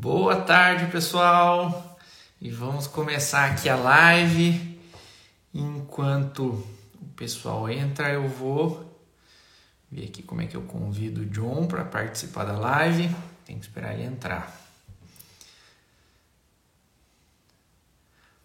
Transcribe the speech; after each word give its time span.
Boa 0.00 0.40
tarde, 0.40 0.90
pessoal. 0.90 1.98
E 2.40 2.50
vamos 2.50 2.86
começar 2.86 3.50
aqui 3.50 3.68
a 3.68 3.76
live. 3.76 4.80
Enquanto 5.52 6.66
o 6.98 7.06
pessoal 7.14 7.68
entra, 7.68 8.08
eu 8.08 8.26
vou 8.26 8.98
ver 9.92 10.06
aqui 10.06 10.22
como 10.22 10.40
é 10.40 10.46
que 10.46 10.56
eu 10.56 10.62
convido 10.62 11.20
o 11.20 11.26
John 11.26 11.66
para 11.66 11.84
participar 11.84 12.44
da 12.44 12.58
live. 12.58 13.14
Tem 13.44 13.58
que 13.58 13.66
esperar 13.66 13.92
ele 13.92 14.04
entrar. 14.04 14.50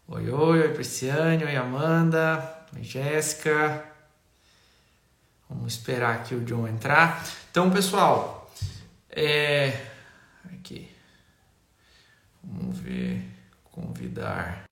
Oi, 0.10 0.30
oi, 0.30 0.60
oi, 0.60 0.74
Prisciane, 0.74 1.46
oi, 1.46 1.56
Amanda, 1.56 2.68
oi, 2.76 2.84
Jéssica. 2.84 3.82
Vamos 5.50 5.72
esperar 5.72 6.16
aqui 6.16 6.36
o 6.36 6.44
John 6.44 6.68
entrar. 6.68 7.26
Então, 7.50 7.72
pessoal, 7.72 8.52
é... 9.10 9.70
aqui. 10.52 10.94
Vamos 12.46 12.80
ver, 12.80 13.22
convidar. 13.64 14.66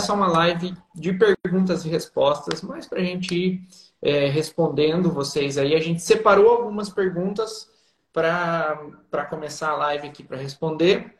Essa 0.00 0.12
é 0.12 0.14
uma 0.14 0.28
live 0.28 0.76
de 0.94 1.12
perguntas 1.12 1.84
e 1.84 1.88
respostas, 1.88 2.62
mas 2.62 2.86
para 2.86 3.00
a 3.00 3.04
gente 3.04 3.34
ir 3.34 3.68
é, 4.00 4.28
respondendo 4.28 5.10
vocês 5.10 5.58
aí, 5.58 5.74
a 5.74 5.80
gente 5.80 6.00
separou 6.00 6.48
algumas 6.48 6.88
perguntas 6.88 7.68
para 8.12 9.26
começar 9.28 9.70
a 9.70 9.76
live 9.76 10.08
aqui 10.08 10.22
para 10.22 10.36
responder. 10.36 11.18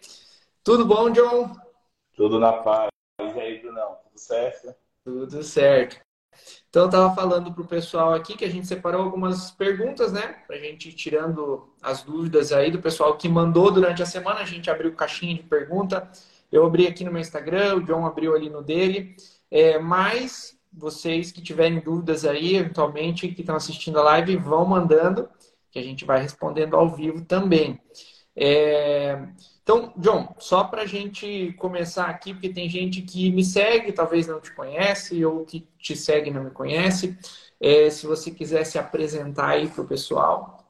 Tudo 0.63 0.87
bom, 0.87 1.11
John? 1.11 1.53
Tudo 2.15 2.39
na 2.39 2.53
paz. 2.53 2.89
E 3.21 3.41
aí, 3.41 3.61
Brunão? 3.61 3.99
Tudo 4.05 4.19
certo? 4.19 4.75
Tudo 5.05 5.43
certo. 5.43 6.06
Então, 6.69 6.83
eu 6.83 6.87
estava 6.87 7.15
falando 7.15 7.53
para 7.53 7.63
o 7.63 7.67
pessoal 7.67 8.13
aqui 8.15 8.37
que 8.37 8.45
a 8.45 8.51
gente 8.51 8.67
separou 8.67 9.03
algumas 9.03 9.51
perguntas, 9.51 10.13
né? 10.13 10.37
Para 10.47 10.57
a 10.57 10.59
gente 10.59 10.89
ir 10.89 10.93
tirando 10.93 11.69
as 11.83 12.03
dúvidas 12.03 12.53
aí 12.53 12.71
do 12.71 12.81
pessoal 12.81 13.17
que 13.17 13.29
mandou 13.29 13.71
durante 13.71 14.03
a 14.03 14.07
semana. 14.07 14.41
A 14.41 14.45
gente 14.45 14.71
abriu 14.71 14.93
caixinha 14.93 15.35
de 15.35 15.43
pergunta. 15.43 16.11
Eu 16.51 16.65
abri 16.65 16.87
aqui 16.87 17.05
no 17.05 17.11
meu 17.11 17.21
Instagram, 17.21 17.77
o 17.77 17.83
John 17.83 18.07
abriu 18.07 18.35
ali 18.35 18.51
no 18.51 18.63
dele. 18.63 19.17
É, 19.51 19.79
mas 19.79 20.57
vocês 20.77 21.33
que 21.33 21.41
tiverem 21.41 21.81
dúvidas 21.81 22.25
aí, 22.25 22.57
eventualmente, 22.57 23.29
que 23.29 23.41
estão 23.41 23.57
assistindo 23.57 23.99
a 23.99 24.03
live, 24.03 24.37
vão 24.37 24.67
mandando, 24.67 25.29
que 25.71 25.79
a 25.79 25.83
gente 25.83 26.05
vai 26.05 26.21
respondendo 26.21 26.77
ao 26.77 26.91
vivo 26.95 27.25
também. 27.25 27.81
É... 28.37 29.27
Então, 29.67 29.93
John, 29.97 30.33
só 30.39 30.63
para 30.63 30.83
a 30.83 30.87
gente 30.87 31.53
começar 31.55 32.07
aqui, 32.07 32.33
porque 32.33 32.51
tem 32.51 32.69
gente 32.69 33.03
que 33.03 33.33
me 33.33 33.43
segue, 33.43 33.91
talvez 33.91 34.25
não 34.25 34.41
te 34.41 34.55
conhece, 34.55 35.25
ou 35.25 35.45
que 35.45 35.69
te 35.77 35.97
segue 35.97 36.31
e 36.31 36.33
não 36.33 36.45
me 36.45 36.53
conhece. 36.53 37.19
É, 37.59 37.91
se 37.91 38.07
você 38.07 38.31
quiser 38.31 38.63
se 38.63 38.79
apresentar 38.79 39.49
aí 39.49 39.69
para 39.69 39.83
o 39.83 39.89
pessoal. 39.89 40.65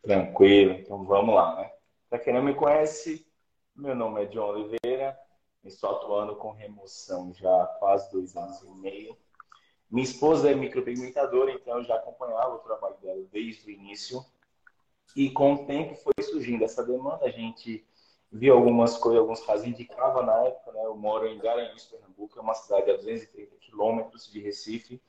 Tranquilo, 0.00 0.74
então 0.74 1.02
vamos 1.02 1.34
lá, 1.34 1.56
né? 1.56 1.72
Para 2.08 2.20
quem 2.20 2.32
não 2.32 2.40
me 2.40 2.54
conhece, 2.54 3.26
meu 3.74 3.96
nome 3.96 4.22
é 4.22 4.26
John 4.26 4.50
Oliveira, 4.50 5.18
estou 5.64 5.90
atuando 5.90 6.36
com 6.36 6.52
remoção 6.52 7.34
já 7.34 7.64
há 7.64 7.66
quase 7.66 8.12
dois 8.12 8.36
anos 8.36 8.62
e 8.62 8.70
meio. 8.76 9.16
Minha 9.90 10.04
esposa 10.04 10.48
é 10.48 10.54
micropigmentadora, 10.54 11.50
então 11.50 11.78
eu 11.78 11.84
já 11.84 11.96
acompanhava 11.96 12.54
o 12.54 12.60
trabalho 12.60 12.94
dela 13.02 13.24
desde 13.32 13.66
o 13.66 13.70
início. 13.72 14.24
E 15.16 15.30
com 15.30 15.54
o 15.54 15.66
tempo 15.66 15.96
foi 15.96 16.12
surgindo 16.22 16.62
essa 16.62 16.84
demanda, 16.84 17.24
a 17.24 17.30
gente 17.30 17.87
viu 18.30 18.54
algumas 18.54 18.96
coisas, 18.96 19.20
alguns 19.20 19.40
casos 19.44 19.66
indicava 19.66 20.22
na 20.22 20.44
época, 20.44 20.72
né? 20.72 20.84
Eu 20.84 20.96
moro 20.96 21.26
em 21.26 21.38
Garanhuns, 21.38 21.86
Pernambuco, 21.86 22.38
é 22.38 22.42
uma 22.42 22.54
cidade 22.54 22.90
a 22.90 22.96
230 22.96 23.56
quilômetros 23.56 24.30
de 24.30 24.40
Recife. 24.40 25.00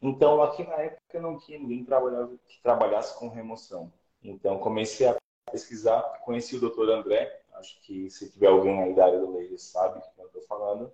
Então, 0.00 0.42
aqui 0.42 0.62
na 0.62 0.74
época 0.74 1.20
não 1.20 1.38
tinha 1.38 1.58
ninguém 1.58 1.84
que 1.84 2.62
trabalhasse 2.62 3.18
com 3.18 3.28
remoção. 3.28 3.92
Então, 4.22 4.58
comecei 4.58 5.06
a 5.06 5.16
pesquisar, 5.50 6.02
conheci 6.24 6.56
o 6.56 6.60
doutor 6.60 6.90
André, 6.90 7.40
acho 7.54 7.80
que 7.82 8.10
se 8.10 8.30
tiver 8.30 8.48
alguém 8.48 8.82
aí 8.82 8.94
da 8.94 9.06
área 9.06 9.18
do 9.18 9.34
laser 9.36 9.58
sabe 9.58 10.00
do 10.00 10.14
que 10.14 10.20
eu 10.20 10.26
estou 10.26 10.42
falando. 10.42 10.92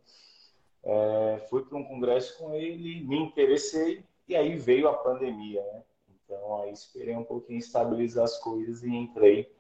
É, 0.85 1.47
fui 1.49 1.65
para 1.65 1.79
um 1.79 1.85
congresso 1.85 2.39
com 2.39 2.55
ele, 2.55 3.05
me 3.05 3.19
interessei, 3.19 4.05
e 4.29 4.37
aí 4.37 4.57
veio 4.57 4.89
a 4.89 4.95
pandemia, 4.95 5.63
né? 5.63 5.83
Então, 6.09 6.63
aí 6.63 6.73
esperei 6.73 7.17
um 7.17 7.25
pouquinho 7.25 7.59
estabilizar 7.59 8.25
as 8.25 8.39
coisas 8.39 8.83
e 8.83 8.89
entrei 8.89 9.53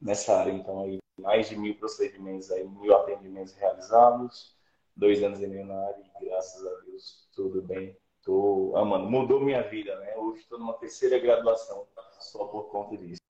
nessa 0.00 0.38
área. 0.38 0.52
Então, 0.52 0.80
aí 0.82 0.98
mais 1.18 1.48
de 1.48 1.56
mil 1.56 1.74
procedimentos, 1.76 2.50
aí, 2.50 2.66
mil 2.68 2.94
atendimentos 2.94 3.54
realizados, 3.54 4.54
dois 4.94 5.22
anos 5.22 5.40
e 5.40 5.46
meio 5.46 5.66
na 5.66 5.74
área 5.74 6.04
e 6.20 6.26
graças 6.26 6.66
a 6.66 6.80
Deus 6.84 7.26
tudo 7.34 7.62
bem. 7.62 7.96
Tô 8.24 8.74
amando. 8.76 9.08
Mudou 9.08 9.40
minha 9.40 9.62
vida, 9.62 9.94
né? 10.00 10.16
Hoje 10.16 10.40
estou 10.40 10.58
numa 10.58 10.72
terceira 10.74 11.18
graduação 11.18 11.86
só 12.18 12.44
por 12.46 12.64
conta 12.70 12.96
disso. 12.96 13.20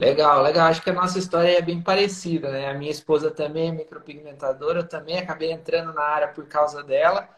Legal, 0.00 0.42
legal. 0.42 0.66
Acho 0.66 0.82
que 0.82 0.90
a 0.90 0.94
nossa 0.94 1.18
história 1.18 1.56
é 1.56 1.62
bem 1.62 1.80
parecida, 1.80 2.50
né? 2.50 2.68
A 2.68 2.74
minha 2.74 2.90
esposa 2.90 3.30
também 3.30 3.68
é 3.68 3.72
micropigmentadora, 3.72 4.80
eu 4.80 4.88
também 4.88 5.18
acabei 5.18 5.50
entrando 5.52 5.94
na 5.94 6.02
área 6.02 6.28
por 6.28 6.46
causa 6.46 6.82
dela. 6.82 7.28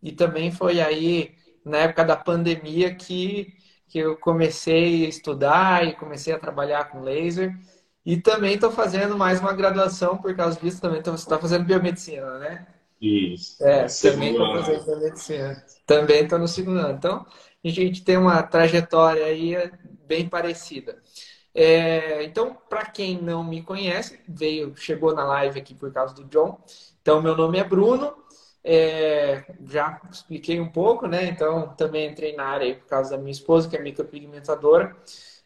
E 0.00 0.12
também 0.12 0.50
foi 0.50 0.80
aí, 0.80 1.34
na 1.64 1.78
época 1.78 2.04
da 2.04 2.16
pandemia, 2.16 2.94
que, 2.94 3.52
que 3.94 4.00
eu 4.00 4.16
comecei 4.16 5.06
a 5.06 5.08
estudar 5.08 5.86
e 5.86 5.94
comecei 5.94 6.34
a 6.34 6.38
trabalhar 6.38 6.86
com 6.86 7.00
laser. 7.00 7.56
E 8.04 8.16
também 8.16 8.54
estou 8.54 8.72
fazendo 8.72 9.16
mais 9.16 9.38
uma 9.38 9.52
graduação 9.52 10.18
por 10.18 10.34
causa 10.34 10.58
disso. 10.58 10.80
Também 10.80 11.00
tô, 11.00 11.12
você 11.12 11.22
está 11.22 11.38
fazendo 11.38 11.64
biomedicina, 11.64 12.40
né? 12.40 12.66
Isso. 13.00 13.64
É, 13.64 13.86
também 13.86 14.32
estou 14.32 14.52
fazendo 14.52 14.84
biomedicina. 14.84 15.64
Também 15.86 16.24
estou 16.24 16.40
no 16.40 16.48
segundo 16.48 16.80
ano. 16.80 16.94
Então, 16.98 17.24
a 17.64 17.68
gente 17.68 18.02
tem 18.02 18.16
uma 18.16 18.42
trajetória 18.42 19.26
aí 19.26 19.54
bem 20.08 20.28
parecida. 20.28 21.00
É, 21.54 22.24
então, 22.24 22.58
para 22.68 22.86
quem 22.86 23.22
não 23.22 23.44
me 23.44 23.62
conhece, 23.62 24.18
veio, 24.28 24.74
chegou 24.76 25.14
na 25.14 25.24
live 25.24 25.60
aqui 25.60 25.72
por 25.72 25.92
causa 25.92 26.12
do 26.16 26.24
John. 26.24 26.58
Então, 27.00 27.22
meu 27.22 27.36
nome 27.36 27.60
é 27.60 27.64
Bruno. 27.64 28.12
É, 28.64 29.44
já 29.66 30.00
expliquei 30.10 30.58
um 30.58 30.70
pouco, 30.70 31.06
né? 31.06 31.26
Então, 31.26 31.74
também 31.76 32.10
entrei 32.10 32.34
na 32.34 32.44
área 32.44 32.74
por 32.74 32.86
causa 32.86 33.10
da 33.10 33.18
minha 33.18 33.30
esposa, 33.30 33.68
que 33.68 33.76
é 33.76 33.82
micropigmentadora. 33.82 34.96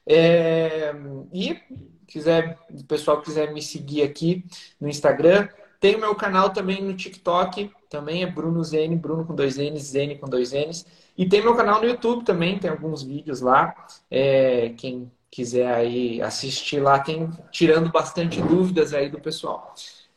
É, 0.07 0.95
e 1.33 1.61
quiser, 2.07 2.59
o 2.71 2.85
pessoal 2.85 3.21
quiser 3.21 3.53
me 3.53 3.61
seguir 3.61 4.03
aqui 4.03 4.45
no 4.81 4.89
Instagram, 4.89 5.49
tem 5.81 5.95
o 5.95 6.01
meu 6.01 6.15
canal 6.15 6.51
também 6.51 6.83
no 6.83 6.95
TikTok, 6.95 7.71
também 7.89 8.23
é 8.23 8.27
Bruno 8.27 8.63
Zene, 8.65 8.97
Bruno 8.97 9.25
com 9.25 9.35
dois 9.35 9.57
N's, 9.57 9.83
Zene 9.83 10.19
com 10.19 10.29
dois 10.29 10.53
N's. 10.53 10.85
E 11.17 11.29
tem 11.29 11.43
meu 11.43 11.55
canal 11.55 11.81
no 11.81 11.87
YouTube 11.87 12.25
também, 12.25 12.59
tem 12.59 12.71
alguns 12.71 13.03
vídeos 13.03 13.41
lá. 13.41 13.75
É, 14.11 14.71
quem 14.77 15.11
quiser 15.31 15.73
aí 15.73 16.21
assistir 16.23 16.81
lá, 16.81 16.99
tem 16.99 17.31
tirando 17.51 17.91
bastante 17.91 18.41
dúvidas 18.41 18.93
aí 18.93 19.09
do 19.09 19.21
pessoal. 19.21 19.75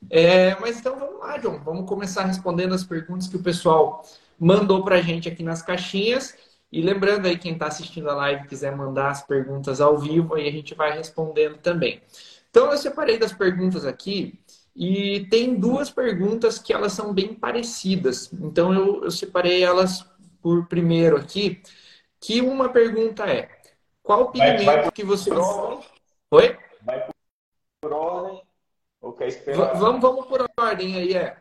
É, 0.09 0.59
mas 0.59 0.79
então 0.79 0.97
vamos 0.97 1.19
lá, 1.19 1.38
John. 1.38 1.59
Vamos 1.63 1.88
começar 1.88 2.25
respondendo 2.25 2.73
as 2.73 2.84
perguntas 2.84 3.28
que 3.28 3.35
o 3.35 3.44
pessoal 3.44 4.03
mandou 4.39 4.84
para 4.84 4.95
a 4.95 5.01
gente 5.01 5.29
aqui 5.29 5.44
nas 5.44 5.62
caixinhas. 5.62 6.35
E 6.72 6.81
lembrando 6.81 7.28
aí, 7.28 7.38
quem 7.38 7.53
está 7.53 7.67
assistindo 7.67 8.09
a 8.09 8.16
live 8.16 8.47
quiser 8.47 8.75
mandar 8.75 9.12
as 9.12 9.22
perguntas 9.22 9.81
ao 9.81 9.97
vivo, 9.97 10.35
aí 10.35 10.47
a 10.47 10.51
gente 10.51 10.73
vai 10.73 10.95
respondendo 10.95 11.57
também. 11.57 12.01
Então, 12.50 12.72
eu 12.72 12.78
separei 12.78 13.17
das 13.17 13.34
perguntas 13.34 13.85
aqui 13.85 14.39
e 14.75 15.28
tem 15.29 15.56
duas 15.56 15.89
perguntas 15.89 16.57
que 16.57 16.73
elas 16.73 16.94
são 16.94 17.13
bem 17.13 17.33
parecidas. 17.33 18.31
Então, 18.33 18.73
eu, 18.73 19.03
eu 19.03 19.12
separei 19.12 19.63
elas 19.63 20.06
por 20.41 20.66
primeiro 20.68 21.18
aqui, 21.18 21.62
que 22.19 22.41
uma 22.41 22.69
pergunta 22.69 23.25
é, 23.29 23.50
qual 24.01 24.31
pigmento 24.31 24.63
vai, 24.63 24.81
vai 24.81 24.91
que 24.91 25.03
você... 25.03 25.29
Oi? 26.31 26.57
Vai 26.85 27.06
por 27.81 27.94
ordem 27.94 28.41
ou 29.01 29.13
quer 29.13 29.28
esperar? 29.28 29.73
Vamos, 29.75 30.01
vamos 30.01 30.25
por 30.28 30.47
ordem 30.57 30.95
aí, 30.95 31.13
é. 31.13 31.35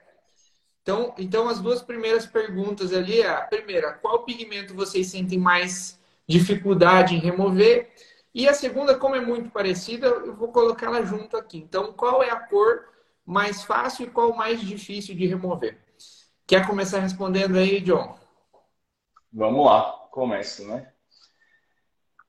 Então, 0.82 1.14
então, 1.18 1.48
as 1.48 1.60
duas 1.60 1.82
primeiras 1.82 2.26
perguntas 2.26 2.92
ali 2.92 3.20
é 3.20 3.28
a 3.28 3.42
primeira, 3.42 3.92
qual 3.92 4.24
pigmento 4.24 4.74
vocês 4.74 5.08
sentem 5.08 5.38
mais 5.38 6.00
dificuldade 6.26 7.14
em 7.14 7.18
remover? 7.18 7.92
E 8.34 8.48
a 8.48 8.54
segunda, 8.54 8.96
como 8.96 9.14
é 9.14 9.20
muito 9.20 9.50
parecida, 9.50 10.06
eu 10.06 10.34
vou 10.34 10.48
colocar 10.48 10.86
ela 10.86 11.04
junto 11.04 11.36
aqui. 11.36 11.58
Então, 11.58 11.92
qual 11.92 12.22
é 12.22 12.30
a 12.30 12.40
cor 12.40 12.88
mais 13.26 13.62
fácil 13.62 14.06
e 14.06 14.10
qual 14.10 14.34
mais 14.34 14.60
difícil 14.60 15.14
de 15.14 15.26
remover? 15.26 15.78
Quer 16.46 16.66
começar 16.66 17.00
respondendo 17.00 17.58
aí, 17.58 17.80
John? 17.80 18.18
Vamos 19.32 19.66
lá, 19.66 20.08
começo, 20.10 20.66
né? 20.66 20.92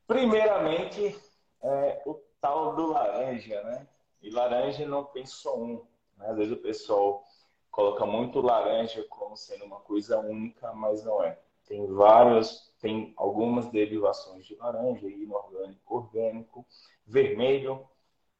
Primeiramente, 0.06 1.16
é, 1.63 2.01
o 2.06 2.16
tal 2.42 2.75
do 2.75 2.88
laranja, 2.88 3.63
né? 3.63 3.88
E 4.21 4.29
laranja 4.29 4.85
não 4.88 5.03
tem 5.03 5.25
só 5.25 5.57
um. 5.57 5.85
Né? 6.18 6.27
Às 6.27 6.38
vezes 6.38 6.53
o 6.53 6.62
pessoal 6.62 7.25
coloca 7.71 8.06
muito 8.06 8.41
laranja 8.41 9.03
como 9.09 9.35
sendo 9.35 9.65
uma 9.65 9.79
coisa 9.79 10.19
única, 10.19 10.73
mas 10.73 11.03
não 11.03 11.23
é. 11.23 11.39
Tem 11.65 11.88
várias, 11.88 12.71
tem 12.79 13.13
algumas 13.15 13.69
derivações 13.69 14.45
de 14.45 14.56
laranja, 14.56 15.07
inorgânico, 15.07 15.95
orgânico, 15.95 16.65
vermelho, 17.06 17.88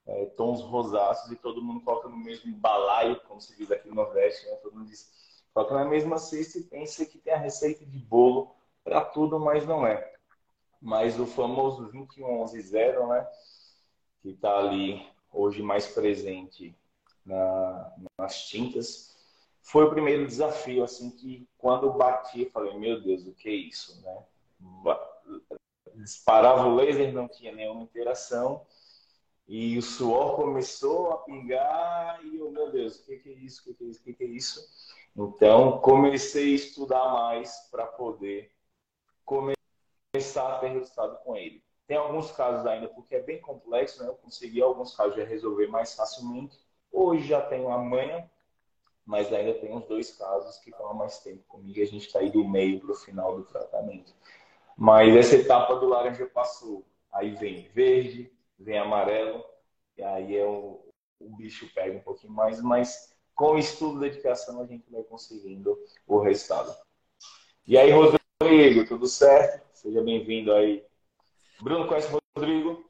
é, 0.06 0.26
tons 0.26 0.62
rosáceos, 0.62 1.32
e 1.32 1.36
todo 1.36 1.62
mundo 1.62 1.82
coloca 1.82 2.10
no 2.10 2.18
mesmo 2.18 2.54
balaio, 2.56 3.20
como 3.22 3.40
se 3.40 3.56
diz 3.56 3.72
aqui 3.72 3.88
no 3.88 3.96
Nordeste, 3.96 4.46
né? 4.48 4.56
Todo 4.58 4.76
mundo 4.76 4.88
diz, 4.88 5.44
coloca 5.54 5.76
na 5.76 5.86
mesma 5.86 6.18
cesta 6.18 6.58
e 6.58 6.64
pensa 6.64 7.06
que 7.06 7.18
tem 7.18 7.34
a 7.34 7.38
receita 7.38 7.86
de 7.86 8.00
bolo 8.00 8.54
para 8.84 9.06
tudo, 9.06 9.40
mas 9.40 9.66
não 9.66 9.86
é. 9.86 10.14
mas 10.82 11.20
o 11.20 11.26
famoso 11.26 11.84
2111 11.84 12.74
né? 12.74 13.28
Que 14.22 14.30
está 14.32 14.58
ali 14.58 15.08
hoje 15.32 15.62
mais 15.62 15.88
presente 15.88 16.76
na, 17.26 17.94
nas 18.18 18.48
tintas, 18.48 19.16
foi 19.62 19.86
o 19.86 19.90
primeiro 19.90 20.26
desafio, 20.26 20.84
assim, 20.84 21.12
que 21.12 21.48
quando 21.58 21.94
bati, 21.94 22.44
eu 22.44 22.52
falei, 22.52 22.78
meu 22.78 23.02
Deus, 23.02 23.26
o 23.26 23.34
que 23.34 23.48
é 23.48 23.54
isso, 23.54 24.02
né? 24.02 24.24
Disparava 25.96 26.68
o 26.68 26.76
laser, 26.76 27.14
não 27.14 27.28
tinha 27.28 27.52
nenhuma 27.52 27.84
interação, 27.84 28.66
e 29.48 29.78
o 29.78 29.82
suor 29.82 30.36
começou 30.36 31.12
a 31.12 31.18
pingar, 31.20 32.24
e 32.26 32.38
eu, 32.38 32.52
meu 32.52 32.72
Deus, 32.72 33.00
o 33.00 33.06
que, 33.06 33.22
é 33.30 33.32
isso, 33.34 33.70
o 33.70 33.76
que, 33.76 33.84
é 33.84 33.88
isso, 33.88 34.02
o 34.02 34.14
que 34.14 34.24
é 34.24 34.28
isso? 34.28 34.68
Então, 35.16 35.80
comecei 35.80 36.54
a 36.54 36.56
estudar 36.56 37.12
mais 37.12 37.68
para 37.70 37.86
poder 37.86 38.52
começar 39.26 40.56
a 40.56 40.60
ter 40.60 40.70
resultado 40.70 41.18
com 41.24 41.36
ele. 41.36 41.64
Tem 41.92 41.98
alguns 41.98 42.32
casos 42.32 42.66
ainda, 42.66 42.88
porque 42.88 43.16
é 43.16 43.22
bem 43.22 43.42
complexo, 43.42 44.02
né? 44.02 44.08
Eu 44.08 44.16
consegui 44.16 44.62
alguns 44.62 44.96
casos 44.96 45.14
já 45.14 45.26
resolver 45.26 45.68
mais 45.68 45.94
facilmente. 45.94 46.58
Hoje 46.90 47.28
já 47.28 47.42
tenho 47.42 47.70
a 47.70 47.78
manha, 47.80 48.32
mas 49.06 49.34
ainda 49.34 49.54
tem 49.56 49.76
uns 49.76 49.86
dois 49.88 50.10
casos 50.16 50.58
que 50.60 50.70
estão 50.70 50.88
há 50.88 50.94
mais 50.94 51.20
tempo 51.20 51.44
comigo 51.50 51.78
e 51.78 51.82
a 51.82 51.86
gente 51.86 52.08
está 52.08 52.20
aí 52.20 52.32
do 52.32 52.48
meio 52.48 52.80
para 52.80 52.94
o 52.94 52.96
final 52.96 53.36
do 53.36 53.44
tratamento. 53.44 54.14
Mas 54.78 55.14
essa 55.18 55.36
etapa 55.36 55.76
do 55.76 55.90
laranja 55.90 56.26
passou. 56.28 56.86
Aí 57.12 57.32
vem 57.32 57.68
verde, 57.74 58.32
vem 58.58 58.78
amarelo, 58.78 59.44
e 59.98 60.02
aí 60.02 60.38
é 60.38 60.46
o, 60.46 60.88
o 61.20 61.30
bicho 61.36 61.70
pega 61.76 61.98
um 61.98 62.02
pouquinho 62.02 62.32
mais, 62.32 62.62
mas 62.62 63.14
com 63.36 63.58
estudo 63.58 63.98
e 63.98 64.10
dedicação 64.10 64.62
a 64.62 64.66
gente 64.66 64.90
vai 64.90 65.04
conseguindo 65.04 65.78
o 66.08 66.20
resultado. 66.20 66.74
E 67.68 67.78
aí, 67.78 67.92
Rodrigo, 67.92 68.88
tudo 68.88 69.08
certo? 69.08 69.62
Seja 69.74 70.02
bem-vindo 70.02 70.54
aí. 70.54 70.90
Bruno, 71.62 71.88
conhece 71.88 72.14
o 72.14 72.20
Rodrigo? 72.36 72.84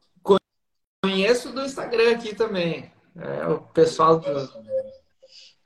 Conheço 1.03 1.51
do 1.51 1.61
Instagram 1.61 2.11
aqui 2.11 2.35
também. 2.35 2.91
É, 3.15 3.47
o 3.47 3.59
pessoal 3.59 4.19
do, 4.19 4.49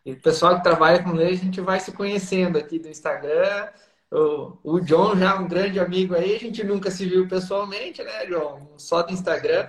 o 0.06 0.16
pessoal 0.22 0.57
que 0.57 0.63
trabalha 0.63 1.04
com 1.04 1.12
lei, 1.12 1.34
a 1.34 1.38
gente 1.38 1.62
vai 1.62 1.80
se 1.80 1.92
conhecendo 1.92 2.57
aqui 2.57 2.80
do 2.80 2.88
Instagram. 2.88 3.69
O, 4.12 4.57
o 4.63 4.80
John 4.80 5.16
já 5.16 5.31
é 5.31 5.34
um 5.36 5.48
grande 5.48 5.80
amigo 5.80 6.16
aí, 6.16 6.36
a 6.36 6.40
gente 6.40 6.63
nunca 6.63 6.90
se 6.90 7.06
viu 7.06 7.28
pessoalmente, 7.28 8.04
né, 8.04 8.25
John? 8.28 8.74
Só 8.78 9.04
do 9.04 9.12
Instagram, 9.12 9.68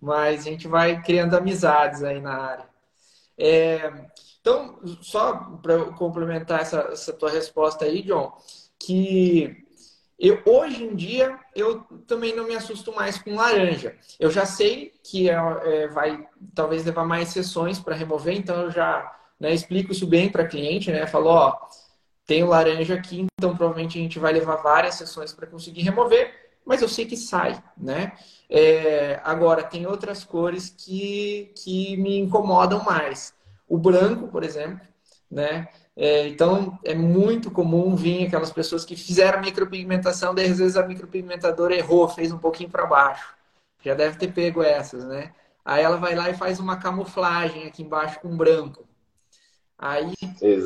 mas 0.00 0.40
a 0.40 0.50
gente 0.50 0.68
vai 0.68 1.02
criando 1.02 1.34
amizades 1.34 2.02
aí 2.02 2.20
na 2.20 2.36
área. 2.36 2.68
É, 3.38 3.92
então, 4.40 4.78
só 5.02 5.34
para 5.62 5.86
complementar 5.92 6.60
essa, 6.60 6.80
essa 6.92 7.12
tua 7.12 7.30
resposta 7.30 7.84
aí, 7.84 8.02
John, 8.02 8.32
que 8.78 9.65
eu, 10.18 10.40
hoje 10.46 10.82
em 10.82 10.94
dia, 10.94 11.38
eu 11.54 11.80
também 12.06 12.34
não 12.34 12.46
me 12.46 12.54
assusto 12.54 12.94
mais 12.94 13.18
com 13.18 13.34
laranja. 13.34 13.94
Eu 14.18 14.30
já 14.30 14.46
sei 14.46 14.92
que 15.02 15.28
é, 15.28 15.34
é, 15.34 15.88
vai 15.88 16.26
talvez 16.54 16.84
levar 16.84 17.04
mais 17.04 17.28
sessões 17.28 17.78
para 17.78 17.94
remover, 17.94 18.34
então 18.34 18.62
eu 18.62 18.70
já 18.70 19.14
né, 19.38 19.52
explico 19.52 19.92
isso 19.92 20.06
bem 20.06 20.30
para 20.30 20.46
cliente, 20.46 20.90
né? 20.90 21.06
Falo, 21.06 21.28
ó, 21.28 21.56
tem 22.26 22.42
laranja 22.44 22.94
aqui, 22.94 23.26
então 23.38 23.54
provavelmente 23.54 23.98
a 23.98 24.02
gente 24.02 24.18
vai 24.18 24.32
levar 24.32 24.56
várias 24.56 24.94
sessões 24.94 25.32
para 25.32 25.46
conseguir 25.46 25.82
remover, 25.82 26.34
mas 26.64 26.80
eu 26.80 26.88
sei 26.88 27.04
que 27.04 27.16
sai, 27.16 27.62
né? 27.76 28.12
É, 28.48 29.20
agora, 29.22 29.62
tem 29.62 29.86
outras 29.86 30.24
cores 30.24 30.70
que, 30.70 31.52
que 31.62 31.96
me 31.98 32.18
incomodam 32.18 32.82
mais. 32.82 33.34
O 33.68 33.76
branco, 33.76 34.28
por 34.28 34.42
exemplo, 34.42 34.80
né? 35.30 35.68
É, 35.96 36.28
então, 36.28 36.78
é 36.84 36.94
muito 36.94 37.50
comum 37.50 37.96
vir 37.96 38.26
aquelas 38.26 38.52
pessoas 38.52 38.84
que 38.84 38.94
fizeram 38.94 39.40
micropigmentação, 39.40 40.34
daí 40.34 40.50
às 40.50 40.58
vezes 40.58 40.76
a 40.76 40.86
micropigmentadora 40.86 41.74
errou, 41.74 42.06
fez 42.06 42.30
um 42.30 42.38
pouquinho 42.38 42.68
para 42.68 42.84
baixo. 42.84 43.34
Já 43.82 43.94
deve 43.94 44.18
ter 44.18 44.32
pego 44.32 44.62
essas, 44.62 45.06
né? 45.06 45.32
Aí 45.64 45.82
ela 45.82 45.96
vai 45.96 46.14
lá 46.14 46.28
e 46.28 46.34
faz 46.34 46.60
uma 46.60 46.76
camuflagem 46.76 47.66
aqui 47.66 47.82
embaixo 47.82 48.20
com 48.20 48.36
branco. 48.36 48.86
Aí, 49.78 50.12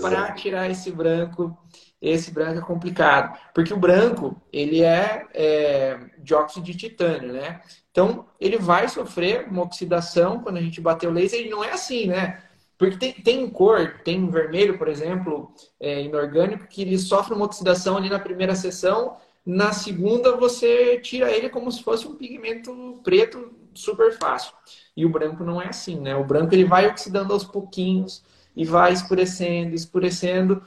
para 0.00 0.32
tirar 0.32 0.68
esse 0.70 0.90
branco, 0.90 1.56
esse 2.00 2.30
branco 2.30 2.58
é 2.58 2.62
complicado. 2.62 3.38
Porque 3.54 3.72
o 3.72 3.78
branco, 3.78 4.40
ele 4.52 4.82
é, 4.82 5.26
é 5.32 5.98
dióxido 6.18 6.64
de 6.64 6.74
titânio, 6.74 7.32
né? 7.32 7.60
Então, 7.90 8.26
ele 8.40 8.56
vai 8.56 8.88
sofrer 8.88 9.48
uma 9.48 9.62
oxidação 9.62 10.40
quando 10.40 10.58
a 10.58 10.60
gente 10.60 10.80
bater 10.80 11.08
o 11.08 11.12
laser. 11.12 11.40
Ele 11.40 11.50
não 11.50 11.64
é 11.64 11.72
assim, 11.72 12.06
né? 12.06 12.42
Porque 12.80 12.96
tem, 12.96 13.12
tem 13.12 13.50
cor, 13.50 14.00
tem 14.02 14.26
vermelho, 14.30 14.78
por 14.78 14.88
exemplo, 14.88 15.52
é, 15.78 16.02
inorgânico, 16.02 16.66
que 16.66 16.80
ele 16.80 16.98
sofre 16.98 17.34
uma 17.34 17.44
oxidação 17.44 17.94
ali 17.98 18.08
na 18.08 18.18
primeira 18.18 18.54
sessão, 18.54 19.18
na 19.44 19.70
segunda 19.70 20.34
você 20.34 20.98
tira 20.98 21.30
ele 21.30 21.50
como 21.50 21.70
se 21.70 21.82
fosse 21.82 22.08
um 22.08 22.14
pigmento 22.14 22.98
preto 23.04 23.52
super 23.74 24.16
fácil. 24.18 24.54
E 24.96 25.04
o 25.04 25.10
branco 25.10 25.44
não 25.44 25.60
é 25.60 25.68
assim, 25.68 26.00
né? 26.00 26.16
O 26.16 26.24
branco 26.24 26.54
ele 26.54 26.64
vai 26.64 26.86
oxidando 26.86 27.34
aos 27.34 27.44
pouquinhos 27.44 28.24
e 28.56 28.64
vai 28.64 28.94
escurecendo, 28.94 29.74
escurecendo. 29.74 30.62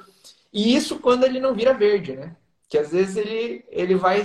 E 0.53 0.75
isso 0.75 0.99
quando 0.99 1.23
ele 1.23 1.39
não 1.39 1.55
vira 1.55 1.73
verde, 1.73 2.13
né? 2.13 2.35
Que 2.69 2.77
às 2.77 2.91
vezes 2.91 3.17
ele, 3.17 3.65
ele 3.69 3.95
vai 3.95 4.23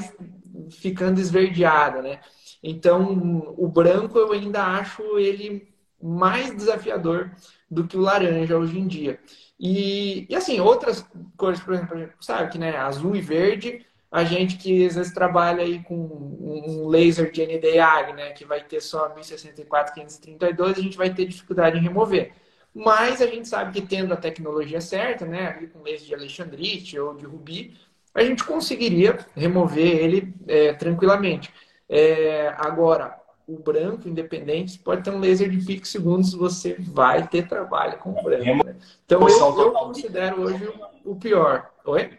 ficando 0.69 1.19
esverdeado, 1.19 2.03
né? 2.03 2.21
Então, 2.63 3.55
o 3.57 3.67
branco 3.67 4.19
eu 4.19 4.33
ainda 4.33 4.63
acho 4.63 5.19
ele 5.19 5.73
mais 6.03 6.55
desafiador 6.55 7.31
do 7.71 7.87
que 7.87 7.97
o 7.97 8.01
laranja 8.01 8.57
hoje 8.57 8.79
em 8.79 8.87
dia. 8.87 9.19
E, 9.59 10.27
e 10.29 10.37
assim, 10.37 10.61
outras 10.61 11.05
cores, 11.37 11.61
por 11.61 11.75
exemplo, 11.75 12.09
sabe 12.21 12.51
que 12.51 12.59
né, 12.59 12.77
azul 12.77 13.17
e 13.17 13.21
verde, 13.21 13.85
a 14.11 14.25
gente 14.25 14.57
que 14.57 14.87
às 14.87 14.95
vezes 14.95 15.13
trabalha 15.13 15.63
aí 15.63 15.83
com 15.83 15.95
um 15.95 16.89
laser 16.89 17.31
de 17.31 17.45
NDA, 17.45 18.15
né, 18.15 18.31
que 18.33 18.45
vai 18.45 18.63
ter 18.63 18.81
só 18.81 19.13
1064, 19.15 19.95
532, 19.95 20.79
a 20.79 20.81
gente 20.81 20.97
vai 20.97 21.13
ter 21.13 21.27
dificuldade 21.27 21.79
em 21.79 21.83
remover. 21.83 22.33
Mas 22.75 23.21
a 23.21 23.27
gente 23.27 23.49
sabe 23.49 23.73
que 23.73 23.87
tendo 23.87 24.15
a 24.15 24.17
tecnologia 24.17 24.81
certa, 24.81 25.27
né, 25.27 25.53
com 25.73 25.83
laser 25.83 26.07
de 26.07 26.15
Alexandrite 26.15 26.99
ou 26.99 27.15
de 27.15 27.27
Rubi, 27.27 27.77
a 28.15 28.23
gente 28.23 28.45
conseguiria 28.45 29.19
remover 29.37 29.97
ele 29.97 30.35
é, 30.47 30.73
tranquilamente. 30.73 31.53
É, 31.89 32.55
agora, 32.57 33.18
o 33.49 33.59
branco, 33.59 34.07
independente, 34.07 34.79
pode 34.79 35.03
ter 35.03 35.11
um 35.11 35.21
laser 35.21 35.49
de 35.49 35.65
pico 35.65 35.87
segundos, 35.87 36.35
você 36.35 36.75
vai 36.75 37.27
ter 37.27 37.49
trabalho 37.49 37.99
com 37.99 38.11
o 38.11 38.23
branco. 38.23 38.45
Né? 38.45 38.79
Então 39.07 39.27
eu, 39.27 39.59
eu 39.59 39.73
considero 39.73 40.43
hoje 40.43 40.71
o 41.03 41.17
pior. 41.17 41.73
Oi? 41.87 42.19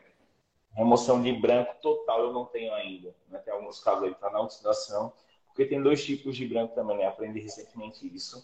Remoção 0.73 1.21
de 1.21 1.31
branco 1.33 1.75
total 1.83 2.23
eu 2.23 2.33
não 2.33 2.45
tenho 2.45 2.73
ainda. 2.73 3.13
Né? 3.29 3.37
Tem 3.45 3.53
alguns 3.53 3.79
casos 3.79 4.05
aí 4.05 4.13
que 4.15 4.19
tá 4.19 4.31
na 4.31 4.41
oxidação, 4.41 5.13
porque 5.45 5.65
tem 5.65 5.79
dois 5.79 6.03
tipos 6.03 6.35
de 6.35 6.47
branco 6.47 6.73
também, 6.73 6.97
né? 6.97 7.05
Aprendi 7.05 7.39
recentemente 7.39 8.11
isso. 8.11 8.43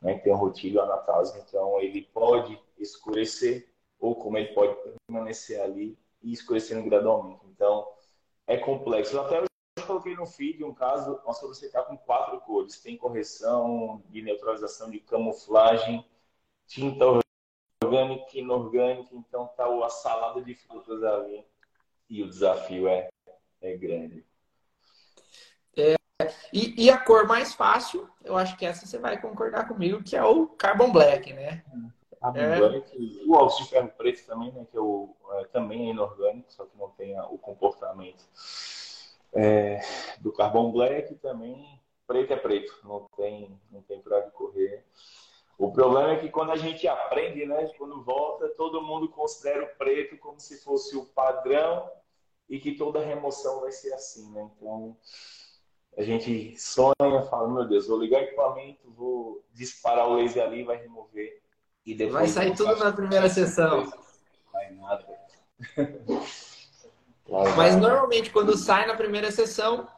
Né? 0.00 0.16
Tem 0.16 0.32
o 0.32 0.36
rotilho 0.36 0.80
anatásico, 0.80 1.44
então 1.46 1.78
ele 1.80 2.08
pode 2.14 2.58
escurecer, 2.78 3.68
ou 4.00 4.14
como 4.14 4.38
ele 4.38 4.54
pode 4.54 4.74
permanecer 5.06 5.60
ali 5.60 5.98
e 6.22 6.32
escurecendo 6.32 6.88
gradualmente. 6.88 7.44
Então, 7.54 7.86
é 8.46 8.56
complexo. 8.56 9.20
Até 9.20 9.51
eu 9.76 9.86
coloquei 9.86 10.14
no 10.14 10.26
feed 10.26 10.62
um 10.62 10.74
caso, 10.74 11.20
nossa, 11.24 11.46
você 11.46 11.66
está 11.66 11.82
com 11.82 11.96
quatro 11.96 12.40
cores. 12.40 12.80
Tem 12.80 12.96
correção 12.96 14.02
de 14.10 14.22
neutralização 14.22 14.90
de 14.90 15.00
camuflagem, 15.00 16.04
tinta 16.66 17.04
orgânica 17.82 18.26
e 18.34 18.40
inorgânica, 18.40 19.14
então 19.14 19.46
tá 19.56 19.64
a 19.64 19.88
salada 19.88 20.42
de 20.42 20.54
frutas 20.54 21.02
ali. 21.02 21.44
E 22.08 22.22
o 22.22 22.28
desafio 22.28 22.86
é, 22.86 23.08
é 23.62 23.76
grande. 23.76 24.24
É, 25.76 25.96
e, 26.52 26.84
e, 26.84 26.90
a 26.90 26.98
cor 26.98 27.26
mais 27.26 27.54
fácil, 27.54 28.08
eu 28.22 28.36
acho 28.36 28.56
que 28.58 28.66
essa 28.66 28.86
você 28.86 28.98
vai 28.98 29.18
concordar 29.18 29.66
comigo, 29.66 30.02
que 30.02 30.14
é 30.14 30.22
o 30.22 30.46
Carbon 30.48 30.92
Black, 30.92 31.32
né? 31.32 31.64
Carbon 32.20 32.38
é. 32.38 32.58
Black, 32.58 33.24
o 33.26 33.32
óxido 33.34 33.64
de 33.64 33.70
ferro 33.70 33.88
preto 33.96 34.26
também, 34.26 34.52
né? 34.52 34.66
Que 34.70 34.76
é 34.76 34.80
o, 34.80 35.16
é, 35.30 35.44
também 35.46 35.88
é 35.88 35.90
inorgânico, 35.92 36.52
só 36.52 36.66
que 36.66 36.76
não 36.76 36.90
tem 36.90 37.18
o 37.18 37.38
comportamento 37.38 38.22
é, 39.34 39.80
do 40.20 40.32
Carbon 40.32 40.70
Black 40.72 41.14
também, 41.16 41.80
preto 42.06 42.32
é 42.32 42.36
preto, 42.36 42.78
não 42.84 43.06
tem, 43.16 43.58
não 43.70 43.82
tem 43.82 44.00
para 44.00 44.22
correr. 44.30 44.84
O 45.58 45.70
problema 45.70 46.12
é 46.12 46.18
que 46.18 46.28
quando 46.28 46.50
a 46.50 46.56
gente 46.56 46.86
aprende, 46.88 47.46
né, 47.46 47.70
quando 47.78 48.02
volta, 48.02 48.48
todo 48.50 48.82
mundo 48.82 49.08
considera 49.08 49.64
o 49.64 49.78
preto 49.78 50.16
como 50.18 50.40
se 50.40 50.62
fosse 50.62 50.96
o 50.96 51.06
padrão 51.06 51.88
e 52.48 52.58
que 52.58 52.72
toda 52.72 53.04
remoção 53.04 53.60
vai 53.60 53.70
ser 53.70 53.92
assim, 53.92 54.30
né? 54.32 54.50
Então, 54.56 54.96
a 55.96 56.02
gente 56.02 56.58
sonha, 56.58 57.22
fala, 57.30 57.48
meu 57.48 57.66
Deus, 57.66 57.86
vou 57.86 57.98
ligar 57.98 58.20
o 58.20 58.24
equipamento, 58.24 58.90
vou 58.90 59.44
disparar 59.52 60.08
o 60.08 60.16
laser 60.16 60.42
ali, 60.42 60.64
vai 60.64 60.76
remover. 60.76 61.40
E 61.84 61.94
depois 61.94 62.14
vai 62.14 62.28
sair 62.28 62.56
tudo 62.56 62.76
na 62.76 62.92
primeira 62.92 63.28
sessão. 63.28 63.90
Vai 64.52 64.70
nada. 64.72 65.06
Mas 67.56 67.76
normalmente 67.76 68.30
quando 68.30 68.56
sai 68.56 68.86
na 68.86 68.94
primeira 68.94 69.30
sessão, 69.30 69.88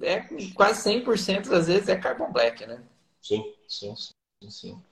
é 0.00 0.20
quase 0.54 0.82
100% 0.82 1.50
das 1.50 1.66
vezes 1.66 1.88
é 1.88 1.96
Carbon 1.96 2.30
Black, 2.32 2.64
né? 2.66 2.82
Sim, 3.20 3.54
sim, 3.66 3.94
sim, 3.96 4.50
sim. 4.50 4.82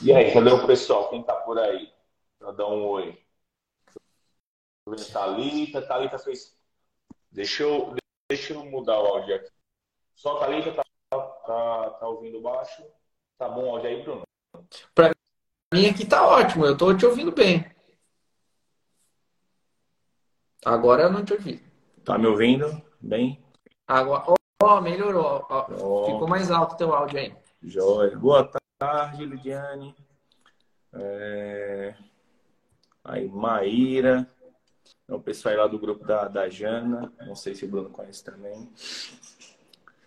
E 0.00 0.12
aí, 0.12 0.32
cadê 0.32 0.50
o 0.50 0.66
pessoal? 0.66 1.10
Quem 1.10 1.22
tá 1.22 1.34
por 1.34 1.58
aí? 1.58 1.92
Pra 2.38 2.52
dar 2.52 2.66
um 2.68 2.86
oi. 2.86 3.22
Thalita, 5.12 5.82
Thalita 5.82 6.18
fez. 6.18 6.56
Deixa 7.30 7.62
eu, 7.62 7.94
deixa 8.28 8.54
eu 8.54 8.64
mudar 8.64 8.98
o 9.00 9.06
áudio 9.06 9.36
aqui. 9.36 9.50
Só 10.14 10.38
Thalita 10.38 10.72
tá, 10.72 10.82
tá, 11.10 11.90
tá 11.90 12.08
ouvindo 12.08 12.40
baixo. 12.40 12.82
Tá 13.38 13.48
bom 13.48 13.66
o 13.66 13.70
áudio 13.76 13.90
aí, 13.90 14.02
Bruno? 14.02 14.22
Pra 14.94 15.12
mim 15.72 15.86
aqui 15.86 16.06
tá 16.06 16.26
ótimo, 16.26 16.66
eu 16.66 16.76
tô 16.76 16.96
te 16.96 17.06
ouvindo 17.06 17.32
bem. 17.32 17.71
Agora 20.64 21.02
eu 21.02 21.12
não 21.12 21.24
te 21.24 21.32
ouvi. 21.32 21.60
Tá 22.04 22.16
me 22.16 22.26
ouvindo 22.26 22.80
bem? 23.00 23.42
Agora, 23.86 24.24
ó, 24.28 24.36
oh, 24.62 24.80
melhorou. 24.80 25.44
Oh, 25.50 26.04
ficou 26.06 26.28
mais 26.28 26.50
alto 26.50 26.74
o 26.74 26.76
teu 26.76 26.94
áudio 26.94 27.18
aí. 27.18 27.34
Joia. 27.62 28.16
Boa 28.16 28.48
tarde, 28.78 29.26
Lidiane. 29.26 29.94
É... 30.92 31.94
Aí, 33.04 33.28
Maíra. 33.28 34.28
É 35.08 35.14
o 35.14 35.20
pessoal 35.20 35.56
lá 35.56 35.66
do 35.66 35.78
grupo 35.78 36.04
da, 36.04 36.28
da 36.28 36.48
Jana. 36.48 37.12
Não 37.26 37.34
sei 37.34 37.54
se 37.54 37.64
o 37.64 37.68
Bruno 37.68 37.90
conhece 37.90 38.22
também. 38.22 38.70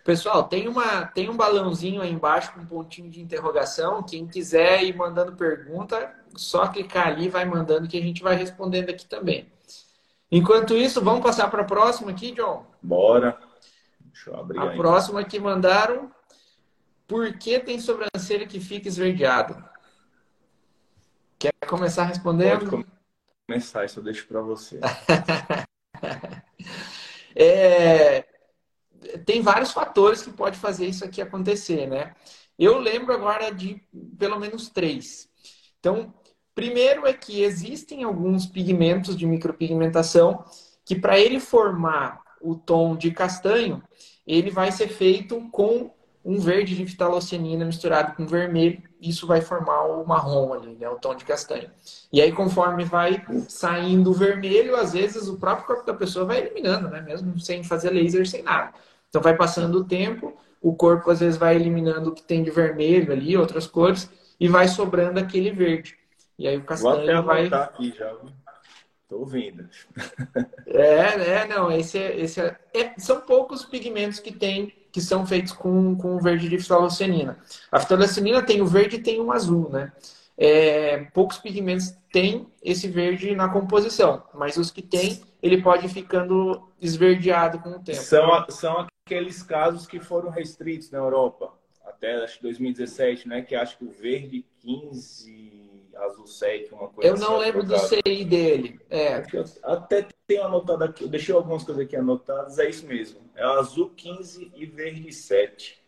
Pessoal, 0.04 0.44
tem, 0.44 0.68
uma, 0.68 1.04
tem 1.04 1.28
um 1.28 1.36
balãozinho 1.36 2.00
aí 2.00 2.10
embaixo 2.10 2.54
com 2.54 2.60
um 2.60 2.66
pontinho 2.66 3.10
de 3.10 3.20
interrogação. 3.20 4.02
Quem 4.02 4.26
quiser 4.26 4.84
ir 4.84 4.96
mandando 4.96 5.36
pergunta, 5.36 6.14
só 6.34 6.68
clicar 6.68 7.08
ali 7.08 7.26
e 7.26 7.28
vai 7.28 7.44
mandando 7.44 7.88
que 7.88 7.98
a 7.98 8.02
gente 8.02 8.22
vai 8.22 8.36
respondendo 8.36 8.88
aqui 8.88 9.06
também. 9.06 9.50
Enquanto 10.30 10.76
isso, 10.76 11.02
vamos 11.02 11.22
passar 11.22 11.50
para 11.50 11.62
a 11.62 11.66
próxima 11.66 12.10
aqui, 12.10 12.32
John? 12.32 12.66
Bora. 12.82 13.38
Deixa 14.00 14.30
eu 14.30 14.36
abrir 14.36 14.58
A 14.58 14.70
aí. 14.70 14.76
próxima 14.76 15.24
que 15.24 15.38
mandaram. 15.38 16.10
Por 17.06 17.38
que 17.38 17.60
tem 17.60 17.78
sobrancelha 17.78 18.46
que 18.46 18.58
fica 18.58 18.88
esverdeada? 18.88 19.70
Quer 21.38 21.52
começar 21.68 22.04
respondendo? 22.04 22.68
Pode 22.68 22.86
começar, 23.46 23.84
isso 23.84 24.00
eu 24.00 24.04
deixo 24.04 24.26
para 24.26 24.40
você. 24.40 24.80
é, 27.36 28.24
tem 29.24 29.40
vários 29.40 29.70
fatores 29.70 30.22
que 30.22 30.32
pode 30.32 30.58
fazer 30.58 30.86
isso 30.86 31.04
aqui 31.04 31.22
acontecer, 31.22 31.86
né? 31.86 32.16
Eu 32.58 32.78
lembro 32.78 33.12
agora 33.12 33.54
de 33.54 33.80
pelo 34.18 34.40
menos 34.40 34.68
três. 34.70 35.28
Então, 35.78 36.12
primeiro 36.56 37.06
é 37.06 37.12
que 37.12 37.42
existem 37.42 38.02
alguns 38.02 38.46
pigmentos 38.46 39.14
de 39.14 39.26
micropigmentação 39.26 40.42
que 40.86 40.96
para 40.96 41.20
ele 41.20 41.38
formar 41.38 42.22
o 42.40 42.54
tom 42.54 42.96
de 42.96 43.10
castanho, 43.10 43.82
ele 44.26 44.50
vai 44.50 44.72
ser 44.72 44.88
feito 44.88 45.38
com 45.52 45.90
um 46.24 46.40
verde 46.40 46.74
de 46.74 46.86
fitalocenina 46.86 47.64
misturado 47.64 48.16
com 48.16 48.26
vermelho, 48.26 48.82
isso 49.00 49.26
vai 49.26 49.40
formar 49.40 49.84
o 49.84 50.04
marrom 50.04 50.54
ali, 50.54 50.74
né, 50.74 50.88
o 50.88 50.96
tom 50.96 51.14
de 51.14 51.24
castanho. 51.24 51.70
E 52.12 52.20
aí, 52.20 52.32
conforme 52.32 52.84
vai 52.84 53.24
saindo 53.48 54.10
o 54.10 54.14
vermelho, 54.14 54.74
às 54.74 54.92
vezes 54.94 55.28
o 55.28 55.38
próprio 55.38 55.66
corpo 55.66 55.86
da 55.86 55.94
pessoa 55.94 56.24
vai 56.24 56.38
eliminando, 56.38 56.88
né, 56.88 57.00
mesmo 57.00 57.38
sem 57.38 57.62
fazer 57.62 57.90
laser, 57.90 58.26
sem 58.26 58.42
nada. 58.42 58.72
Então, 59.08 59.22
vai 59.22 59.36
passando 59.36 59.78
o 59.78 59.84
tempo, 59.84 60.34
o 60.60 60.74
corpo 60.74 61.10
às 61.10 61.20
vezes 61.20 61.36
vai 61.36 61.54
eliminando 61.54 62.10
o 62.10 62.14
que 62.14 62.22
tem 62.22 62.42
de 62.42 62.50
vermelho 62.50 63.12
ali, 63.12 63.36
outras 63.36 63.66
cores, 63.66 64.10
e 64.40 64.48
vai 64.48 64.66
sobrando 64.66 65.20
aquele 65.20 65.52
verde. 65.52 65.96
E 66.38 66.46
aí 66.46 66.56
o 66.56 66.64
castanho 66.64 67.22
vai. 67.22 67.46
aqui 67.46 67.94
já. 67.96 68.14
Tô 69.08 69.18
ouvindo. 69.18 69.68
É, 70.68 71.42
é, 71.42 71.46
não, 71.46 71.70
esse, 71.70 71.96
é, 71.96 72.20
esse 72.20 72.40
é, 72.40 72.58
é, 72.74 72.92
são 72.98 73.20
poucos 73.20 73.64
pigmentos 73.64 74.18
que 74.18 74.32
tem 74.32 74.74
que 74.90 75.00
são 75.00 75.26
feitos 75.26 75.52
com, 75.52 75.94
com 75.94 76.18
verde 76.18 76.48
de 76.48 76.58
fitalocenina. 76.58 77.38
A 77.70 77.78
fitalocenina 77.78 78.42
tem 78.42 78.60
o 78.60 78.66
verde 78.66 78.96
e 78.96 79.02
tem 79.02 79.20
o 79.20 79.30
azul, 79.30 79.68
né? 79.70 79.92
É, 80.36 81.04
poucos 81.12 81.38
pigmentos 81.38 81.94
têm 82.10 82.46
esse 82.62 82.88
verde 82.88 83.34
na 83.34 83.48
composição, 83.48 84.24
mas 84.34 84.56
os 84.56 84.70
que 84.70 84.82
têm, 84.82 85.22
ele 85.42 85.62
pode 85.62 85.86
ir 85.86 85.90
ficando 85.90 86.68
esverdeado 86.80 87.58
com 87.58 87.70
o 87.70 87.78
tempo. 87.78 87.98
São, 87.98 88.46
são 88.48 88.86
aqueles 89.06 89.42
casos 89.42 89.86
que 89.86 90.00
foram 90.00 90.30
restritos 90.30 90.90
na 90.90 90.98
Europa, 90.98 91.52
até 91.84 92.22
acho 92.24 92.42
2017, 92.42 93.28
né? 93.28 93.42
Que 93.42 93.54
acho 93.54 93.78
que 93.78 93.84
o 93.84 93.90
verde 93.90 94.44
15 94.60 95.55
Azul 95.98 96.26
7, 96.26 96.72
uma 96.72 96.88
coisa 96.88 97.10
Eu 97.10 97.16
não 97.16 97.36
assim, 97.36 97.44
lembro 97.44 97.62
do 97.64 97.78
CI 97.78 98.24
dele. 98.24 98.80
É. 98.90 99.22
Até 99.62 100.06
tenho 100.26 100.44
anotado 100.44 100.84
aqui, 100.84 101.04
eu 101.04 101.08
deixei 101.08 101.34
algumas 101.34 101.64
coisas 101.64 101.84
aqui 101.84 101.96
anotadas, 101.96 102.58
é 102.58 102.68
isso 102.68 102.86
mesmo. 102.86 103.20
É 103.34 103.44
azul 103.44 103.90
15 103.90 104.52
e 104.54 104.66
verde 104.66 105.12
7. 105.12 105.82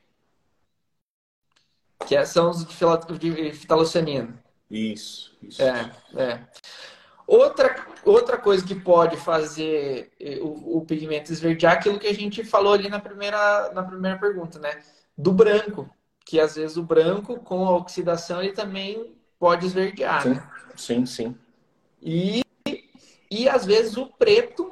Que 2.07 2.17
é, 2.17 2.25
são 2.25 2.51
os 2.51 2.65
de 2.65 3.53
fitalocenina. 3.53 4.43
Isso, 4.71 5.37
isso. 5.43 5.63
É, 5.63 5.91
é. 6.17 6.49
Outra, 7.27 7.87
outra 8.05 8.39
coisa 8.39 8.65
que 8.65 8.75
pode 8.75 9.19
fazer 9.19 10.13
eh, 10.19 10.39
o, 10.41 10.79
o 10.79 10.87
pigmento 10.87 11.31
esverdear 11.31 11.75
é 11.75 11.77
aquilo 11.77 11.99
que 11.99 12.07
a 12.07 12.15
gente 12.15 12.43
falou 12.43 12.73
ali 12.73 12.89
na 12.89 13.01
primeira, 13.01 13.71
na 13.75 13.83
primeira 13.83 14.19
pergunta, 14.19 14.59
né? 14.59 14.83
Do 15.17 15.33
branco. 15.33 15.91
Que 16.25 16.41
às 16.41 16.57
vezes 16.57 16.79
o 16.79 16.83
branco, 16.83 17.39
com 17.41 17.67
a 17.67 17.77
oxidação, 17.77 18.43
ele 18.43 18.53
também 18.53 19.18
pode 19.39 19.67
esverdear. 19.67 20.23
Sim, 20.23 20.31
né? 20.31 20.51
sim, 20.77 21.07
sim. 21.07 21.37
E, 22.03 22.43
e 23.31 23.49
às 23.49 23.65
vezes 23.65 23.97
o 23.97 24.07
preto 24.07 24.71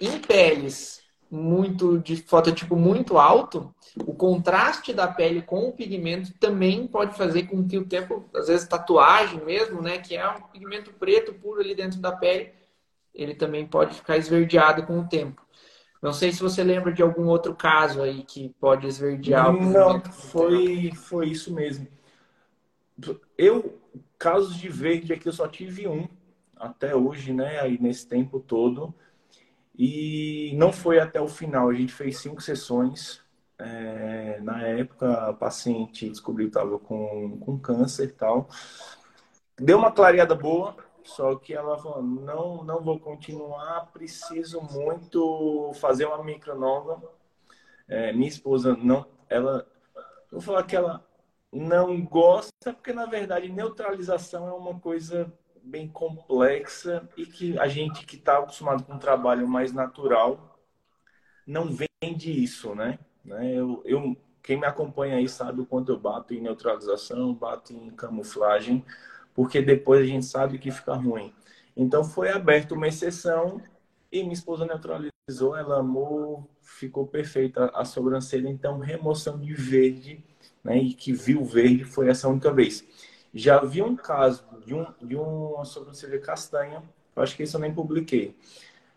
em 0.00 0.18
peles 0.18 0.98
muito 1.30 1.98
de 1.98 2.16
fototipo 2.16 2.74
muito 2.74 3.18
alto, 3.18 3.74
o 4.06 4.14
contraste 4.14 4.92
da 4.92 5.06
pele 5.06 5.42
com 5.42 5.68
o 5.68 5.72
pigmento 5.72 6.32
também 6.38 6.86
pode 6.86 7.16
fazer 7.16 7.44
com 7.44 7.66
que 7.66 7.76
o 7.76 7.84
tempo, 7.84 8.24
às 8.34 8.48
vezes 8.48 8.66
tatuagem 8.66 9.44
mesmo, 9.44 9.82
né, 9.82 9.98
que 9.98 10.16
é 10.16 10.28
um 10.28 10.42
pigmento 10.42 10.92
preto 10.92 11.34
puro 11.34 11.60
ali 11.60 11.74
dentro 11.74 12.00
da 12.00 12.12
pele, 12.12 12.52
ele 13.14 13.34
também 13.34 13.66
pode 13.66 13.94
ficar 13.96 14.16
esverdeado 14.16 14.84
com 14.84 15.00
o 15.00 15.06
tempo. 15.06 15.42
Não 16.00 16.12
sei 16.12 16.30
se 16.30 16.40
você 16.40 16.62
lembra 16.62 16.92
de 16.92 17.02
algum 17.02 17.26
outro 17.26 17.54
caso 17.54 18.00
aí 18.02 18.22
que 18.22 18.54
pode 18.60 18.86
esverdear. 18.86 19.52
Não, 19.52 20.00
foi, 20.00 20.92
foi 20.94 21.28
isso 21.28 21.52
mesmo. 21.52 21.88
Eu 23.36 23.77
casos 24.18 24.56
de 24.56 24.68
verde 24.68 25.12
aqui 25.12 25.28
eu 25.28 25.32
só 25.32 25.48
tive 25.48 25.88
um 25.88 26.08
até 26.56 26.94
hoje, 26.94 27.32
né? 27.32 27.60
Aí 27.60 27.78
nesse 27.80 28.06
tempo 28.06 28.40
todo. 28.40 28.94
E 29.76 30.52
não 30.56 30.72
foi 30.72 30.98
até 30.98 31.20
o 31.20 31.28
final. 31.28 31.68
A 31.70 31.74
gente 31.74 31.92
fez 31.92 32.18
cinco 32.18 32.40
sessões. 32.40 33.22
É, 33.58 34.40
na 34.40 34.62
época, 34.62 35.12
a 35.28 35.32
paciente 35.32 36.08
descobriu 36.08 36.46
que 36.46 36.56
estava 36.56 36.78
com, 36.78 37.38
com 37.38 37.58
câncer 37.58 38.04
e 38.04 38.12
tal. 38.12 38.48
Deu 39.58 39.78
uma 39.78 39.90
clareada 39.90 40.34
boa, 40.34 40.76
só 41.02 41.34
que 41.36 41.54
ela 41.54 41.78
falou: 41.78 42.02
não, 42.02 42.62
não 42.64 42.82
vou 42.82 43.00
continuar, 43.00 43.90
preciso 43.92 44.60
muito 44.60 45.72
fazer 45.80 46.06
uma 46.06 46.22
micronova. 46.22 47.02
É, 47.88 48.12
minha 48.12 48.28
esposa 48.28 48.76
não, 48.76 49.06
ela, 49.28 49.66
vou 50.30 50.40
falar 50.40 50.62
que 50.64 50.76
ela 50.76 51.04
não 51.52 52.04
gosta, 52.04 52.72
porque 52.72 52.92
na 52.92 53.06
verdade 53.06 53.48
neutralização 53.50 54.48
é 54.48 54.52
uma 54.52 54.78
coisa 54.78 55.32
bem 55.62 55.88
complexa 55.88 57.08
e 57.16 57.26
que 57.26 57.58
a 57.58 57.68
gente 57.68 58.06
que 58.06 58.16
está 58.16 58.38
acostumado 58.38 58.84
com 58.84 58.94
um 58.94 58.98
trabalho 58.98 59.46
mais 59.46 59.72
natural 59.72 60.58
não 61.46 61.68
vende 61.70 62.30
isso, 62.30 62.74
né? 62.74 62.98
né? 63.24 63.54
Eu, 63.54 63.82
eu, 63.84 64.16
quem 64.42 64.58
me 64.58 64.66
acompanha 64.66 65.16
aí 65.16 65.28
sabe 65.28 65.60
o 65.60 65.66
quanto 65.66 65.92
eu 65.92 65.98
bato 65.98 66.34
em 66.34 66.40
neutralização, 66.40 67.34
bato 67.34 67.72
em 67.72 67.90
camuflagem, 67.90 68.84
porque 69.34 69.62
depois 69.62 70.02
a 70.02 70.06
gente 70.06 70.26
sabe 70.26 70.58
que 70.58 70.70
fica 70.70 70.94
ruim. 70.94 71.32
Então 71.76 72.04
foi 72.04 72.30
aberta 72.30 72.74
uma 72.74 72.88
exceção 72.88 73.62
e 74.10 74.22
minha 74.22 74.32
esposa 74.32 74.66
neutralizou, 74.66 75.56
ela 75.56 75.80
amou, 75.80 76.48
ficou 76.60 77.06
perfeita 77.06 77.70
a 77.74 77.84
sobrancelha, 77.84 78.48
então 78.48 78.78
remoção 78.78 79.38
de 79.38 79.54
verde 79.54 80.24
né, 80.68 80.76
e 80.76 80.92
que 80.92 81.12
viu 81.14 81.44
verde 81.44 81.84
foi 81.84 82.08
essa 82.10 82.28
única 82.28 82.52
vez. 82.52 82.84
Já 83.32 83.60
vi 83.64 83.82
um 83.82 83.96
caso 83.96 84.44
de, 84.66 84.74
um, 84.74 84.86
de 85.00 85.16
uma 85.16 85.64
sobrancelha 85.64 86.20
castanha, 86.20 86.82
acho 87.16 87.34
que 87.34 87.42
isso 87.42 87.56
eu 87.56 87.60
nem 87.60 87.74
publiquei. 87.74 88.36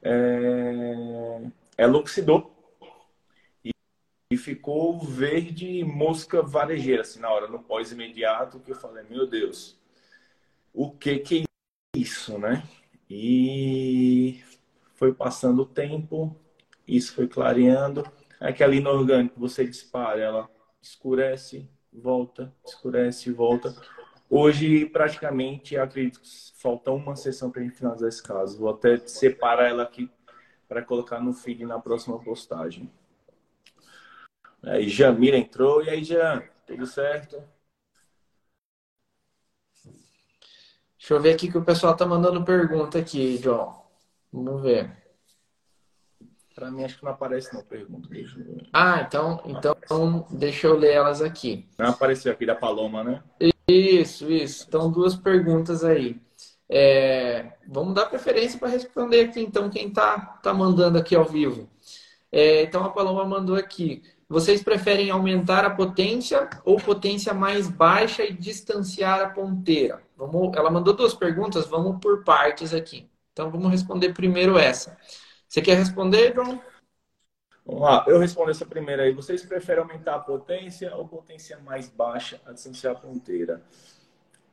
É, 0.01 1.41
ela 1.77 1.97
oxidou 1.97 2.53
e, 3.63 3.71
e 4.31 4.37
ficou 4.37 4.99
verde 4.99 5.83
mosca 5.85 6.41
varejeira, 6.41 7.01
assim, 7.03 7.19
na 7.19 7.29
hora, 7.29 7.47
no 7.47 7.59
pós-imediato, 7.59 8.59
que 8.59 8.71
eu 8.71 8.75
falei, 8.75 9.05
meu 9.09 9.25
Deus, 9.25 9.79
o 10.73 10.91
que 10.91 11.19
que 11.19 11.43
é 11.95 11.99
isso, 11.99 12.37
né? 12.37 12.63
E 13.09 14.43
foi 14.95 15.13
passando 15.13 15.61
o 15.63 15.65
tempo, 15.65 16.35
isso 16.87 17.13
foi 17.13 17.27
clareando. 17.27 18.03
Aquela 18.39 18.75
inorgânica, 18.75 19.35
você 19.37 19.65
dispara, 19.65 20.21
ela 20.21 20.49
escurece, 20.81 21.69
volta, 21.91 22.53
escurece, 22.65 23.31
volta. 23.31 23.75
Hoje, 24.29 24.85
praticamente, 24.85 25.77
acredito 25.77 26.21
que 26.21 26.29
falta 26.55 26.91
uma 26.91 27.15
sessão 27.15 27.51
para 27.51 27.61
a 27.61 27.63
gente 27.63 27.75
finalizar 27.75 28.09
esse 28.09 28.23
caso. 28.23 28.57
Vou 28.57 28.69
até 28.69 28.97
separar 29.05 29.69
ela 29.69 29.83
aqui 29.83 30.09
para 30.67 30.81
colocar 30.81 31.19
no 31.19 31.33
feed 31.33 31.65
na 31.65 31.79
próxima 31.79 32.17
postagem. 32.17 32.89
Aí, 34.63 34.87
Jamira 34.87 35.37
entrou. 35.37 35.83
E 35.83 35.89
aí, 35.89 36.03
Jan, 36.03 36.43
tudo 36.65 36.85
certo? 36.85 37.43
Deixa 40.97 41.13
eu 41.15 41.21
ver 41.21 41.33
aqui 41.33 41.51
que 41.51 41.57
o 41.57 41.65
pessoal 41.65 41.95
tá 41.95 42.05
mandando 42.05 42.45
pergunta 42.45 42.99
aqui, 42.99 43.37
John. 43.39 43.85
Vamos 44.31 44.61
ver. 44.61 45.00
Para 46.61 46.69
mim, 46.69 46.83
acho 46.83 46.99
que 46.99 47.03
não 47.03 47.11
aparece 47.11 47.51
não 47.55 47.63
pergunta. 47.63 48.07
Ah, 48.71 49.03
então, 49.07 49.41
então 49.45 50.27
deixa 50.29 50.67
eu 50.67 50.77
ler 50.77 50.91
elas 50.91 51.19
aqui. 51.19 51.67
Não 51.75 51.87
apareceu 51.87 52.31
aqui 52.31 52.45
da 52.45 52.53
Paloma, 52.53 53.03
né? 53.03 53.23
Isso, 53.67 54.31
isso. 54.31 54.65
Então, 54.67 54.91
duas 54.91 55.15
perguntas 55.15 55.83
aí. 55.83 56.21
É, 56.69 57.53
vamos 57.67 57.95
dar 57.95 58.05
preferência 58.05 58.59
para 58.59 58.67
responder 58.67 59.21
aqui, 59.21 59.39
então, 59.39 59.71
quem 59.71 59.87
está 59.87 60.19
tá 60.19 60.53
mandando 60.53 60.99
aqui 60.99 61.15
ao 61.15 61.25
vivo. 61.25 61.67
É, 62.31 62.61
então, 62.61 62.83
a 62.83 62.91
Paloma 62.91 63.25
mandou 63.25 63.55
aqui. 63.55 64.03
Vocês 64.29 64.61
preferem 64.61 65.09
aumentar 65.09 65.65
a 65.65 65.69
potência 65.71 66.47
ou 66.63 66.77
potência 66.77 67.33
mais 67.33 67.67
baixa 67.67 68.23
e 68.23 68.33
distanciar 68.33 69.19
a 69.19 69.29
ponteira? 69.29 69.99
Vamos, 70.15 70.55
ela 70.55 70.69
mandou 70.69 70.93
duas 70.95 71.15
perguntas, 71.15 71.65
vamos 71.65 71.99
por 71.99 72.23
partes 72.23 72.71
aqui. 72.71 73.09
Então, 73.33 73.49
vamos 73.49 73.71
responder 73.71 74.13
primeiro 74.13 74.59
essa. 74.59 74.95
Você 75.51 75.61
quer 75.61 75.75
responder, 75.75 76.33
João? 76.33 76.63
Vamos 77.65 77.81
lá, 77.81 78.05
eu 78.07 78.17
respondo 78.17 78.51
essa 78.51 78.65
primeira 78.65 79.03
aí. 79.03 79.11
Vocês 79.11 79.43
preferem 79.43 79.83
aumentar 79.83 80.15
a 80.15 80.19
potência 80.19 80.95
ou 80.95 81.05
potência 81.05 81.59
mais 81.59 81.89
baixa 81.89 82.39
a 82.45 82.53
distanciar 82.53 82.95
a 82.95 82.97
ponteira? 82.97 83.61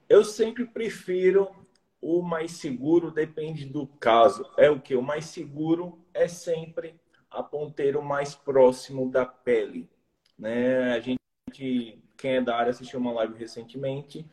Eu 0.08 0.24
sempre 0.24 0.66
prefiro 0.66 1.54
o 2.02 2.20
mais 2.20 2.50
seguro, 2.50 3.12
depende 3.12 3.64
do 3.64 3.86
caso. 3.86 4.44
É 4.56 4.68
o 4.68 4.80
que? 4.80 4.96
O 4.96 5.00
mais 5.00 5.26
seguro 5.26 6.04
é 6.12 6.26
sempre 6.26 7.00
a 7.30 7.44
ponteira 7.44 8.02
mais 8.02 8.34
próximo 8.34 9.08
da 9.08 9.24
pele. 9.24 9.88
Né? 10.36 10.94
A 10.94 10.98
gente, 10.98 12.02
quem 12.16 12.32
é 12.32 12.40
da 12.40 12.56
área, 12.56 12.70
assistiu 12.70 12.98
uma 12.98 13.12
live 13.12 13.38
recentemente 13.38 14.26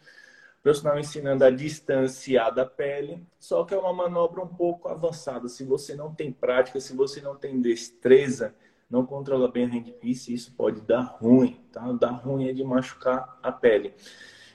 profissional 0.65 0.97
ensinando 0.97 1.45
a 1.45 1.51
distanciar 1.51 2.51
da 2.51 2.65
pele, 2.65 3.23
só 3.39 3.63
que 3.63 3.75
é 3.75 3.77
uma 3.77 3.93
manobra 3.93 4.41
um 4.41 4.47
pouco 4.47 4.89
avançada. 4.89 5.47
Se 5.47 5.63
você 5.63 5.93
não 5.93 6.11
tem 6.11 6.31
prática, 6.31 6.79
se 6.79 6.95
você 6.95 7.21
não 7.21 7.35
tem 7.35 7.61
destreza, 7.61 8.55
não 8.89 9.05
controla 9.05 9.47
bem 9.47 9.65
a 9.65 9.67
handpiece, 9.67 10.33
isso 10.33 10.55
pode 10.55 10.81
dar 10.81 11.01
ruim, 11.01 11.63
tá? 11.71 11.91
Dar 11.91 12.13
ruim 12.13 12.47
é 12.47 12.51
de 12.51 12.63
machucar 12.63 13.37
a 13.43 13.51
pele. 13.51 13.93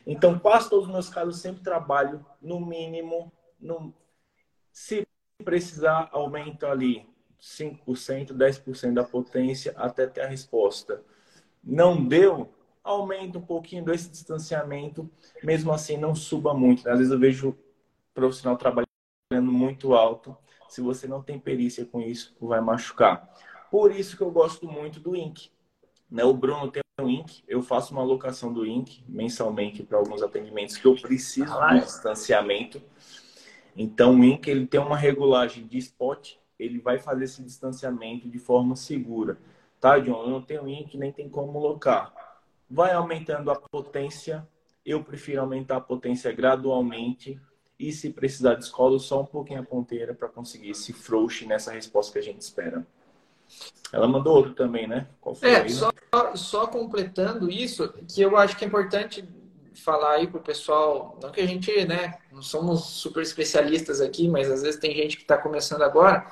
Então, 0.05 0.37
quase 0.37 0.69
todos 0.69 0.87
os 0.87 0.93
meus 0.93 1.09
casos 1.09 1.41
sempre 1.41 1.63
trabalho 1.63 2.27
no 2.43 2.59
mínimo, 2.59 3.33
no... 3.61 3.95
se 4.73 5.07
precisar, 5.45 6.09
aumento 6.11 6.67
ali 6.67 7.09
5%, 7.41 8.33
10% 8.33 8.95
da 8.95 9.05
potência 9.05 9.73
até 9.77 10.09
ter 10.09 10.23
a 10.23 10.27
resposta. 10.27 11.05
Não 11.63 12.05
deu, 12.05 12.53
aumenta 12.83 13.39
um 13.39 13.43
pouquinho 13.43 13.85
desse 13.85 14.11
distanciamento, 14.11 15.11
mesmo 15.43 15.73
assim 15.73 15.97
não 15.97 16.15
suba 16.15 16.55
muito. 16.55 16.85
Né? 16.85 16.93
Às 16.93 16.99
vezes 16.99 17.13
eu 17.13 17.19
vejo 17.19 17.57
profissional 18.15 18.57
trabalhando 18.57 18.87
muito 19.53 19.95
alto. 19.95 20.37
Se 20.69 20.81
você 20.81 21.07
não 21.07 21.23
tem 21.23 21.39
perícia 21.39 21.85
com 21.85 22.01
isso, 22.01 22.35
vai 22.41 22.61
machucar. 22.61 23.29
Por 23.71 23.93
isso 23.93 24.17
que 24.17 24.23
eu 24.23 24.31
gosto 24.31 24.67
muito 24.67 24.99
do 25.01 25.15
Ink. 25.15 25.51
Né? 26.11 26.25
O 26.25 26.35
Bruno 26.35 26.71
tem 26.71 26.83
um 27.01 27.09
Ink, 27.09 27.43
eu 27.47 27.63
faço 27.63 27.93
uma 27.93 28.03
alocação 28.03 28.53
do 28.53 28.67
Ink 28.67 29.03
mensalmente 29.09 29.83
para 29.83 29.99
alguns 29.99 30.23
atendimentos 30.23 30.77
que 30.77 30.87
eu 30.87 30.95
preciso 30.97 31.53
de 31.69 31.81
distanciamento. 31.81 32.83
Então 33.77 34.19
o 34.19 34.25
Ink 34.25 34.51
ele 34.51 34.67
tem 34.67 34.81
uma 34.81 34.97
regulagem 34.97 35.67
de 35.67 35.79
spot, 35.79 36.35
ele 36.59 36.79
vai 36.79 36.99
fazer 36.99 37.25
esse 37.25 37.43
distanciamento 37.43 38.29
de 38.29 38.39
forma 38.39 38.77
segura. 38.77 39.39
Tá, 39.81 39.99
John? 39.99 40.25
Eu 40.25 40.31
não 40.31 40.43
tenho 40.43 40.69
Ink, 40.69 40.99
nem 40.99 41.11
tem 41.11 41.29
como 41.29 41.57
alocar 41.59 42.13
vai 42.71 42.93
aumentando 42.93 43.51
a 43.51 43.57
potência. 43.57 44.47
Eu 44.87 45.03
prefiro 45.03 45.41
aumentar 45.41 45.77
a 45.77 45.81
potência 45.81 46.33
gradualmente 46.33 47.41
e, 47.79 47.93
se 47.93 48.11
precisar, 48.11 48.55
descolo 48.55 48.99
só 48.99 49.23
um 49.23 49.27
pouquinho 49.27 49.61
a 49.61 49.65
ponteira 49.65 50.15
para 50.15 50.29
conseguir 50.29 50.71
esse 50.71 50.93
frouxe 50.93 51.47
nessa 51.47 51.73
resposta 51.73 52.13
que 52.13 52.19
a 52.19 52.23
gente 52.23 52.41
espera. 52.41 52.87
Ela 53.93 54.07
mandou 54.07 54.37
outro 54.37 54.55
também, 54.55 54.87
né? 54.87 55.09
é, 55.43 55.57
aí, 55.57 55.71
só, 55.71 55.89
né? 55.89 56.37
só 56.37 56.67
completando 56.69 57.51
isso, 57.51 57.93
que 58.07 58.23
eu 58.23 58.37
acho 58.37 58.57
que 58.57 58.65
é 58.65 58.69
importante 58.69 59.27
falar 59.75 60.17
aí 60.17 60.27
pro 60.27 60.41
pessoal, 60.41 61.19
não 61.23 61.31
que 61.31 61.41
a 61.41 61.47
gente, 61.47 61.85
né, 61.87 62.19
não 62.31 62.43
somos 62.43 62.85
super 62.85 63.23
especialistas 63.23 64.01
aqui, 64.01 64.29
mas 64.29 64.51
às 64.51 64.63
vezes 64.63 64.79
tem 64.79 64.95
gente 64.95 65.17
que 65.17 65.23
está 65.23 65.39
começando 65.39 65.83
agora, 65.83 66.27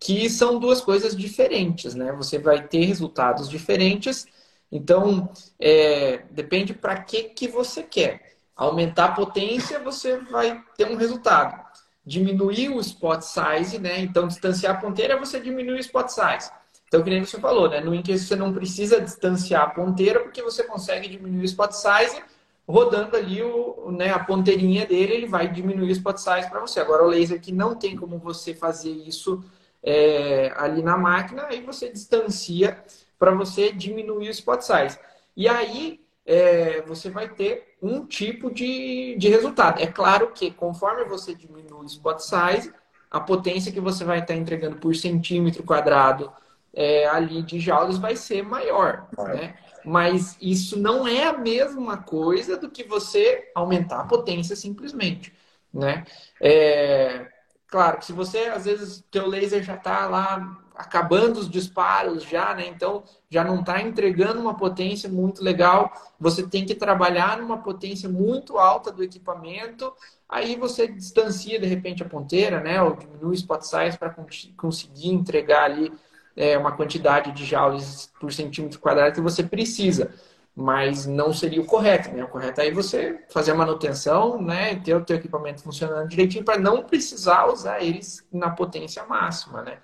que 0.00 0.28
são 0.28 0.58
duas 0.58 0.80
coisas 0.80 1.16
diferentes, 1.16 1.94
né? 1.94 2.12
Você 2.12 2.38
vai 2.38 2.66
ter 2.66 2.84
resultados 2.84 3.48
diferentes 3.48 4.26
então, 4.70 5.30
é, 5.58 6.24
depende 6.30 6.74
para 6.74 7.00
que, 7.02 7.24
que 7.24 7.48
você 7.48 7.82
quer. 7.82 8.36
Aumentar 8.54 9.06
a 9.06 9.12
potência, 9.12 9.78
você 9.78 10.18
vai 10.18 10.62
ter 10.76 10.86
um 10.90 10.96
resultado. 10.96 11.64
Diminuir 12.04 12.70
o 12.70 12.80
spot 12.80 13.22
size, 13.22 13.78
né? 13.78 14.00
Então, 14.00 14.26
distanciar 14.26 14.76
a 14.76 14.80
ponteira, 14.80 15.18
você 15.18 15.38
diminui 15.38 15.76
o 15.76 15.80
spot 15.80 16.08
size. 16.08 16.50
Então, 16.86 17.02
que 17.02 17.10
nem 17.10 17.24
você 17.24 17.38
falou, 17.38 17.68
né? 17.68 17.80
No 17.80 17.94
Inker 17.94 18.18
você 18.18 18.34
não 18.34 18.52
precisa 18.52 19.00
distanciar 19.00 19.62
a 19.62 19.70
ponteira, 19.70 20.20
porque 20.20 20.42
você 20.42 20.64
consegue 20.64 21.08
diminuir 21.08 21.42
o 21.42 21.44
spot 21.44 21.72
size 21.72 22.22
rodando 22.68 23.16
ali 23.16 23.42
o, 23.42 23.90
né, 23.90 24.10
a 24.10 24.18
ponteirinha 24.18 24.84
dele, 24.84 25.14
ele 25.14 25.26
vai 25.26 25.50
diminuir 25.50 25.88
o 25.88 25.92
spot 25.92 26.18
size 26.18 26.50
para 26.50 26.60
você. 26.60 26.78
Agora, 26.78 27.02
o 27.02 27.08
laser 27.08 27.40
que 27.40 27.50
não 27.50 27.74
tem 27.74 27.96
como 27.96 28.18
você 28.18 28.52
fazer 28.52 28.90
isso 28.90 29.42
é, 29.82 30.52
ali 30.54 30.82
na 30.82 30.98
máquina, 30.98 31.46
aí 31.46 31.62
você 31.62 31.88
distancia 31.90 32.84
para 33.18 33.32
você 33.32 33.72
diminuir 33.72 34.28
o 34.28 34.32
spot 34.32 34.60
size. 34.60 34.98
E 35.36 35.48
aí 35.48 36.00
é, 36.24 36.82
você 36.82 37.08
vai 37.08 37.28
ter 37.28 37.76
um 37.80 38.04
tipo 38.06 38.50
de, 38.50 39.16
de 39.16 39.28
resultado. 39.28 39.80
É 39.80 39.86
claro 39.86 40.30
que 40.32 40.50
conforme 40.50 41.04
você 41.04 41.34
diminui 41.34 41.82
o 41.82 41.84
spot 41.84 42.20
size, 42.20 42.72
a 43.10 43.18
potência 43.20 43.72
que 43.72 43.80
você 43.80 44.04
vai 44.04 44.18
estar 44.18 44.34
entregando 44.34 44.76
por 44.76 44.94
centímetro 44.94 45.62
quadrado 45.62 46.30
é, 46.74 47.06
ali 47.06 47.42
de 47.42 47.58
joules 47.58 47.98
vai 47.98 48.14
ser 48.14 48.42
maior. 48.42 49.08
Né? 49.16 49.56
Mas 49.84 50.36
isso 50.40 50.78
não 50.78 51.08
é 51.08 51.24
a 51.24 51.38
mesma 51.38 51.96
coisa 51.96 52.56
do 52.56 52.70
que 52.70 52.84
você 52.84 53.50
aumentar 53.54 54.00
a 54.00 54.06
potência 54.06 54.54
simplesmente. 54.54 55.32
Né? 55.72 56.04
É, 56.40 57.26
claro 57.66 57.98
que 57.98 58.04
se 58.04 58.12
você, 58.12 58.40
às 58.40 58.66
vezes, 58.66 59.04
teu 59.10 59.26
laser 59.26 59.62
já 59.62 59.74
está 59.76 60.06
lá 60.06 60.58
acabando 60.78 61.40
os 61.40 61.50
disparos 61.50 62.22
já, 62.22 62.54
né? 62.54 62.68
Então 62.68 63.02
já 63.28 63.42
não 63.42 63.60
está 63.60 63.82
entregando 63.82 64.40
uma 64.40 64.56
potência 64.56 65.08
muito 65.08 65.42
legal. 65.42 65.92
Você 66.20 66.46
tem 66.46 66.64
que 66.64 66.74
trabalhar 66.74 67.36
numa 67.38 67.58
potência 67.58 68.08
muito 68.08 68.56
alta 68.56 68.92
do 68.92 69.02
equipamento. 69.02 69.92
Aí 70.28 70.54
você 70.54 70.86
distancia 70.86 71.58
de 71.58 71.66
repente 71.66 72.04
a 72.04 72.08
ponteira, 72.08 72.60
né? 72.60 72.80
Ou 72.80 72.94
diminui 72.94 73.30
o 73.30 73.34
spot 73.34 73.62
size 73.62 73.98
para 73.98 74.14
conseguir 74.56 75.08
entregar 75.08 75.64
ali 75.64 75.92
é, 76.36 76.56
uma 76.56 76.70
quantidade 76.70 77.32
de 77.32 77.44
joules 77.44 78.12
por 78.20 78.32
centímetro 78.32 78.78
quadrado 78.78 79.16
que 79.16 79.20
você 79.20 79.42
precisa. 79.42 80.14
Mas 80.54 81.06
não 81.06 81.32
seria 81.32 81.60
o 81.60 81.66
correto, 81.66 82.10
né? 82.10 82.22
O 82.22 82.28
correto 82.28 82.60
é 82.60 82.64
aí 82.64 82.72
você 82.72 83.24
fazer 83.30 83.50
a 83.50 83.54
manutenção, 83.54 84.40
né? 84.40 84.76
Ter 84.76 84.94
o 84.94 85.04
teu 85.04 85.16
equipamento 85.16 85.62
funcionando 85.62 86.08
direitinho 86.08 86.44
para 86.44 86.58
não 86.58 86.84
precisar 86.84 87.46
usar 87.48 87.80
eles 87.82 88.24
na 88.32 88.50
potência 88.50 89.04
máxima, 89.04 89.62
né? 89.62 89.78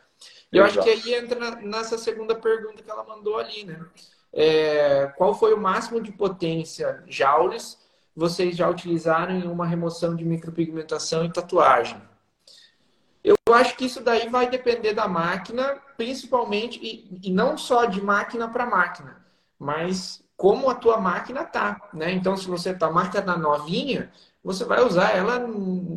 E 0.54 0.58
eu 0.58 0.64
acho 0.64 0.80
que 0.80 0.88
aí 0.88 1.14
entra 1.14 1.56
nessa 1.56 1.98
segunda 1.98 2.34
pergunta 2.34 2.82
que 2.82 2.90
ela 2.90 3.04
mandou 3.04 3.38
ali, 3.38 3.64
né? 3.64 3.84
É, 4.32 5.12
qual 5.16 5.34
foi 5.34 5.52
o 5.52 5.60
máximo 5.60 6.00
de 6.00 6.10
potência 6.12 7.02
joules 7.06 7.78
vocês 8.16 8.56
já 8.56 8.68
utilizaram 8.68 9.34
em 9.34 9.46
uma 9.48 9.66
remoção 9.66 10.14
de 10.14 10.24
micropigmentação 10.24 11.24
e 11.24 11.32
tatuagem? 11.32 12.00
Eu 13.22 13.36
acho 13.52 13.76
que 13.76 13.86
isso 13.86 14.00
daí 14.00 14.28
vai 14.28 14.48
depender 14.48 14.92
da 14.92 15.08
máquina, 15.08 15.76
principalmente, 15.96 16.78
e, 16.80 17.28
e 17.28 17.32
não 17.32 17.58
só 17.58 17.86
de 17.86 18.00
máquina 18.00 18.48
para 18.48 18.66
máquina, 18.66 19.24
mas 19.58 20.22
como 20.36 20.68
a 20.70 20.74
tua 20.74 21.00
máquina 21.00 21.44
tá, 21.44 21.88
né? 21.92 22.12
Então, 22.12 22.36
se 22.36 22.46
você 22.46 22.74
tá 22.74 22.90
máquina 22.90 23.22
tá 23.22 23.36
novinha, 23.36 24.12
você 24.42 24.64
vai 24.64 24.84
usar 24.84 25.16
ela 25.16 25.38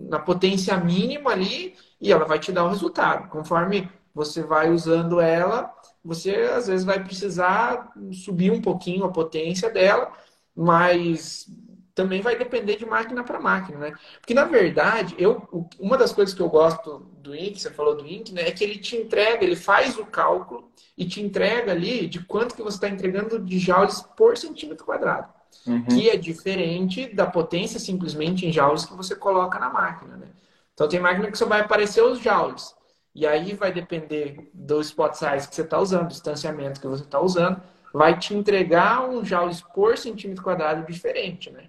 na 0.09 0.19
potência 0.19 0.77
mínima 0.77 1.31
ali 1.31 1.75
e 1.99 2.11
ela 2.11 2.25
vai 2.25 2.39
te 2.39 2.51
dar 2.51 2.63
o 2.63 2.69
resultado. 2.69 3.27
Conforme 3.29 3.91
você 4.17 4.41
vai 4.41 4.71
usando 4.71 5.21
ela, 5.21 5.71
você 6.03 6.31
às 6.55 6.65
vezes 6.67 6.83
vai 6.83 7.03
precisar 7.03 7.93
subir 8.11 8.51
um 8.51 8.59
pouquinho 8.59 9.05
a 9.05 9.11
potência 9.11 9.69
dela, 9.69 10.11
mas 10.55 11.45
também 11.93 12.19
vai 12.19 12.35
depender 12.35 12.77
de 12.77 12.85
máquina 12.85 13.23
para 13.23 13.39
máquina, 13.39 13.77
né? 13.77 13.93
Porque 14.19 14.33
na 14.33 14.43
verdade, 14.43 15.15
eu 15.19 15.47
uma 15.79 15.97
das 15.97 16.11
coisas 16.11 16.33
que 16.33 16.41
eu 16.41 16.49
gosto 16.49 16.99
do 17.19 17.35
Ink, 17.35 17.61
você 17.61 17.69
falou 17.69 17.95
do 17.95 18.07
Ink, 18.07 18.33
né, 18.33 18.47
é 18.47 18.51
que 18.51 18.63
ele 18.63 18.79
te 18.79 18.95
entrega, 18.95 19.43
ele 19.43 19.55
faz 19.55 19.99
o 19.99 20.05
cálculo 20.05 20.71
e 20.97 21.05
te 21.05 21.21
entrega 21.21 21.71
ali 21.71 22.07
de 22.07 22.23
quanto 22.23 22.55
que 22.55 22.63
você 22.63 22.77
está 22.77 22.89
entregando 22.89 23.37
de 23.39 23.59
joules 23.59 24.01
por 24.15 24.35
centímetro 24.35 24.83
quadrado. 24.83 25.31
Uhum. 25.65 25.85
Que 25.85 26.09
é 26.09 26.17
diferente 26.17 27.13
da 27.13 27.27
potência 27.27 27.79
simplesmente 27.79 28.47
em 28.47 28.51
joules 28.51 28.85
que 28.85 28.95
você 28.95 29.15
coloca 29.15 29.59
na 29.59 29.69
máquina, 29.69 30.17
né? 30.17 30.27
Então 30.73 30.87
tem 30.87 30.99
máquina 30.99 31.29
que 31.29 31.37
só 31.37 31.45
vai 31.45 31.61
aparecer 31.61 32.03
os 32.03 32.19
joules. 32.19 32.76
E 33.17 33.25
aí 33.25 33.55
vai 33.55 33.73
depender 33.73 34.47
do 34.53 34.79
spot 34.79 35.15
size 35.15 35.49
que 35.49 35.55
você 35.55 35.63
está 35.63 35.79
usando, 35.79 36.03
do 36.03 36.09
distanciamento 36.09 36.79
que 36.79 36.85
você 36.85 37.03
está 37.03 37.19
usando, 37.19 37.59
vai 37.91 38.15
te 38.15 38.35
entregar 38.35 39.09
um 39.09 39.25
joules 39.25 39.59
por 39.59 39.97
centímetro 39.97 40.43
quadrado 40.43 40.85
diferente, 40.85 41.49
né? 41.49 41.67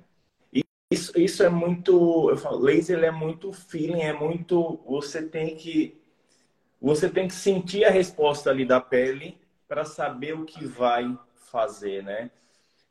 Isso, 0.93 1.19
isso 1.19 1.43
é 1.43 1.49
muito, 1.49 2.29
eu 2.29 2.37
falo, 2.37 2.59
laser 2.59 3.03
é 3.03 3.11
muito 3.11 3.51
feeling, 3.51 4.03
é 4.03 4.13
muito, 4.13 4.79
você 4.87 5.23
tem 5.23 5.57
que 5.57 5.99
você 6.83 7.09
tem 7.09 7.27
que 7.27 7.35
sentir 7.35 7.83
a 7.87 7.91
resposta 7.91 8.51
ali 8.51 8.67
da 8.67 8.79
pele 8.79 9.39
para 9.67 9.87
saber 9.87 10.35
o 10.35 10.45
que 10.45 10.67
vai 10.67 11.19
fazer, 11.51 12.05
né? 12.05 12.31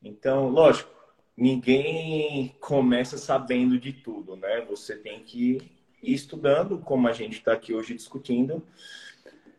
Então, 0.04 0.50
lógico, 0.50 0.90
ninguém 1.38 2.56
começa 2.60 3.20
sabendo 3.20 3.80
de 3.80 3.94
tudo, 3.94 4.36
né? 4.36 4.62
Você 4.62 4.96
tem 4.96 5.20
que 5.20 5.77
ir 6.02 6.14
estudando, 6.14 6.80
como 6.80 7.08
a 7.08 7.14
gente 7.14 7.38
está 7.38 7.54
aqui 7.54 7.74
hoje 7.74 7.94
discutindo. 7.94 8.64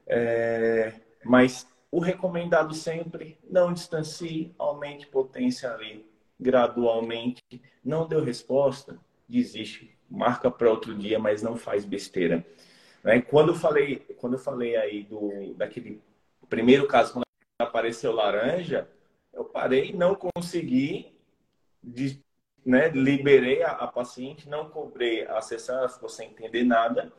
É... 0.06 0.94
Mas 1.24 1.66
o 1.90 2.00
recomendado 2.00 2.74
sempre, 2.74 3.38
não 3.48 3.72
distancie, 3.72 4.54
aumente 4.58 5.06
potência 5.06 5.72
ali 5.72 6.06
gradualmente. 6.38 7.42
Não 7.84 8.06
deu 8.06 8.22
resposta, 8.22 8.98
desiste. 9.28 9.96
Marca 10.10 10.50
para 10.50 10.70
outro 10.70 10.94
dia, 10.94 11.18
mas 11.18 11.42
não 11.42 11.56
faz 11.56 11.84
besteira. 11.84 12.46
Né? 13.02 13.20
Quando 13.20 13.52
eu 13.52 13.54
falei, 13.54 13.96
quando 14.18 14.34
eu 14.34 14.38
falei 14.38 14.76
aí 14.76 15.02
do 15.02 15.54
daquele 15.54 16.00
primeiro 16.48 16.86
caso 16.86 17.12
quando 17.12 17.24
apareceu 17.60 18.12
laranja, 18.12 18.88
eu 19.32 19.44
parei, 19.44 19.92
não 19.92 20.14
consegui, 20.14 21.12
né, 22.68 22.88
liberei 22.90 23.62
a, 23.62 23.70
a, 23.70 23.86
paciente, 23.86 24.46
não 24.46 24.68
cobrei 24.68 25.26
a 25.26 25.40
sessão, 25.40 25.78
ela 25.78 25.88
ficou 25.88 26.08
sem 26.08 26.28
entender 26.28 26.64
nada. 26.64 27.10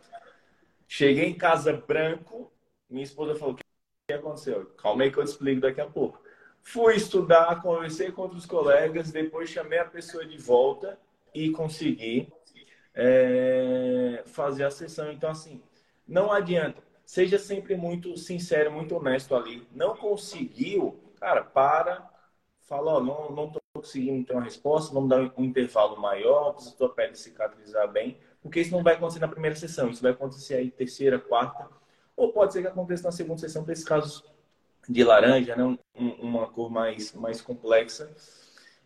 Cheguei 0.88 1.26
em 1.26 1.34
casa 1.34 1.74
branco, 1.74 2.52
minha 2.88 3.04
esposa 3.04 3.34
falou: 3.34 3.56
o 3.56 3.58
que 3.58 4.14
aconteceu? 4.14 4.68
Calma 4.78 5.04
aí 5.04 5.12
que 5.12 5.18
eu 5.18 5.24
te 5.24 5.30
explico 5.30 5.62
daqui 5.62 5.82
a 5.82 5.88
pouco. 5.88 6.22
Fui 6.62 6.96
estudar, 6.96 7.64
conversei 7.64 8.12
com 8.12 8.22
outros 8.24 8.46
colegas, 8.46 9.12
depois 9.12 9.50
chamei 9.50 9.80
a 9.80 9.86
pessoa 9.86 10.24
de 10.24 10.38
volta 10.38 11.00
e 11.34 11.50
consegui 11.50 12.32
é, 12.94 14.24
fazer 14.28 14.66
a 14.66 14.72
sessão. 14.72 15.12
Então, 15.12 15.32
assim, 15.32 15.64
não 16.08 16.32
adianta. 16.32 16.84
Seja 17.04 17.40
sempre 17.40 17.76
muito 17.76 18.16
sincero, 18.18 18.72
muito 18.72 18.96
honesto 18.96 19.36
ali. 19.36 19.68
Não 19.72 19.98
conseguiu, 19.98 21.00
cara, 21.20 21.44
para, 21.44 22.08
fala, 22.62 22.94
ó, 22.94 23.00
não, 23.04 23.32
não 23.32 23.50
tô 23.50 23.59
conseguindo 23.74 24.26
ter 24.26 24.34
uma 24.34 24.44
resposta, 24.44 24.94
vamos 24.94 25.10
dar 25.10 25.32
um 25.38 25.44
intervalo 25.44 26.00
maior, 26.00 26.54
para 26.54 26.68
a 26.68 26.72
tua 26.72 26.90
pele 26.90 27.16
cicatrizar 27.16 27.88
bem, 27.92 28.18
porque 28.42 28.62
isso 28.62 28.72
não 28.72 28.84
vai 28.84 28.96
acontecer 28.96 29.20
na 29.20 29.28
primeira 29.28 29.56
sessão, 29.56 29.90
isso 29.90 30.02
vai 30.02 30.12
acontecer 30.12 30.56
aí 30.56 30.72
terceira, 30.72 31.20
quarta, 31.20 31.68
ou 32.16 32.34
pode 32.34 32.54
ser 32.54 32.62
que 32.62 32.68
aconteça 32.68 33.04
na 33.04 33.12
segunda 33.12 33.40
sessão, 33.40 33.64
para 33.64 33.74
esses 33.74 33.86
casos 33.86 34.24
de 34.88 35.04
laranja, 35.04 35.56
né? 35.56 35.64
Um, 35.96 36.10
uma 36.20 36.48
cor 36.48 36.70
mais, 36.70 37.14
mais 37.14 37.42
complexa. 37.42 38.12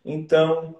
Então, 0.04 0.76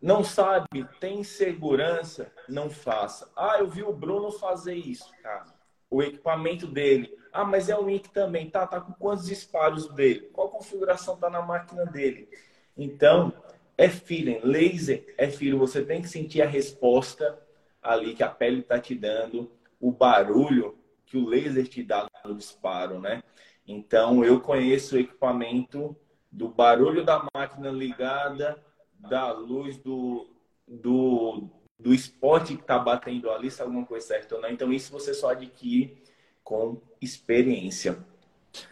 não 0.00 0.22
sabe, 0.22 0.86
tem 1.00 1.24
segurança, 1.24 2.30
não 2.48 2.68
faça. 2.68 3.30
Ah, 3.34 3.56
eu 3.58 3.68
vi 3.68 3.82
o 3.82 3.92
Bruno 3.92 4.30
fazer 4.30 4.74
isso, 4.74 5.10
cara 5.22 5.54
o 5.94 6.02
equipamento 6.02 6.66
dele. 6.66 7.16
Ah, 7.32 7.44
mas 7.44 7.68
é 7.68 7.78
o 7.78 7.86
link 7.86 8.10
também. 8.10 8.50
Tá, 8.50 8.66
tá 8.66 8.80
com 8.80 8.92
quantos 8.94 9.26
disparos 9.26 9.88
dele? 9.94 10.28
Qual 10.32 10.48
configuração 10.48 11.16
tá 11.16 11.30
na 11.30 11.40
máquina 11.40 11.86
dele? 11.86 12.28
Então, 12.76 13.32
é 13.76 13.88
feeling. 13.88 14.40
Laser 14.42 15.14
é 15.16 15.28
feeling. 15.28 15.58
Você 15.58 15.84
tem 15.84 16.02
que 16.02 16.08
sentir 16.08 16.42
a 16.42 16.46
resposta 16.46 17.38
ali 17.82 18.14
que 18.14 18.22
a 18.22 18.28
pele 18.28 18.62
tá 18.62 18.78
te 18.78 18.94
dando, 18.94 19.50
o 19.80 19.92
barulho 19.92 20.78
que 21.04 21.18
o 21.18 21.28
laser 21.28 21.68
te 21.68 21.82
dá 21.82 22.06
no 22.24 22.34
disparo, 22.34 22.98
né? 22.98 23.22
Então, 23.66 24.24
eu 24.24 24.40
conheço 24.40 24.96
o 24.96 24.98
equipamento 24.98 25.94
do 26.30 26.48
barulho 26.48 27.04
da 27.04 27.26
máquina 27.34 27.70
ligada, 27.70 28.62
da 28.98 29.30
luz 29.32 29.76
do, 29.78 30.28
do 30.66 31.50
do 31.78 31.92
esporte 31.92 32.54
que 32.54 32.62
está 32.62 32.78
batendo 32.78 33.30
ali, 33.30 33.50
se 33.50 33.60
alguma 33.60 33.84
coisa 33.84 34.06
certa 34.06 34.36
ou 34.36 34.40
não. 34.40 34.48
Então, 34.48 34.72
isso 34.72 34.92
você 34.92 35.12
só 35.12 35.30
adquire 35.30 36.02
com 36.42 36.80
experiência. 37.00 37.98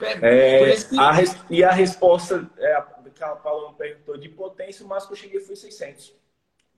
É, 0.00 0.70
é 0.70 0.76
a, 0.98 1.12
e 1.50 1.64
a 1.64 1.72
resposta, 1.72 2.48
é, 2.56 2.84
a, 3.22 3.28
que 3.28 3.32
a 3.32 3.36
Paula 3.36 3.72
perguntou 3.74 4.16
de 4.16 4.28
potência, 4.28 4.84
o 4.84 4.88
máximo 4.88 5.14
que 5.14 5.20
eu 5.20 5.22
cheguei 5.24 5.40
foi 5.40 5.56
600. 5.56 6.14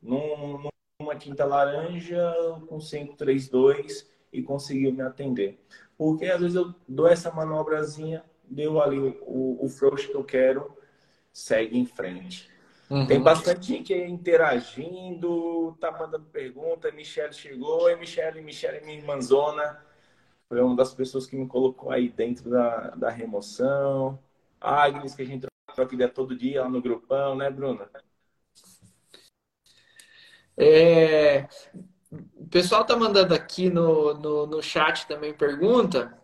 Num, 0.03 0.69
numa 1.01 1.17
tinta 1.17 1.45
laranja 1.45 2.35
com 2.69 2.79
532 2.79 4.09
e 4.33 4.43
conseguiu 4.43 4.93
me 4.93 5.03
atender. 5.03 5.59
Porque 5.97 6.27
às 6.27 6.41
vezes 6.41 6.57
eu 6.57 6.75
dou 6.87 7.07
essa 7.07 7.33
manobrazinha, 7.33 8.25
deu 8.45 8.81
ali 8.81 8.99
o, 8.99 9.23
o, 9.23 9.65
o 9.65 9.69
frouxo 9.69 10.09
que 10.09 10.17
eu 10.17 10.25
quero, 10.25 10.77
segue 11.33 11.79
em 11.79 11.87
frente. 11.87 12.53
Uhum. 12.91 13.07
Tem 13.07 13.21
bastante 13.21 13.67
gente 13.69 13.95
aí 13.95 14.11
interagindo, 14.11 15.77
tá 15.81 15.91
mandando 15.91 16.27
pergunta. 16.27 16.93
Michelle 16.93 17.33
chegou, 17.33 17.91
e 17.91 17.97
Michelle, 17.97 18.43
Michelle, 18.43 18.85
minha 18.85 18.99
irmãzona, 18.99 19.81
foi 20.49 20.61
uma 20.61 20.77
das 20.77 20.95
pessoas 20.95 21.27
que 21.27 21.35
me 21.35 21.47
colocou 21.47 21.91
aí 21.91 22.09
dentro 22.09 22.51
da, 22.51 22.91
da 22.91 23.09
remoção. 23.09 24.19
Agnes, 24.61 25.15
que 25.15 25.23
a 25.23 25.27
gente 25.27 25.47
troca 25.75 25.95
ideia 25.95 26.09
todo 26.09 26.37
dia 26.37 26.63
lá 26.63 26.69
no 26.69 26.81
grupão, 26.81 27.35
né, 27.35 27.51
Bruna? 27.51 27.89
É, 30.57 31.49
o 32.13 32.47
pessoal 32.49 32.85
tá 32.85 32.97
mandando 32.97 33.35
aqui 33.35 33.69
no, 33.69 34.15
no, 34.15 34.47
no 34.47 34.63
chat 34.63 35.07
também 35.07 35.35
pergunta, 35.35 36.17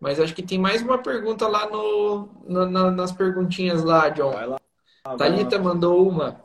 mas 0.00 0.18
acho 0.18 0.34
que 0.34 0.42
tem 0.42 0.58
mais 0.58 0.82
uma 0.82 0.98
pergunta 0.98 1.46
lá 1.46 1.68
no, 1.68 2.26
no 2.44 2.90
nas 2.90 3.12
perguntinhas 3.12 3.84
lá, 3.84 4.08
John. 4.08 4.32
Vai 4.32 4.46
lá. 4.46 4.60
Ah, 5.04 5.16
Thalita 5.16 5.58
mandou 5.58 6.08
uma. 6.08 6.44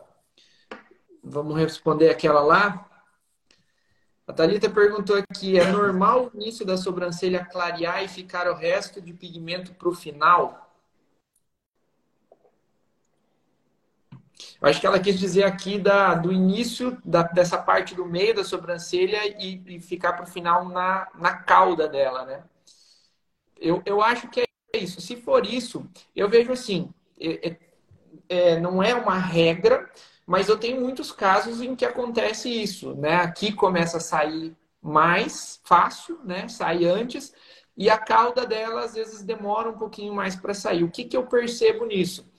Vamos 1.24 1.58
responder 1.58 2.10
aquela 2.10 2.42
lá. 2.42 2.88
A 4.28 4.34
Thalita 4.34 4.70
perguntou 4.70 5.18
aqui: 5.18 5.60
é 5.60 5.66
normal 5.66 6.28
o 6.28 6.38
início 6.38 6.66
da 6.66 6.78
sobrancelha 6.78 7.44
clarear 7.44 8.04
e 8.04 8.08
ficar 8.08 8.48
o 8.48 8.54
resto 8.54 9.02
de 9.02 9.14
pigmento 9.14 9.74
para 9.74 9.90
o 9.90 9.96
final? 9.96 10.61
Eu 14.62 14.68
acho 14.68 14.80
que 14.80 14.88
ela 14.88 15.00
quis 15.00 15.20
dizer 15.20 15.44
aqui 15.44 15.78
da, 15.80 16.16
do 16.16 16.32
início 16.32 16.98
da, 17.04 17.24
dessa 17.24 17.58
parte 17.58 17.96
do 17.96 18.06
meio 18.06 18.36
da 18.36 18.44
sobrancelha 18.44 19.20
e, 19.44 19.62
e 19.68 19.80
ficar 19.80 20.14
para 20.14 20.24
o 20.24 20.28
final 20.28 20.68
na, 20.70 21.08
na 21.16 21.34
cauda 21.38 21.88
dela, 21.88 22.26
né? 22.26 22.44
Eu, 23.60 23.82
eu 23.86 24.02
acho 24.02 24.28
que 24.30 24.42
é 24.42 24.78
isso. 24.78 25.02
Se 25.02 25.16
for 25.16 25.46
isso, 25.46 25.86
eu 26.16 26.30
vejo 26.30 26.52
assim: 26.52 26.90
é, 27.20 27.50
é, 27.50 27.60
é, 28.30 28.60
não 28.60 28.82
é 28.82 28.94
uma 28.94 29.18
regra, 29.18 29.90
mas 30.26 30.50
eu 30.50 30.58
tenho 30.58 30.82
muitos 30.82 31.12
casos 31.12 31.62
em 31.62 31.76
que 31.76 31.86
acontece 31.86 32.50
isso, 32.50 32.96
né? 32.96 33.16
Aqui 33.18 33.52
começa 33.54 33.98
a 33.98 34.02
sair 34.02 34.56
mais 34.82 35.62
fácil, 35.64 36.20
né? 36.24 36.48
Sai 36.48 36.86
antes 36.86 37.34
e 37.78 37.90
a 37.90 37.98
cauda 37.98 38.46
dela 38.46 38.84
às 38.84 38.94
vezes 38.94 39.22
demora 39.24 39.70
um 39.70 39.78
pouquinho 39.78 40.14
mais 40.14 40.36
para 40.36 40.54
sair. 40.54 40.84
O 40.84 40.92
que, 40.92 41.06
que 41.06 41.16
eu 41.18 41.26
percebo 41.28 41.86
nisso? 41.86 42.30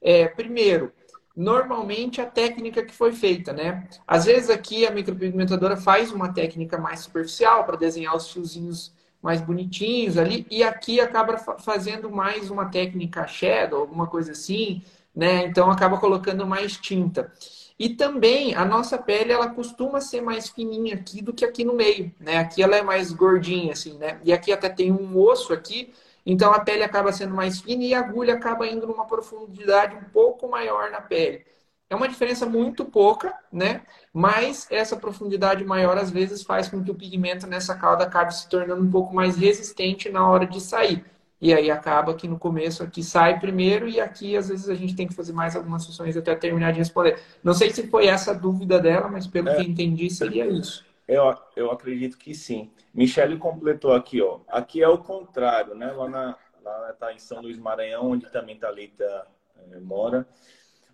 É, 0.00 0.28
primeiro, 0.28 0.92
normalmente 1.38 2.20
a 2.20 2.26
técnica 2.26 2.84
que 2.84 2.92
foi 2.92 3.12
feita, 3.12 3.52
né? 3.52 3.86
Às 4.04 4.24
vezes 4.24 4.50
aqui 4.50 4.84
a 4.84 4.90
micropigmentadora 4.90 5.76
faz 5.76 6.10
uma 6.10 6.32
técnica 6.32 6.76
mais 6.76 6.98
superficial 6.98 7.62
para 7.62 7.76
desenhar 7.76 8.16
os 8.16 8.28
fiozinhos 8.28 8.92
mais 9.22 9.40
bonitinhos 9.40 10.18
ali 10.18 10.44
e 10.50 10.64
aqui 10.64 11.00
acaba 11.00 11.38
fazendo 11.60 12.10
mais 12.10 12.50
uma 12.50 12.66
técnica 12.66 13.24
shadow, 13.28 13.80
alguma 13.80 14.08
coisa 14.08 14.32
assim, 14.32 14.82
né? 15.14 15.46
Então 15.46 15.70
acaba 15.70 15.98
colocando 15.98 16.44
mais 16.44 16.76
tinta. 16.76 17.32
E 17.78 17.90
também 17.90 18.56
a 18.56 18.64
nossa 18.64 18.98
pele 18.98 19.30
ela 19.32 19.48
costuma 19.48 20.00
ser 20.00 20.20
mais 20.20 20.48
fininha 20.48 20.96
aqui 20.96 21.22
do 21.22 21.32
que 21.32 21.44
aqui 21.44 21.62
no 21.64 21.74
meio, 21.74 22.12
né? 22.18 22.38
Aqui 22.38 22.60
ela 22.60 22.76
é 22.76 22.82
mais 22.82 23.12
gordinha 23.12 23.74
assim, 23.74 23.96
né? 23.96 24.20
E 24.24 24.32
aqui 24.32 24.50
até 24.52 24.68
tem 24.68 24.90
um 24.90 25.16
osso 25.16 25.52
aqui, 25.52 25.92
então 26.30 26.52
a 26.52 26.60
pele 26.60 26.84
acaba 26.84 27.10
sendo 27.10 27.34
mais 27.34 27.58
fina 27.58 27.82
e 27.82 27.94
a 27.94 28.00
agulha 28.00 28.34
acaba 28.34 28.66
indo 28.66 28.86
numa 28.86 29.06
profundidade 29.06 29.96
um 29.96 30.04
pouco 30.12 30.46
maior 30.46 30.90
na 30.90 31.00
pele. 31.00 31.42
É 31.88 31.96
uma 31.96 32.06
diferença 32.06 32.44
muito 32.44 32.84
pouca, 32.84 33.32
né? 33.50 33.80
Mas 34.12 34.66
essa 34.70 34.94
profundidade 34.94 35.64
maior 35.64 35.96
às 35.96 36.10
vezes 36.10 36.42
faz 36.42 36.68
com 36.68 36.84
que 36.84 36.90
o 36.90 36.94
pigmento 36.94 37.46
nessa 37.46 37.74
cauda 37.74 38.04
acabe 38.04 38.34
se 38.34 38.46
tornando 38.46 38.82
um 38.82 38.90
pouco 38.90 39.14
mais 39.14 39.38
resistente 39.38 40.10
na 40.10 40.28
hora 40.28 40.46
de 40.46 40.60
sair. 40.60 41.02
E 41.40 41.54
aí 41.54 41.70
acaba 41.70 42.12
que 42.12 42.28
no 42.28 42.38
começo 42.38 42.82
aqui 42.82 43.02
sai 43.02 43.40
primeiro 43.40 43.88
e 43.88 43.98
aqui 43.98 44.36
às 44.36 44.48
vezes 44.48 44.68
a 44.68 44.74
gente 44.74 44.94
tem 44.94 45.06
que 45.06 45.14
fazer 45.14 45.32
mais 45.32 45.56
algumas 45.56 45.82
sessões 45.84 46.14
até 46.14 46.34
terminar 46.34 46.72
de 46.72 46.78
responder. 46.78 47.18
Não 47.42 47.54
sei 47.54 47.70
se 47.70 47.86
foi 47.86 48.06
essa 48.06 48.32
a 48.32 48.34
dúvida 48.34 48.78
dela, 48.78 49.08
mas 49.08 49.26
pelo 49.26 49.48
é, 49.48 49.54
que 49.56 49.62
entendi 49.62 50.10
seria 50.10 50.46
isso. 50.46 50.84
Eu, 51.08 51.34
eu 51.56 51.70
acredito 51.70 52.18
que 52.18 52.34
sim. 52.34 52.70
Michele 52.94 53.38
completou 53.38 53.94
aqui, 53.94 54.20
ó. 54.22 54.40
Aqui 54.46 54.82
é 54.82 54.88
o 54.88 54.98
contrário, 54.98 55.74
né? 55.74 55.90
Lá, 55.90 56.08
na, 56.08 56.38
lá 56.62 56.92
tá 56.92 57.12
em 57.12 57.18
São 57.18 57.40
Luís 57.40 57.58
Maranhão, 57.58 58.10
onde 58.10 58.30
também 58.30 58.58
Thalita 58.58 59.26
é, 59.72 59.80
mora. 59.80 60.28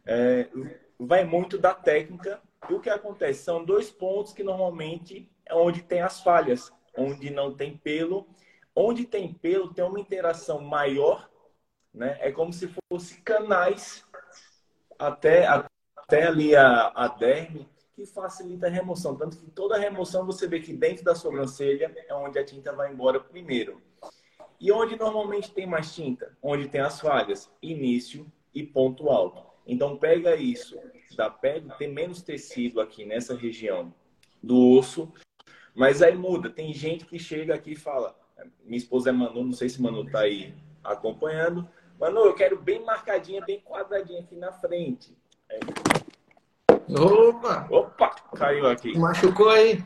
É, 0.06 0.48
vai 0.98 1.24
muito 1.24 1.58
da 1.58 1.74
técnica. 1.74 2.40
E 2.70 2.74
o 2.74 2.80
que 2.80 2.88
acontece? 2.88 3.42
São 3.42 3.64
dois 3.64 3.90
pontos 3.90 4.32
que 4.32 4.44
normalmente 4.44 5.28
é 5.44 5.54
onde 5.54 5.82
tem 5.82 6.00
as 6.00 6.20
falhas, 6.22 6.72
onde 6.96 7.28
não 7.30 7.54
tem 7.54 7.76
pelo 7.76 8.26
Onde 8.74 9.04
tem 9.04 9.32
pelo, 9.32 9.72
tem 9.72 9.84
uma 9.84 10.00
interação 10.00 10.60
maior, 10.60 11.30
né? 11.92 12.18
É 12.20 12.32
como 12.32 12.52
se 12.52 12.68
fosse 12.90 13.20
canais 13.22 14.04
até, 14.98 15.46
até 15.46 16.24
ali 16.26 16.56
a, 16.56 16.88
a 16.88 17.06
derme, 17.06 17.68
que 17.94 18.04
facilita 18.06 18.66
a 18.66 18.70
remoção. 18.70 19.16
Tanto 19.16 19.38
que 19.38 19.50
toda 19.50 19.78
remoção 19.78 20.26
você 20.26 20.46
vê 20.46 20.60
que 20.60 20.72
dentro 20.72 21.04
da 21.04 21.14
sobrancelha 21.14 21.94
é 22.08 22.14
onde 22.14 22.38
a 22.38 22.44
tinta 22.44 22.72
vai 22.72 22.92
embora 22.92 23.20
primeiro. 23.20 23.80
E 24.60 24.72
onde 24.72 24.96
normalmente 24.96 25.52
tem 25.52 25.66
mais 25.66 25.94
tinta? 25.94 26.36
Onde 26.42 26.68
tem 26.68 26.80
as 26.80 27.00
falhas? 27.00 27.50
Início 27.62 28.30
e 28.54 28.62
ponto 28.62 29.08
alto. 29.08 29.42
Então 29.66 29.96
pega 29.96 30.36
isso 30.36 30.78
da 31.16 31.30
pele, 31.30 31.70
tem 31.78 31.92
menos 31.92 32.22
tecido 32.22 32.80
aqui 32.80 33.04
nessa 33.04 33.36
região 33.36 33.94
do 34.42 34.72
osso, 34.72 35.12
mas 35.74 36.02
aí 36.02 36.16
muda. 36.16 36.50
Tem 36.50 36.72
gente 36.72 37.06
que 37.06 37.18
chega 37.18 37.54
aqui 37.54 37.72
e 37.72 37.76
fala, 37.76 38.18
minha 38.64 38.76
esposa 38.76 39.10
é 39.10 39.12
Manu, 39.12 39.44
não 39.44 39.52
sei 39.52 39.68
se 39.68 39.80
Manu 39.80 40.10
tá 40.10 40.20
aí 40.20 40.54
acompanhando. 40.82 41.68
Manu, 41.98 42.20
eu 42.20 42.34
quero 42.34 42.60
bem 42.60 42.84
marcadinha, 42.84 43.44
bem 43.44 43.60
quadradinha 43.60 44.20
aqui 44.20 44.36
na 44.36 44.52
frente. 44.52 45.16
Opa! 46.96 47.66
Opa! 47.70 48.10
Caiu 48.36 48.66
aqui. 48.68 48.96
Machucou 48.96 49.50
aí. 49.50 49.82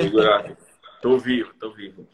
Segurar 0.00 0.40
aqui. 0.40 0.56
Tô 1.02 1.18
vivo, 1.18 1.52
tô 1.54 1.70
vivo. 1.70 2.08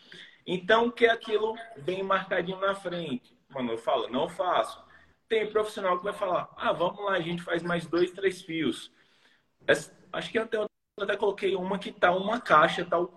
Então, 0.46 0.90
que 0.90 1.06
é 1.06 1.10
aquilo 1.10 1.54
bem 1.78 2.02
marcadinho 2.02 2.60
na 2.60 2.74
frente. 2.74 3.36
Mano, 3.48 3.72
eu 3.72 3.78
falo, 3.78 4.08
não 4.08 4.28
faço. 4.28 4.82
Tem 5.28 5.46
profissional 5.46 5.98
que 5.98 6.04
vai 6.04 6.12
falar, 6.12 6.50
ah, 6.56 6.72
vamos 6.72 7.02
lá, 7.04 7.12
a 7.12 7.20
gente 7.20 7.42
faz 7.42 7.62
mais 7.62 7.86
dois, 7.86 8.10
três 8.10 8.42
fios. 8.42 8.92
Essa, 9.66 9.96
acho 10.12 10.30
que 10.30 10.38
até, 10.38 10.58
eu 10.58 10.66
até 11.00 11.16
coloquei 11.16 11.56
uma 11.56 11.78
que 11.78 11.90
tá 11.90 12.12
uma 12.12 12.40
caixa, 12.40 12.84
tá 12.84 13.00
o, 13.00 13.10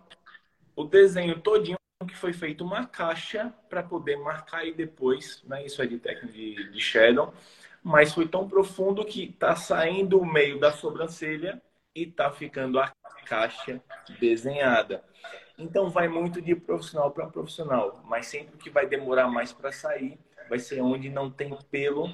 o 0.75 0.83
desenho 0.85 1.39
todinho 1.41 1.77
que 2.07 2.15
foi 2.15 2.31
feito 2.31 2.63
uma 2.63 2.85
caixa 2.85 3.53
para 3.67 3.83
poder 3.83 4.17
marcar 4.17 4.59
aí 4.59 4.73
depois, 4.73 5.43
né? 5.43 5.65
Isso 5.65 5.81
é 5.81 5.87
de 5.87 5.97
técnica 5.97 6.31
de, 6.31 6.71
de 6.71 6.79
Shadow, 6.79 7.33
mas 7.83 8.13
foi 8.13 8.27
tão 8.27 8.47
profundo 8.47 9.05
que 9.05 9.33
tá 9.33 9.55
saindo 9.55 10.19
o 10.19 10.25
meio 10.25 10.59
da 10.59 10.71
sobrancelha 10.71 11.61
e 11.95 12.05
tá 12.05 12.31
ficando 12.31 12.79
a 12.79 12.91
caixa 13.25 13.81
desenhada. 14.19 15.03
Então 15.57 15.89
vai 15.89 16.07
muito 16.07 16.41
de 16.41 16.55
profissional 16.55 17.11
para 17.11 17.27
profissional, 17.27 18.01
mas 18.05 18.27
sempre 18.27 18.57
que 18.57 18.69
vai 18.69 18.85
demorar 18.85 19.27
mais 19.27 19.51
para 19.51 19.71
sair, 19.71 20.19
vai 20.49 20.59
ser 20.59 20.81
onde 20.81 21.09
não 21.09 21.31
tem 21.31 21.57
pelo 21.71 22.11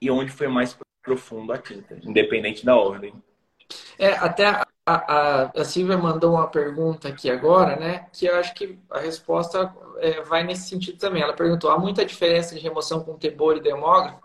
e 0.00 0.10
onde 0.10 0.30
foi 0.30 0.48
mais 0.48 0.76
profundo 1.02 1.52
a 1.52 1.58
tinta, 1.58 1.98
independente 2.02 2.64
da 2.64 2.76
ordem. 2.76 3.14
É, 3.98 4.10
até 4.12 4.46
a, 4.46 4.66
a, 4.86 5.60
a 5.60 5.64
Silvia 5.64 5.96
mandou 5.96 6.34
uma 6.34 6.48
pergunta 6.48 7.08
aqui 7.08 7.30
agora, 7.30 7.76
né? 7.76 8.06
Que 8.12 8.26
eu 8.26 8.36
acho 8.36 8.54
que 8.54 8.78
a 8.90 8.98
resposta 8.98 9.74
é, 9.98 10.20
vai 10.22 10.42
nesse 10.44 10.68
sentido 10.68 10.98
também. 10.98 11.22
Ela 11.22 11.32
perguntou: 11.32 11.70
há 11.70 11.78
muita 11.78 12.04
diferença 12.04 12.54
de 12.54 12.60
remoção 12.60 13.02
com 13.02 13.16
tebor 13.16 13.56
e 13.56 13.60
dermógrafo? 13.60 14.20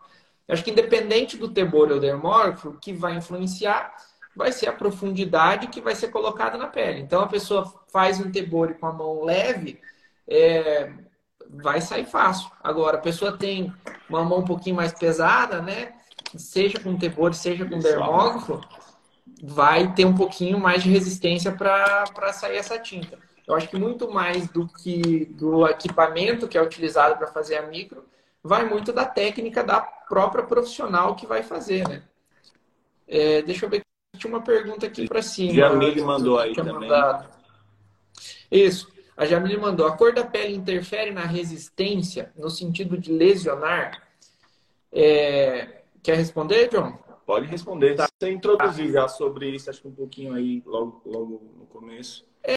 Eu 0.48 0.54
acho 0.54 0.64
que 0.64 0.72
independente 0.72 1.38
do 1.38 1.50
tebor 1.50 1.92
ou 1.92 2.00
dermógrafo, 2.00 2.70
o 2.70 2.80
que 2.80 2.94
vai 2.94 3.16
influenciar 3.16 3.94
vai 4.36 4.52
ser 4.52 4.70
a 4.70 4.74
profundidade 4.74 5.68
que 5.68 5.82
vai 5.82 5.96
ser 5.96 6.10
colocada 6.10 6.58
na 6.58 6.68
pele. 6.68 7.02
Então, 7.02 7.22
a 7.22 7.28
pessoa 7.28 7.74
faz 7.92 8.20
um 8.20 8.32
tebore 8.32 8.76
com 8.76 8.86
a 8.86 8.94
mão 8.94 9.24
leve, 9.24 9.82
é, 10.28 10.92
vai 11.50 11.82
sair 11.82 12.06
fácil. 12.06 12.50
Agora, 12.64 12.98
a 12.98 13.02
pessoa 13.02 13.36
tem 13.36 13.74
uma 14.08 14.24
mão 14.24 14.40
um 14.40 14.46
pouquinho 14.46 14.76
mais 14.76 14.94
pesada, 14.94 15.62
né? 15.62 15.94
Seja 16.36 16.80
com 16.80 16.98
tebore, 16.98 17.34
seja 17.34 17.66
com 17.66 17.80
dermógrafo, 17.80 18.62
vai 19.42 19.94
ter 19.94 20.06
um 20.06 20.16
pouquinho 20.16 20.60
mais 20.60 20.84
de 20.84 20.90
resistência 20.90 21.52
para 21.52 22.34
sair 22.34 22.58
essa 22.58 22.78
tinta. 22.78 23.18
Eu 23.48 23.56
acho 23.56 23.70
que 23.70 23.78
muito 23.78 24.12
mais 24.12 24.48
do 24.50 24.68
que 24.68 25.26
do 25.26 25.66
equipamento 25.68 26.48
que 26.48 26.58
é 26.58 26.62
utilizado 26.62 27.18
para 27.18 27.28
fazer 27.28 27.56
a 27.56 27.68
micro, 27.68 28.06
vai 28.44 28.68
muito 28.68 28.94
da 28.94 29.06
técnica 29.06 29.64
da 29.64 29.82
própria 29.82 30.44
profissional 30.44 31.16
que 31.16 31.26
vai 31.26 31.44
fazer, 31.44 31.88
né? 31.88 32.04
É, 33.08 33.42
deixa 33.42 33.66
eu 33.66 33.70
ver 33.70 33.82
tinha 34.18 34.34
uma 34.34 34.42
pergunta 34.42 34.86
aqui 34.88 35.08
para 35.08 35.22
cima. 35.22 35.54
Jamile 35.54 36.02
mandou 36.02 36.40
aí 36.40 36.54
também. 36.54 36.74
Mandado. 36.74 37.30
Isso. 38.52 38.92
A 39.16 39.26
Jamile 39.26 39.58
mandou. 39.58 39.86
A 39.86 39.96
cor 39.96 40.14
da 40.14 40.26
pele 40.26 40.56
interfere 40.56 41.12
na 41.12 41.26
resistência, 41.26 42.32
no 42.36 42.50
sentido 42.50 42.98
de 42.98 43.12
lesionar? 43.12 44.04
É... 44.92 45.82
Quer 46.02 46.18
responder, 46.18 46.70
John? 46.70 46.98
Pode 47.26 47.46
responder. 47.48 47.96
Tá. 47.96 48.08
Você 48.08 48.32
introduziu 48.32 48.92
já 48.92 49.08
sobre 49.08 49.50
isso, 49.50 49.70
acho 49.70 49.82
que 49.82 49.88
um 49.88 49.94
pouquinho 49.94 50.34
aí, 50.34 50.64
logo, 50.66 51.02
logo 51.06 51.42
no 51.58 51.66
começo. 51.66 52.26
É, 52.44 52.57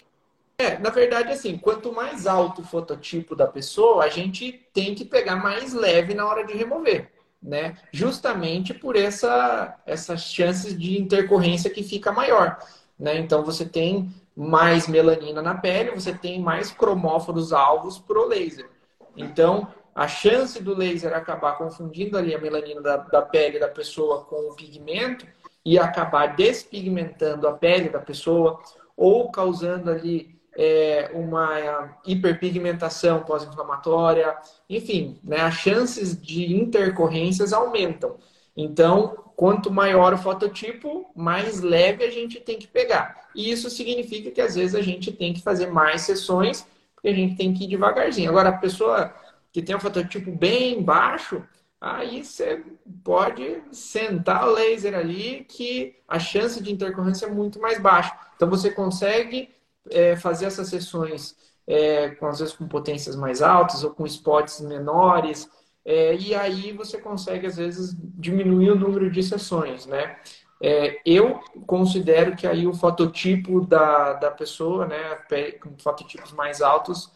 é, 0.61 0.79
na 0.79 0.89
verdade, 0.89 1.31
assim, 1.31 1.57
quanto 1.57 1.91
mais 1.91 2.27
alto 2.27 2.61
o 2.61 2.65
fototipo 2.65 3.35
da 3.35 3.47
pessoa, 3.47 4.03
a 4.03 4.09
gente 4.09 4.65
tem 4.73 4.95
que 4.95 5.05
pegar 5.05 5.35
mais 5.35 5.73
leve 5.73 6.13
na 6.13 6.25
hora 6.25 6.45
de 6.45 6.53
remover 6.53 7.11
né? 7.41 7.75
Justamente 7.91 8.73
por 8.73 8.95
essa, 8.95 9.79
essas 9.85 10.21
chances 10.21 10.77
de 10.77 11.01
intercorrência 11.01 11.71
que 11.71 11.81
fica 11.81 12.11
maior, 12.11 12.59
né? 12.99 13.17
Então 13.17 13.43
você 13.43 13.65
tem 13.65 14.13
mais 14.35 14.87
melanina 14.87 15.41
na 15.41 15.55
pele, 15.55 15.91
você 15.91 16.13
tem 16.13 16.39
mais 16.39 16.71
cromóforos 16.71 17.51
alvos 17.51 17.97
pro 17.97 18.27
laser. 18.27 18.69
Então, 19.17 19.67
a 19.93 20.07
chance 20.07 20.61
do 20.61 20.73
laser 20.73 21.13
acabar 21.13 21.57
confundindo 21.57 22.17
ali 22.17 22.33
a 22.33 22.39
melanina 22.39 22.81
da, 22.81 22.97
da 22.97 23.21
pele 23.21 23.59
da 23.59 23.67
pessoa 23.67 24.23
com 24.23 24.49
o 24.49 24.55
pigmento 24.55 25.25
e 25.65 25.77
acabar 25.77 26.35
despigmentando 26.35 27.47
a 27.47 27.53
pele 27.53 27.89
da 27.89 27.99
pessoa 27.99 28.61
ou 28.95 29.29
causando 29.31 29.91
ali 29.91 30.39
é, 30.55 31.11
uma 31.13 31.97
hiperpigmentação 32.05 33.23
pós-inflamatória, 33.23 34.35
enfim, 34.69 35.19
né, 35.23 35.41
as 35.41 35.55
chances 35.55 36.19
de 36.19 36.53
intercorrências 36.53 37.53
aumentam. 37.53 38.17
Então, 38.55 39.31
quanto 39.35 39.71
maior 39.71 40.13
o 40.13 40.17
fototipo, 40.17 41.09
mais 41.15 41.61
leve 41.61 42.03
a 42.03 42.11
gente 42.11 42.39
tem 42.39 42.59
que 42.59 42.67
pegar. 42.67 43.29
E 43.33 43.49
isso 43.49 43.69
significa 43.69 44.29
que 44.29 44.41
às 44.41 44.55
vezes 44.55 44.75
a 44.75 44.81
gente 44.81 45.11
tem 45.11 45.33
que 45.33 45.41
fazer 45.41 45.67
mais 45.67 46.01
sessões, 46.01 46.65
porque 46.93 47.07
a 47.07 47.13
gente 47.13 47.35
tem 47.35 47.53
que 47.53 47.63
ir 47.63 47.67
devagarzinho. 47.67 48.29
Agora, 48.29 48.49
a 48.49 48.57
pessoa 48.57 49.13
que 49.51 49.61
tem 49.61 49.75
um 49.75 49.79
fototipo 49.79 50.31
bem 50.31 50.83
baixo, 50.83 51.41
aí 51.79 52.23
você 52.23 52.63
pode 53.03 53.61
sentar 53.71 54.47
o 54.47 54.51
laser 54.51 54.95
ali 54.95 55.45
que 55.49 55.95
a 56.07 56.19
chance 56.19 56.61
de 56.61 56.71
intercorrência 56.71 57.25
é 57.25 57.29
muito 57.29 57.59
mais 57.59 57.79
baixa. 57.79 58.15
Então 58.35 58.49
você 58.49 58.69
consegue 58.69 59.49
é, 59.89 60.15
fazer 60.15 60.45
essas 60.45 60.67
sessões 60.67 61.35
é, 61.67 62.09
com, 62.09 62.27
às 62.27 62.39
vezes 62.39 62.53
com 62.53 62.67
potências 62.67 63.15
mais 63.15 63.41
altas 63.41 63.83
ou 63.83 63.91
com 63.91 64.05
spots 64.05 64.61
menores, 64.61 65.49
é, 65.83 66.15
e 66.15 66.35
aí 66.35 66.71
você 66.71 66.99
consegue, 66.99 67.47
às 67.47 67.57
vezes, 67.57 67.95
diminuir 67.99 68.71
o 68.71 68.75
número 68.75 69.09
de 69.09 69.23
sessões, 69.23 69.85
né? 69.85 70.15
É, 70.63 71.01
eu 71.03 71.39
considero 71.65 72.35
que 72.35 72.45
aí 72.45 72.67
o 72.67 72.73
fototipo 72.73 73.61
da, 73.61 74.13
da 74.13 74.29
pessoa, 74.29 74.85
né, 74.85 75.17
com 75.59 75.75
fototipos 75.79 76.31
mais 76.33 76.61
altos, 76.61 77.11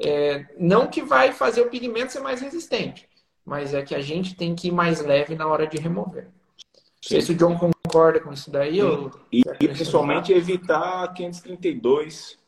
é, 0.00 0.46
não 0.58 0.88
que 0.88 1.00
vai 1.00 1.32
fazer 1.32 1.60
o 1.60 1.68
pigmento 1.68 2.12
ser 2.12 2.18
mais 2.18 2.40
resistente, 2.40 3.08
mas 3.44 3.74
é 3.74 3.82
que 3.82 3.94
a 3.94 4.00
gente 4.00 4.34
tem 4.34 4.56
que 4.56 4.68
ir 4.68 4.72
mais 4.72 5.00
leve 5.00 5.36
na 5.36 5.46
hora 5.46 5.68
de 5.68 5.78
remover. 5.78 6.24
Não 6.24 7.08
sei 7.08 7.20
se 7.20 7.30
o 7.30 7.36
John 7.36 7.56
concorda 7.90 8.20
com 8.20 8.32
isso 8.32 8.50
daí. 8.50 8.80
Ou... 8.82 9.10
E, 9.32 9.40
e 9.60 9.68
principalmente 9.68 10.32
evitar 10.32 11.12
532 11.12 12.38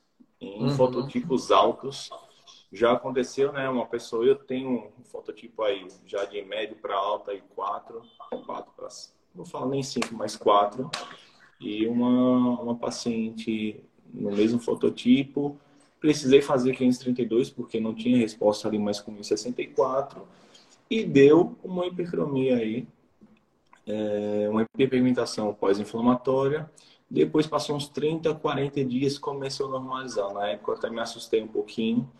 em 0.41 0.65
uhum. 0.65 0.71
fototipos 0.71 1.51
altos. 1.51 2.11
Já 2.73 2.93
aconteceu, 2.93 3.53
né? 3.53 3.69
Uma 3.69 3.87
pessoa, 3.87 4.25
eu 4.25 4.35
tenho 4.35 4.93
um 4.99 5.05
fototipo 5.05 5.63
aí 5.63 5.87
já 6.07 6.25
de 6.25 6.41
médio 6.43 6.77
para 6.77 6.97
alto 6.97 7.31
aí 7.31 7.43
4, 7.55 8.03
4 8.47 8.73
para 8.75 8.89
não 9.35 9.45
falo 9.45 9.71
nem 9.71 9.83
5, 9.83 10.15
mas 10.15 10.37
4. 10.37 10.91
E 11.61 11.87
uma, 11.87 12.61
uma 12.61 12.75
paciente 12.75 13.83
no 14.13 14.31
mesmo 14.31 14.59
fototipo. 14.59 15.57
Precisei 16.01 16.43
fazer 16.43 16.75
532 16.75 17.51
porque 17.51 17.79
não 17.79 17.95
tinha 17.95 18.19
resposta 18.19 18.67
ali 18.67 18.79
mais 18.79 19.01
com 19.01 19.23
64 19.23 20.27
e 20.91 21.05
deu 21.05 21.57
uma 21.63 21.87
hipercromia 21.87 22.57
aí 22.57 22.87
é, 23.87 24.49
uma 24.49 24.63
hiperpigmentação 24.63 25.53
pós-inflamatória. 25.55 26.71
Depois 27.11 27.47
passou 27.47 27.77
uns 27.77 27.89
30, 27.89 28.35
40 28.35 28.85
dias 28.85 29.19
começou 29.19 29.67
a 29.67 29.71
normalizar. 29.71 30.33
Na 30.33 30.49
época 30.49 30.73
eu 30.73 30.77
até 30.77 30.91
me 30.91 31.01
assustei 31.01 31.43
um 31.43 31.49
pouquinho, 31.49 32.11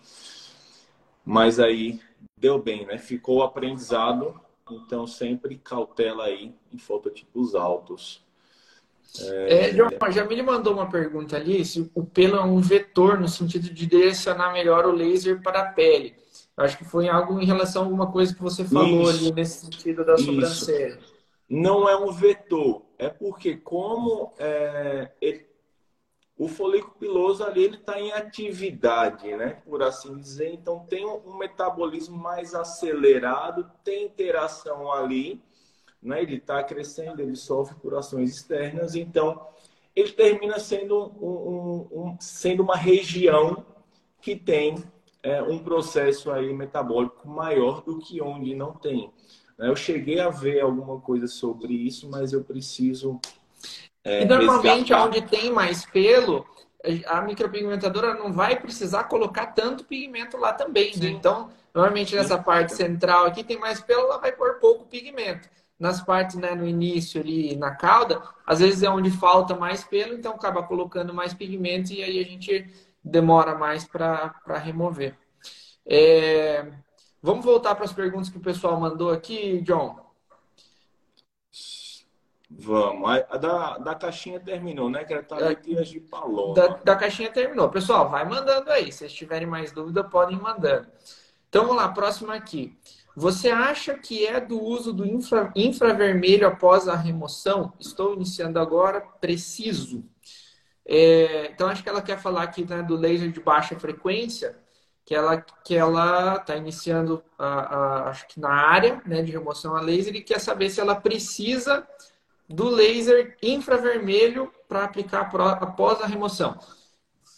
mas 1.25 1.59
aí 1.59 2.01
deu 2.37 2.59
bem, 2.61 2.85
né? 2.85 2.99
Ficou 2.99 3.43
aprendizado, 3.43 4.39
então 4.71 5.07
sempre 5.07 5.57
cautela 5.57 6.25
aí 6.25 6.55
em 6.73 6.79
fototipos 6.79 7.55
altos. 7.55 8.23
É, 9.19 9.69
é 9.69 9.71
John, 9.73 9.89
a 10.01 10.11
Jamile 10.11 10.43
mandou 10.43 10.75
uma 10.75 10.89
pergunta 10.89 11.37
ali 11.37 11.65
se 11.65 11.91
o 11.95 12.05
pelo 12.05 12.37
é 12.37 12.45
um 12.45 12.61
vetor 12.61 13.19
no 13.19 13.29
sentido 13.29 13.71
de 13.71 13.87
direcionar 13.87 14.53
melhor 14.53 14.87
o 14.87 14.93
laser 14.93 15.41
para 15.43 15.61
a 15.61 15.67
pele. 15.67 16.15
Acho 16.55 16.77
que 16.77 16.85
foi 16.85 17.09
algo 17.09 17.41
em 17.41 17.47
relação 17.47 17.83
a 17.83 17.85
alguma 17.87 18.13
coisa 18.13 18.35
que 18.35 18.43
você 18.43 18.63
falou 18.65 19.11
isso, 19.11 19.11
ali 19.11 19.33
nesse 19.33 19.61
sentido 19.61 20.05
da 20.05 20.19
sobrancelha 20.19 20.99
não 21.49 21.89
é 21.89 21.97
um 21.97 22.11
vetor. 22.11 22.83
É 22.99 23.09
porque 23.09 23.57
como 23.57 24.33
é, 24.39 25.11
ele, 25.21 25.47
o 26.37 26.49
folículo 26.49 26.95
piloso 26.95 27.45
ali 27.45 27.65
ele 27.65 27.77
está 27.77 28.01
em 28.01 28.13
atividade, 28.13 29.35
né? 29.37 29.63
Por 29.65 29.83
assim 29.83 30.19
dizer. 30.19 30.53
Então 30.53 30.81
tem 30.87 31.05
um 31.07 31.37
metabolismo 31.37 32.17
mais 32.17 32.55
acelerado, 32.55 33.71
tem 33.85 34.07
interação 34.07 34.91
ali, 34.91 35.43
né? 36.03 36.23
Ele 36.23 36.37
está 36.37 36.63
crescendo, 36.65 37.23
ele 37.23 37.37
sofre 37.37 37.77
por 37.77 37.95
ações 37.95 38.31
externas, 38.31 38.95
então 38.95 39.47
ele 39.95 40.13
termina 40.13 40.59
sendo, 40.59 41.13
um, 41.21 41.29
um, 41.29 42.01
um, 42.01 42.17
sendo 42.19 42.63
uma 42.63 42.77
região 42.77 43.65
que 44.21 44.35
tem 44.35 44.83
é, 45.23 45.43
um 45.43 45.59
processo 45.59 46.31
aí 46.31 46.53
metabólico 46.53 47.29
maior 47.29 47.83
do 47.83 47.99
que 47.99 48.21
onde 48.23 48.55
não 48.55 48.73
tem. 48.73 49.13
Né? 49.59 49.69
Eu 49.69 49.77
cheguei 49.77 50.21
a 50.21 50.29
ver 50.29 50.61
alguma 50.61 51.01
coisa 51.01 51.27
sobre 51.27 51.73
isso, 51.75 52.09
mas 52.11 52.33
eu 52.33 52.43
preciso. 52.43 53.21
É, 54.05 54.23
e 54.23 54.25
normalmente, 54.25 54.93
resgatar. 54.93 55.07
onde 55.07 55.23
tem 55.23 55.53
mais 55.53 55.85
pelo, 55.87 56.45
a 57.07 57.21
micropigmentadora 57.23 58.15
não 58.15 58.33
vai 58.33 58.59
precisar 58.59 59.05
colocar 59.05 59.47
tanto 59.47 59.85
pigmento 59.85 60.37
lá 60.37 60.53
também. 60.53 60.93
Né? 60.97 61.09
Então, 61.09 61.51
normalmente 61.73 62.15
nessa 62.15 62.37
parte 62.37 62.75
central 62.75 63.27
aqui 63.27 63.45
tem 63.45 63.59
mais 63.59 63.81
pelo, 63.81 64.03
ela 64.03 64.19
vai 64.19 64.33
pôr 64.33 64.55
pouco 64.55 64.87
pigmento. 64.87 65.49
Nas 65.79 66.01
partes, 66.01 66.37
né, 66.37 66.55
no 66.55 66.67
início 66.67 67.21
ali, 67.21 67.57
na 67.57 67.75
cauda, 67.75 68.23
às 68.47 68.61
vezes 68.61 68.83
é 68.83 68.91
onde 68.91 69.11
falta 69.11 69.57
mais 69.57 69.83
pelo, 69.83 70.15
então 70.15 70.33
acaba 70.33 70.63
colocando 70.63 71.13
mais 71.13 71.35
pigmento 71.35 71.93
e 71.93 72.03
aí 72.03 72.21
a 72.21 72.25
gente 72.25 72.67
demora 73.03 73.57
mais 73.57 73.85
para 73.85 74.33
remover. 74.59 75.17
É... 75.85 76.65
Vamos 77.23 77.45
voltar 77.45 77.77
para 77.77 77.85
as 77.85 77.93
perguntas 77.93 78.29
que 78.29 78.39
o 78.39 78.43
pessoal 78.43 78.81
mandou 78.81 79.11
aqui, 79.11 79.61
John. 79.61 80.03
Vamos. 82.51 83.09
A 83.31 83.37
da, 83.37 83.79
da 83.79 83.95
caixinha 83.95 84.41
terminou, 84.41 84.91
né? 84.91 85.05
Que 85.05 85.15
era 85.15 85.23
Thalitias 85.23 85.89
de 85.89 86.01
Paloma. 86.01 86.55
Da, 86.55 86.67
da 86.85 86.97
caixinha 86.97 87.31
terminou. 87.31 87.69
Pessoal, 87.69 88.11
vai 88.11 88.29
mandando 88.29 88.71
aí. 88.71 88.91
Se 88.91 88.99
vocês 88.99 89.13
tiverem 89.13 89.47
mais 89.47 89.73
dúvida, 89.73 90.03
podem 90.05 90.37
mandando. 90.37 90.89
Então, 91.49 91.63
vamos 91.63 91.77
lá. 91.77 91.89
Próxima 91.89 92.35
aqui. 92.35 92.77
Você 93.15 93.51
acha 93.51 93.95
que 93.95 94.27
é 94.27 94.41
do 94.41 94.61
uso 94.61 94.93
do 94.93 95.07
infra, 95.07 95.53
infravermelho 95.55 96.47
após 96.47 96.89
a 96.89 96.97
remoção? 96.97 97.73
Estou 97.79 98.15
iniciando 98.15 98.59
agora. 98.59 99.01
Preciso. 99.01 100.05
É, 100.85 101.51
então, 101.53 101.69
acho 101.69 101.83
que 101.83 101.89
ela 101.89 102.03
quer 102.03 102.19
falar 102.19 102.43
aqui 102.43 102.65
né, 102.65 102.83
do 102.83 102.97
laser 102.97 103.31
de 103.31 103.41
baixa 103.41 103.79
frequência, 103.79 104.59
que 105.05 105.15
ela 105.15 105.41
que 105.65 105.75
ela 105.75 106.37
está 106.37 106.57
iniciando, 106.57 107.23
a, 107.39 107.47
a, 107.47 108.09
acho 108.11 108.27
que 108.29 108.41
na 108.41 108.53
área 108.53 109.03
né, 109.05 109.23
de 109.23 109.33
remoção 109.33 109.77
a 109.77 109.81
laser, 109.81 110.15
e 110.15 110.23
quer 110.23 110.41
saber 110.41 110.71
se 110.71 110.81
ela 110.81 110.95
precisa 110.95 111.87
do 112.49 112.69
laser 112.69 113.37
infravermelho 113.43 114.53
para 114.69 114.85
aplicar 114.85 115.31
após 115.61 116.01
a 116.01 116.07
remoção. 116.07 116.59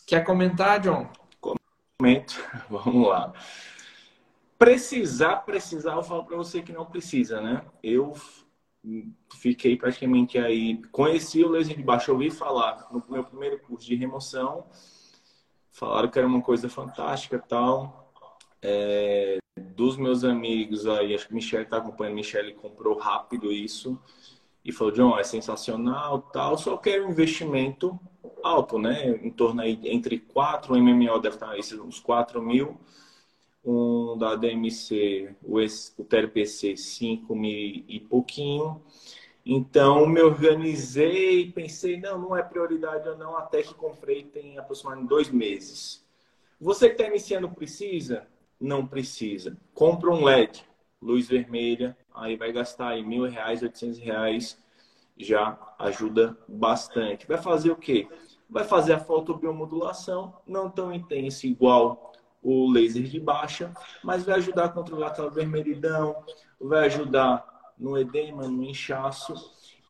Quer 0.06 0.24
comentar, 0.24 0.80
John? 0.80 1.08
Comento. 1.40 2.34
Vamos 2.68 3.08
lá. 3.08 3.32
Precisar, 4.58 5.36
precisar, 5.36 5.94
eu 5.94 6.02
falo 6.02 6.24
para 6.24 6.36
você 6.36 6.62
que 6.62 6.72
não 6.72 6.86
precisa, 6.86 7.40
né? 7.40 7.62
Eu 7.82 8.14
fiquei 9.32 9.76
praticamente 9.76 10.38
aí, 10.38 10.82
conheci 10.92 11.42
o 11.42 11.48
laser 11.48 11.76
de 11.76 11.82
baixo, 11.82 12.12
ouvi 12.12 12.30
falar 12.30 12.86
no 12.90 13.02
meu 13.08 13.24
primeiro 13.24 13.58
curso 13.58 13.86
de 13.86 13.94
remoção, 13.94 14.66
falaram 15.74 16.08
que 16.08 16.18
era 16.18 16.26
uma 16.26 16.40
coisa 16.40 16.68
fantástica 16.68 17.38
tal. 17.38 18.10
É, 18.62 19.38
dos 19.76 19.96
meus 19.96 20.24
amigos 20.24 20.86
aí, 20.86 21.14
acho 21.14 21.28
que 21.28 21.34
Michelle 21.34 21.64
está 21.64 21.76
acompanhando, 21.76 22.14
Michelle 22.14 22.54
comprou 22.54 22.96
rápido 22.96 23.52
isso 23.52 24.00
e 24.64 24.72
falou, 24.72 24.92
John, 24.92 25.18
é 25.18 25.24
sensacional, 25.24 26.22
tal, 26.32 26.56
só 26.56 26.76
quero 26.78 27.06
um 27.06 27.10
investimento 27.10 27.98
alto, 28.42 28.78
né? 28.78 29.10
Em 29.22 29.30
torno 29.30 29.60
aí 29.60 29.78
entre 29.84 30.18
4, 30.18 30.72
o 30.72 30.78
MMO 30.78 31.18
deve 31.18 31.36
estar 31.36 31.58
esses 31.58 31.78
uns 31.78 31.98
4 32.00 32.40
mil, 32.40 32.80
um 33.64 34.16
da 34.16 34.36
DMC, 34.36 35.34
o, 35.42 35.58
o 35.58 36.04
TLPC 36.04 36.76
5 36.76 37.34
mil 37.34 37.84
e 37.88 38.00
pouquinho. 38.00 38.80
Então, 39.46 40.06
me 40.06 40.22
organizei, 40.22 41.52
pensei, 41.52 42.00
não, 42.00 42.18
não 42.18 42.36
é 42.36 42.42
prioridade 42.42 43.06
ou 43.08 43.16
não, 43.18 43.36
até 43.36 43.62
que 43.62 43.74
comprei 43.74 44.24
tem 44.24 44.58
aproximadamente 44.58 45.08
dois 45.08 45.30
meses. 45.30 46.02
Você 46.58 46.88
que 46.88 46.94
está 46.94 47.06
iniciando 47.06 47.50
precisa? 47.50 48.26
Não 48.58 48.86
precisa. 48.86 49.56
Compra 49.74 50.10
um 50.10 50.24
LED, 50.24 50.64
luz 51.00 51.28
vermelha, 51.28 51.94
aí 52.14 52.36
vai 52.36 52.52
gastar 52.52 52.90
aí 52.90 53.02
mil 53.04 53.24
reais, 53.24 53.62
oitocentos 53.62 53.98
reais, 53.98 54.58
já 55.16 55.58
ajuda 55.78 56.36
bastante. 56.48 57.26
Vai 57.26 57.36
fazer 57.36 57.70
o 57.70 57.76
quê? 57.76 58.08
Vai 58.48 58.64
fazer 58.64 58.94
a 58.94 58.98
fotobiomodulação, 58.98 60.34
não 60.46 60.70
tão 60.70 60.92
intensa 60.92 61.46
igual 61.46 62.12
o 62.42 62.70
laser 62.70 63.04
de 63.04 63.20
baixa, 63.20 63.72
mas 64.02 64.24
vai 64.24 64.36
ajudar 64.36 64.66
a 64.66 64.68
controlar 64.70 65.08
aquela 65.08 65.30
vermelhidão, 65.30 66.16
vai 66.60 66.86
ajudar 66.86 67.53
no 67.78 67.98
edema, 67.98 68.48
no 68.48 68.62
inchaço, 68.62 69.34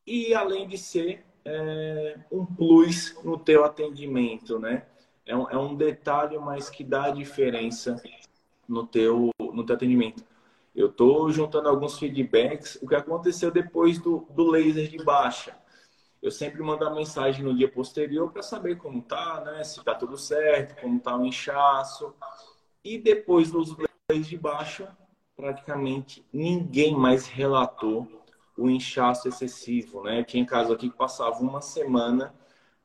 e 0.05 0.33
além 0.33 0.67
de 0.67 0.77
ser 0.77 1.25
é, 1.43 2.19
um 2.31 2.45
plus 2.45 3.15
no 3.23 3.37
teu 3.37 3.63
atendimento, 3.63 4.59
né? 4.59 4.85
É 5.25 5.35
um, 5.35 5.49
é 5.49 5.57
um 5.57 5.75
detalhe, 5.75 6.37
mas 6.37 6.69
que 6.69 6.83
dá 6.83 7.09
diferença 7.09 8.01
no 8.67 8.85
teu, 8.85 9.29
no 9.39 9.65
teu 9.65 9.75
atendimento. 9.75 10.23
Eu 10.75 10.87
estou 10.87 11.31
juntando 11.31 11.69
alguns 11.69 11.97
feedbacks. 11.97 12.77
O 12.81 12.87
que 12.87 12.95
aconteceu 12.95 13.49
depois 13.49 13.97
do, 13.97 14.27
do 14.31 14.49
laser 14.49 14.89
de 14.89 15.03
baixa? 15.03 15.57
Eu 16.21 16.31
sempre 16.31 16.61
mando 16.61 16.85
a 16.85 16.93
mensagem 16.93 17.43
no 17.43 17.55
dia 17.55 17.71
posterior 17.71 18.31
para 18.31 18.41
saber 18.41 18.77
como 18.77 19.01
tá, 19.01 19.41
né? 19.45 19.63
Se 19.63 19.83
tá 19.83 19.95
tudo 19.95 20.17
certo, 20.17 20.79
como 20.81 20.99
tá 20.99 21.15
o 21.15 21.25
inchaço. 21.25 22.13
E 22.83 22.97
depois 22.97 23.51
dos 23.51 23.69
lasers 23.69 24.27
de 24.27 24.37
baixa, 24.37 24.95
praticamente 25.35 26.25
ninguém 26.31 26.95
mais 26.95 27.27
relatou 27.27 28.07
o 28.57 28.69
inchaço 28.69 29.27
excessivo, 29.27 30.03
né? 30.03 30.23
Tinha 30.23 30.45
caso 30.45 30.73
aqui 30.73 30.89
que 30.89 30.97
passava 30.97 31.39
uma 31.39 31.61
semana 31.61 32.33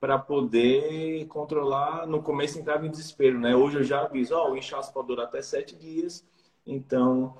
para 0.01 0.19
poder 0.19 1.27
controlar. 1.27 2.07
No 2.07 2.23
começo 2.23 2.59
entrava 2.59 2.87
em 2.87 2.91
desespero, 2.91 3.39
né? 3.39 3.55
Hoje 3.55 3.79
eu 3.79 3.85
já 3.85 4.03
aviso, 4.03 4.35
ó, 4.35 4.49
oh, 4.49 4.53
o 4.53 4.57
inchaço 4.57 4.93
pode 4.93 5.09
durar 5.09 5.27
até 5.27 5.41
sete 5.43 5.77
dias, 5.77 6.27
então 6.67 7.37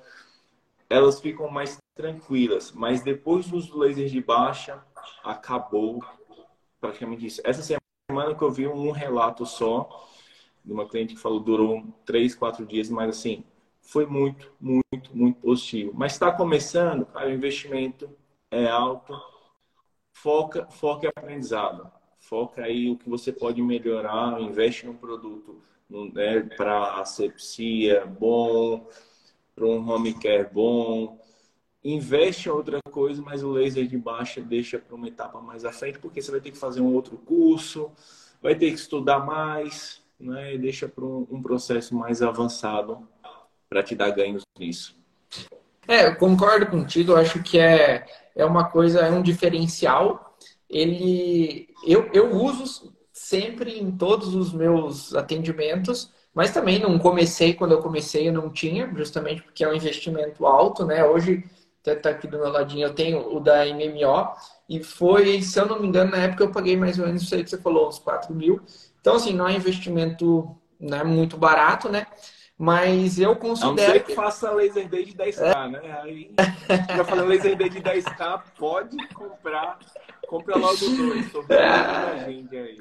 elas 0.89 1.19
ficam 1.19 1.49
mais 1.49 1.77
tranquilas. 1.95 2.71
Mas 2.71 3.01
depois 3.01 3.47
dos 3.47 3.69
lasers 3.69 4.11
de 4.11 4.21
baixa, 4.21 4.81
acabou 5.23 6.03
praticamente 6.79 7.25
isso. 7.25 7.41
Essa 7.43 7.61
semana 8.09 8.35
que 8.35 8.41
eu 8.41 8.51
vi 8.51 8.67
um 8.67 8.91
relato 8.91 9.45
só 9.45 10.07
de 10.63 10.71
uma 10.71 10.87
cliente 10.87 11.15
que 11.15 11.21
falou 11.21 11.39
durou 11.39 11.83
três, 12.05 12.35
quatro 12.35 12.65
dias, 12.65 12.89
mas 12.89 13.09
assim, 13.09 13.43
foi 13.91 14.05
muito, 14.05 14.49
muito, 14.57 15.15
muito 15.15 15.41
positivo. 15.41 15.91
Mas 15.93 16.13
está 16.13 16.31
começando, 16.31 17.05
cara, 17.05 17.27
o 17.27 17.33
investimento 17.33 18.09
é 18.49 18.65
alto. 18.65 19.13
Foca, 20.13 20.65
foca 20.67 21.07
em 21.07 21.09
aprendizado. 21.09 21.91
Foca 22.17 22.63
aí 22.63 22.89
o 22.89 22.97
que 22.97 23.09
você 23.09 23.33
pode 23.33 23.61
melhorar, 23.61 24.39
investe 24.39 24.85
num 24.85 24.95
produto 24.95 25.61
né, 25.89 26.39
para 26.55 27.01
asepsia 27.01 28.05
bom, 28.05 28.87
para 29.53 29.65
um 29.65 29.89
home 29.89 30.13
care 30.13 30.49
bom. 30.49 31.19
Investe 31.83 32.47
em 32.47 32.51
outra 32.51 32.79
coisa, 32.91 33.21
mas 33.21 33.43
o 33.43 33.51
laser 33.51 33.85
de 33.87 33.97
baixa 33.97 34.39
deixa 34.39 34.79
para 34.79 34.95
uma 34.95 35.09
etapa 35.09 35.41
mais 35.41 35.65
à 35.65 35.71
frente, 35.73 35.99
porque 35.99 36.21
você 36.21 36.31
vai 36.31 36.39
ter 36.39 36.51
que 36.51 36.57
fazer 36.57 36.79
um 36.79 36.93
outro 36.93 37.17
curso, 37.17 37.91
vai 38.41 38.55
ter 38.55 38.69
que 38.69 38.79
estudar 38.79 39.19
mais, 39.25 40.01
né? 40.17 40.57
Deixa 40.57 40.87
para 40.87 41.03
um, 41.03 41.27
um 41.29 41.41
processo 41.41 41.93
mais 41.93 42.21
avançado 42.21 43.05
para 43.71 43.81
te 43.81 43.95
dar 43.95 44.09
ganhos 44.11 44.43
nisso. 44.59 44.93
É, 45.87 46.07
eu 46.07 46.15
concordo 46.17 46.67
contigo, 46.67 47.13
eu 47.13 47.17
acho 47.17 47.41
que 47.41 47.57
é, 47.57 48.05
é 48.35 48.45
uma 48.45 48.65
coisa, 48.65 48.99
é 48.99 49.09
um 49.09 49.21
diferencial. 49.21 50.35
Ele 50.69 51.69
eu, 51.87 52.09
eu 52.13 52.35
uso 52.35 52.93
sempre 53.13 53.79
em 53.79 53.89
todos 53.91 54.35
os 54.35 54.51
meus 54.51 55.15
atendimentos, 55.15 56.11
mas 56.33 56.51
também 56.51 56.79
não 56.79 56.99
comecei, 56.99 57.53
quando 57.53 57.71
eu 57.71 57.81
comecei 57.81 58.27
eu 58.27 58.33
não 58.33 58.49
tinha, 58.49 58.91
justamente 58.93 59.41
porque 59.41 59.63
é 59.63 59.69
um 59.69 59.73
investimento 59.73 60.45
alto, 60.45 60.85
né? 60.85 61.05
Hoje, 61.05 61.43
até 61.79 61.95
tá 61.95 62.09
aqui 62.09 62.27
do 62.27 62.37
meu 62.37 62.49
ladinho, 62.49 62.87
eu 62.87 62.93
tenho 62.93 63.35
o 63.35 63.39
da 63.39 63.65
MMO, 63.65 64.33
e 64.69 64.83
foi, 64.83 65.41
se 65.41 65.59
eu 65.59 65.65
não 65.65 65.79
me 65.79 65.87
engano, 65.87 66.11
na 66.11 66.17
época 66.17 66.43
eu 66.43 66.51
paguei 66.51 66.75
mais 66.75 66.99
ou 66.99 67.05
menos 67.05 67.23
isso 67.23 67.35
aí 67.35 67.43
que 67.43 67.49
você 67.49 67.57
falou, 67.57 67.87
uns 67.87 67.99
4 67.99 68.33
mil. 68.33 68.61
Então, 68.99 69.15
assim, 69.15 69.33
não 69.33 69.47
é 69.47 69.53
investimento 69.53 70.55
né, 70.79 71.03
muito 71.03 71.37
barato, 71.37 71.89
né? 71.89 72.05
Mas 72.61 73.19
eu 73.19 73.35
considero. 73.35 73.71
A 73.71 73.75
não 73.87 73.93
ser 73.93 74.03
que, 74.03 74.13
faça 74.13 74.51
laser 74.51 74.87
day 74.87 75.03
de 75.03 75.13
10k, 75.13 75.41
é. 75.41 75.67
né? 75.67 75.99
Aí, 76.03 76.31
já 76.95 77.03
falando 77.03 77.27
laser 77.27 77.57
day 77.57 77.69
de 77.71 77.81
10k, 77.81 78.43
pode 78.55 78.95
comprar. 79.15 79.79
Compra 80.27 80.55
logo 80.57 80.77
dois. 80.77 81.25
Estou 81.25 81.41
vendo 81.41 82.53
é. 82.53 82.61
aí. 82.61 82.79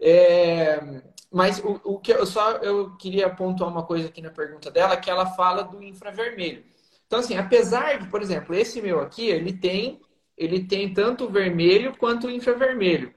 É, 0.00 1.02
mas 1.30 1.58
o, 1.58 1.78
o 1.84 1.98
que 1.98 2.10
eu 2.10 2.24
só 2.24 2.52
eu 2.52 2.96
queria 2.96 3.28
pontuar 3.28 3.70
uma 3.70 3.82
coisa 3.82 4.08
aqui 4.08 4.22
na 4.22 4.30
pergunta 4.30 4.70
dela, 4.70 4.96
que 4.96 5.10
ela 5.10 5.26
fala 5.26 5.62
do 5.62 5.82
infravermelho. 5.82 6.64
Então, 7.06 7.18
assim, 7.18 7.36
apesar 7.36 7.98
de, 7.98 8.08
por 8.08 8.22
exemplo, 8.22 8.54
esse 8.54 8.80
meu 8.80 8.98
aqui, 8.98 9.28
ele 9.28 9.52
tem 9.52 10.00
ele 10.38 10.64
tem 10.64 10.94
tanto 10.94 11.26
o 11.26 11.30
vermelho 11.30 11.94
quanto 11.98 12.28
o 12.28 12.30
infravermelho. 12.30 13.12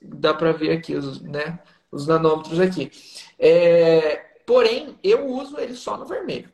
Dá 0.00 0.32
para 0.32 0.52
ver 0.52 0.70
aqui 0.70 0.94
os, 0.94 1.20
né, 1.20 1.58
os 1.90 2.06
nanômetros 2.06 2.60
aqui. 2.60 2.92
É, 3.36 4.29
porém, 4.50 4.98
eu 5.04 5.28
uso 5.28 5.60
ele 5.60 5.76
só 5.76 5.96
no 5.96 6.04
vermelho. 6.04 6.50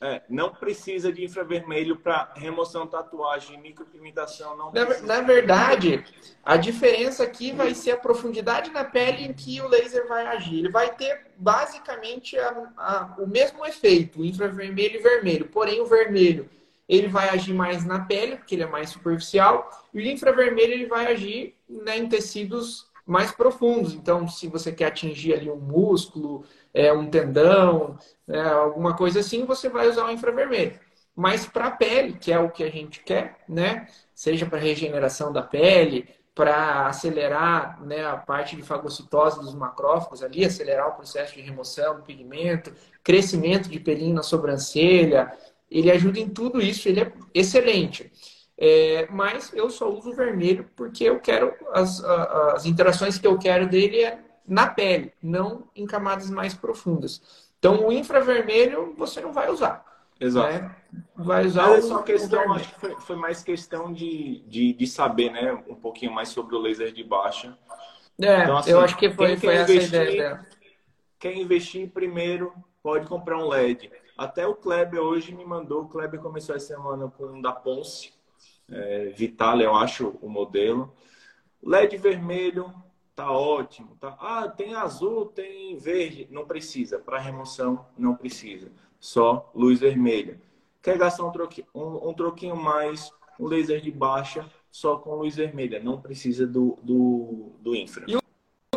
É, 0.00 0.22
não 0.26 0.54
precisa 0.54 1.12
de 1.12 1.22
infravermelho 1.22 1.96
para 1.96 2.32
remoção, 2.34 2.86
tatuagem, 2.86 3.60
micropigmentação. 3.60 4.56
Não 4.56 4.72
na, 4.72 5.00
na, 5.02 5.20
verdade, 5.20 6.02
a 6.42 6.56
diferença 6.56 7.24
aqui 7.24 7.52
vai 7.52 7.74
ser 7.74 7.90
a 7.90 7.98
profundidade 7.98 8.70
na 8.70 8.84
pele 8.84 9.24
em 9.24 9.34
que 9.34 9.60
o 9.60 9.68
laser 9.68 10.08
vai 10.08 10.26
agir. 10.26 10.60
Ele 10.60 10.70
vai 10.70 10.94
ter 10.94 11.26
basicamente 11.36 12.38
a, 12.38 12.72
a, 12.78 13.16
o 13.18 13.26
mesmo 13.26 13.66
efeito, 13.66 14.24
infravermelho 14.24 14.98
e 14.98 15.02
vermelho. 15.02 15.48
Porém, 15.48 15.78
o 15.82 15.86
vermelho 15.86 16.48
ele 16.88 17.08
vai 17.08 17.28
agir 17.28 17.52
mais 17.52 17.84
na 17.84 18.00
pele, 18.00 18.36
porque 18.36 18.54
ele 18.54 18.62
é 18.62 18.66
mais 18.66 18.88
superficial, 18.88 19.68
e 19.92 19.98
o 19.98 20.10
infravermelho 20.10 20.72
ele 20.72 20.86
vai 20.86 21.12
agir 21.12 21.54
né, 21.68 21.98
em 21.98 22.08
tecidos 22.08 22.86
mais 23.06 23.30
profundos. 23.30 23.94
Então, 23.94 24.26
se 24.26 24.48
você 24.48 24.72
quer 24.72 24.86
atingir 24.86 25.34
ali 25.34 25.48
um 25.48 25.60
músculo, 25.60 26.44
é, 26.76 26.92
um 26.92 27.08
tendão, 27.08 27.98
é, 28.28 28.38
alguma 28.38 28.94
coisa 28.94 29.20
assim, 29.20 29.46
você 29.46 29.66
vai 29.66 29.88
usar 29.88 30.04
o 30.04 30.10
infravermelho. 30.10 30.78
Mas 31.14 31.46
para 31.46 31.68
a 31.68 31.70
pele, 31.70 32.12
que 32.20 32.30
é 32.30 32.38
o 32.38 32.50
que 32.50 32.62
a 32.62 32.70
gente 32.70 33.02
quer, 33.02 33.38
né? 33.48 33.88
Seja 34.14 34.44
para 34.44 34.58
regeneração 34.58 35.32
da 35.32 35.40
pele, 35.40 36.06
para 36.34 36.86
acelerar 36.86 37.82
né, 37.82 38.04
a 38.04 38.18
parte 38.18 38.54
de 38.54 38.62
fagocitose 38.62 39.40
dos 39.40 39.54
macrófagos 39.54 40.22
ali, 40.22 40.44
acelerar 40.44 40.88
o 40.90 40.92
processo 40.92 41.34
de 41.34 41.40
remoção 41.40 41.96
do 41.96 42.02
pigmento, 42.02 42.74
crescimento 43.02 43.70
de 43.70 43.80
pelinho 43.80 44.14
na 44.14 44.22
sobrancelha, 44.22 45.32
ele 45.70 45.90
ajuda 45.90 46.20
em 46.20 46.28
tudo 46.28 46.60
isso, 46.60 46.90
ele 46.90 47.00
é 47.00 47.12
excelente. 47.32 48.12
É, 48.58 49.06
mas 49.10 49.50
eu 49.54 49.70
só 49.70 49.90
uso 49.90 50.14
vermelho 50.14 50.68
porque 50.76 51.04
eu 51.04 51.20
quero 51.20 51.54
as, 51.72 52.02
as 52.04 52.66
interações 52.66 53.18
que 53.18 53.26
eu 53.26 53.38
quero 53.38 53.66
dele 53.66 54.02
é 54.02 54.18
na 54.46 54.66
pele, 54.66 55.12
não 55.22 55.68
em 55.74 55.86
camadas 55.86 56.30
mais 56.30 56.54
profundas. 56.54 57.46
Então 57.58 57.86
o 57.86 57.92
infravermelho 57.92 58.94
você 58.96 59.20
não 59.20 59.32
vai 59.32 59.50
usar. 59.50 59.84
Exato. 60.20 60.52
Né? 60.52 60.76
Vai 61.14 61.46
usar 61.46 61.68
Mas 61.68 61.84
é 61.84 61.88
só 61.88 62.02
questão, 62.02 62.52
acho 62.54 62.74
que 62.74 62.80
foi, 62.80 63.00
foi, 63.00 63.16
mais 63.16 63.42
questão 63.42 63.92
de, 63.92 64.40
de, 64.46 64.72
de, 64.72 64.86
saber, 64.86 65.30
né, 65.30 65.52
um 65.68 65.74
pouquinho 65.74 66.12
mais 66.12 66.30
sobre 66.30 66.54
o 66.54 66.58
laser 66.58 66.92
de 66.92 67.04
baixa. 67.04 67.56
É, 68.18 68.44
então, 68.44 68.56
assim, 68.56 68.70
eu 68.70 68.80
acho 68.80 68.96
que 68.96 69.10
foi, 69.10 69.36
foi 69.36 69.54
essa 69.54 69.72
investir, 69.72 69.88
ideia. 69.88 70.46
Quer 71.18 71.36
investir 71.36 71.90
primeiro, 71.90 72.52
pode 72.82 73.06
comprar 73.06 73.38
um 73.38 73.48
LED. 73.48 73.90
Até 74.16 74.46
o 74.46 74.54
Kleber 74.54 75.00
hoje 75.00 75.34
me 75.34 75.44
mandou, 75.44 75.82
o 75.82 75.88
Kleber 75.88 76.20
começou 76.20 76.54
a 76.54 76.60
semana 76.60 77.08
com 77.08 77.24
um 77.26 77.42
da 77.42 77.52
Ponce, 77.52 78.14
é, 78.70 79.12
Vital, 79.14 79.60
eu 79.60 79.74
acho 79.74 80.16
o 80.22 80.30
modelo. 80.30 80.94
LED 81.62 81.98
vermelho, 81.98 82.72
tá 83.16 83.32
ótimo. 83.32 83.96
Tá? 83.98 84.16
Ah, 84.20 84.48
tem 84.48 84.74
azul, 84.74 85.26
tem 85.26 85.76
verde. 85.78 86.28
Não 86.30 86.46
precisa. 86.46 86.98
Para 86.98 87.18
remoção, 87.18 87.86
não 87.98 88.14
precisa. 88.14 88.70
Só 89.00 89.50
luz 89.54 89.80
vermelha. 89.80 90.38
Quer 90.82 90.98
gastar 90.98 91.24
um 91.24 91.32
troquinho, 91.32 91.66
um, 91.74 92.10
um 92.10 92.14
troquinho 92.14 92.54
mais, 92.54 93.10
um 93.40 93.46
laser 93.46 93.80
de 93.80 93.90
baixa, 93.90 94.48
só 94.70 94.98
com 94.98 95.16
luz 95.16 95.34
vermelha. 95.34 95.82
Não 95.82 96.00
precisa 96.00 96.46
do, 96.46 96.78
do, 96.82 97.52
do 97.60 97.74
infra. 97.74 98.04
E 98.06 98.16
o 98.16 98.20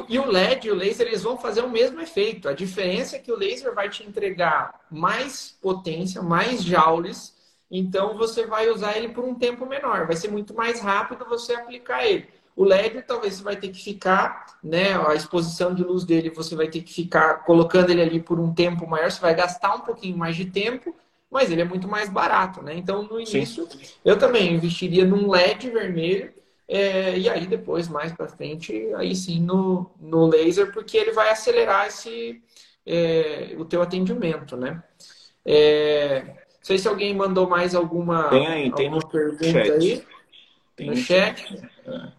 e 0.07 0.17
o 0.17 0.25
LED 0.25 0.67
e 0.67 0.71
o 0.71 0.75
laser 0.75 1.05
eles 1.05 1.21
vão 1.21 1.37
fazer 1.37 1.61
o 1.61 1.69
mesmo 1.69 2.01
efeito. 2.01 2.49
A 2.49 2.53
diferença 2.53 3.15
é 3.15 3.19
que 3.19 3.31
o 3.31 3.37
laser 3.37 3.75
vai 3.75 3.89
te 3.89 4.03
entregar 4.03 4.87
mais 4.89 5.55
potência, 5.61 6.19
mais 6.19 6.63
joules, 6.63 7.37
então 7.69 8.17
você 8.17 8.47
vai 8.47 8.69
usar 8.69 8.97
ele 8.97 9.09
por 9.09 9.23
um 9.23 9.35
tempo 9.35 9.67
menor. 9.67 10.07
Vai 10.07 10.15
ser 10.15 10.31
muito 10.31 10.55
mais 10.55 10.79
rápido 10.79 11.25
você 11.25 11.53
aplicar 11.53 12.07
ele. 12.07 12.27
O 12.59 12.65
LED 12.65 13.03
talvez 13.03 13.35
você 13.35 13.43
vai 13.43 13.55
ter 13.55 13.69
que 13.69 13.81
ficar, 13.81 14.59
né? 14.61 14.93
A 15.07 15.15
exposição 15.15 15.73
de 15.73 15.81
luz 15.81 16.03
dele 16.03 16.29
você 16.29 16.57
vai 16.57 16.67
ter 16.67 16.81
que 16.81 16.93
ficar 16.93 17.45
colocando 17.45 17.89
ele 17.89 18.01
ali 18.01 18.19
por 18.21 18.37
um 18.37 18.53
tempo 18.53 18.85
maior. 18.85 19.09
Você 19.09 19.21
vai 19.21 19.33
gastar 19.33 19.75
um 19.75 19.79
pouquinho 19.79 20.17
mais 20.17 20.35
de 20.35 20.43
tempo, 20.43 20.93
mas 21.31 21.49
ele 21.49 21.61
é 21.61 21.63
muito 21.63 21.87
mais 21.87 22.09
barato, 22.09 22.61
né? 22.61 22.75
Então 22.75 23.01
no 23.03 23.17
início 23.17 23.65
Sim. 23.65 23.79
eu 24.03 24.19
também 24.19 24.55
investiria 24.55 25.05
num 25.05 25.31
LED 25.31 25.69
vermelho 25.69 26.33
é, 26.67 27.17
e 27.17 27.29
aí 27.29 27.47
depois, 27.47 27.87
mais 27.87 28.11
para 28.11 28.27
frente, 28.27 28.73
aí 28.97 29.15
sim 29.15 29.39
no, 29.39 29.89
no 29.97 30.27
laser, 30.27 30.73
porque 30.73 30.97
ele 30.97 31.13
vai 31.13 31.29
acelerar 31.29 31.87
esse, 31.87 32.43
é, 32.85 33.55
o 33.57 33.63
teu 33.63 33.81
atendimento, 33.81 34.57
né? 34.57 34.83
É, 35.45 36.23
não 36.25 36.33
sei 36.61 36.77
se 36.77 36.89
alguém 36.89 37.15
mandou 37.15 37.49
mais 37.49 37.73
alguma, 37.73 38.27
tem 38.27 38.47
aí, 38.47 38.71
tem 38.73 38.91
no 38.91 38.99
pergunta 39.07 39.45
chat. 39.45 39.71
aí. 39.71 40.03
Tem 40.75 40.87
no 40.87 40.95
chat. 40.97 41.47
chat. 41.47 42.18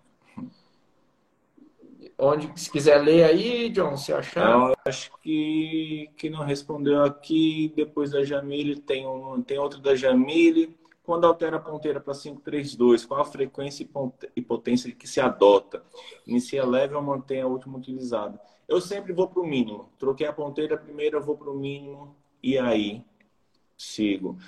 Onde, 2.22 2.52
se 2.60 2.70
quiser 2.70 2.98
ler 2.98 3.24
aí, 3.24 3.70
John, 3.70 3.96
se 3.96 4.12
achar. 4.12 4.50
Eu 4.50 4.76
acho 4.84 5.10
que, 5.22 6.10
que 6.18 6.28
não 6.28 6.44
respondeu 6.44 7.02
aqui. 7.02 7.72
Depois 7.74 8.10
da 8.10 8.22
Jamile, 8.22 8.76
tem, 8.76 9.06
um, 9.06 9.42
tem 9.42 9.58
outro 9.58 9.80
da 9.80 9.94
Jamile. 9.94 10.76
Quando 11.02 11.26
altera 11.26 11.56
a 11.56 11.60
ponteira 11.60 11.98
para 11.98 12.12
532, 12.12 13.06
qual 13.06 13.22
a 13.22 13.24
frequência 13.24 13.88
e 14.36 14.42
potência 14.42 14.92
que 14.92 15.08
se 15.08 15.18
adota? 15.18 15.82
Inicia 16.26 16.64
leve 16.64 16.94
ou 16.94 17.02
mantém 17.02 17.40
a 17.40 17.46
última 17.46 17.78
utilizada? 17.78 18.38
Eu 18.68 18.80
sempre 18.80 19.12
vou 19.14 19.26
para 19.26 19.40
o 19.40 19.46
mínimo. 19.46 19.88
Troquei 19.98 20.26
a 20.26 20.32
ponteira 20.32 20.76
primeiro, 20.76 21.16
eu 21.16 21.22
vou 21.22 21.36
para 21.36 21.50
o 21.50 21.56
mínimo 21.56 22.14
e 22.42 22.58
aí 22.58 23.02
sigo. 23.76 24.38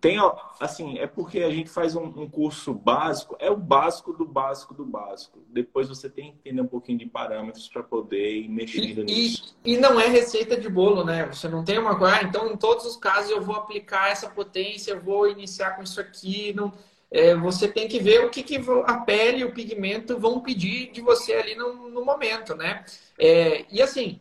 Tem, 0.00 0.16
assim, 0.58 0.98
é 0.98 1.06
porque 1.06 1.40
a 1.40 1.50
gente 1.50 1.68
faz 1.68 1.94
um, 1.94 2.04
um, 2.04 2.28
curso 2.28 2.72
básico, 2.72 3.36
é 3.38 3.50
o 3.50 3.56
básico 3.56 4.14
do 4.14 4.24
básico 4.24 4.72
do 4.72 4.84
básico. 4.84 5.38
Depois 5.48 5.88
você 5.88 6.08
tem 6.08 6.32
que 6.32 6.38
entender 6.38 6.62
um 6.62 6.66
pouquinho 6.66 6.98
de 6.98 7.04
parâmetros 7.04 7.68
para 7.68 7.82
poder 7.82 8.40
ir 8.40 8.48
mexendo 8.48 9.00
e, 9.00 9.04
nisso. 9.04 9.56
E, 9.62 9.74
e, 9.74 9.76
não 9.76 10.00
é 10.00 10.06
receita 10.06 10.58
de 10.58 10.70
bolo, 10.70 11.04
né? 11.04 11.26
Você 11.26 11.48
não 11.48 11.62
tem 11.62 11.78
uma 11.78 11.98
coisa, 11.98 12.16
ah, 12.16 12.22
então 12.22 12.50
em 12.50 12.56
todos 12.56 12.86
os 12.86 12.96
casos 12.96 13.30
eu 13.30 13.42
vou 13.42 13.56
aplicar 13.56 14.10
essa 14.10 14.30
potência, 14.30 14.92
eu 14.92 15.00
vou 15.02 15.28
iniciar 15.28 15.72
com 15.76 15.82
isso 15.82 16.00
aqui. 16.00 16.54
Não, 16.54 16.72
é, 17.10 17.34
você 17.34 17.68
tem 17.68 17.86
que 17.86 17.98
ver 17.98 18.24
o 18.24 18.30
que, 18.30 18.42
que 18.42 18.56
a 18.86 18.98
pele 19.00 19.40
e 19.40 19.44
o 19.44 19.52
pigmento 19.52 20.18
vão 20.18 20.40
pedir 20.40 20.92
de 20.92 21.02
você 21.02 21.34
ali 21.34 21.54
no, 21.54 21.90
no 21.90 22.04
momento, 22.04 22.54
né? 22.54 22.84
É, 23.18 23.66
e 23.70 23.82
assim, 23.82 24.18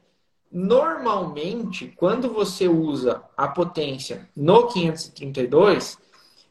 Normalmente, 0.51 1.93
quando 1.95 2.33
você 2.33 2.67
usa 2.67 3.23
a 3.37 3.47
potência 3.47 4.27
no 4.35 4.67
532, 4.67 5.99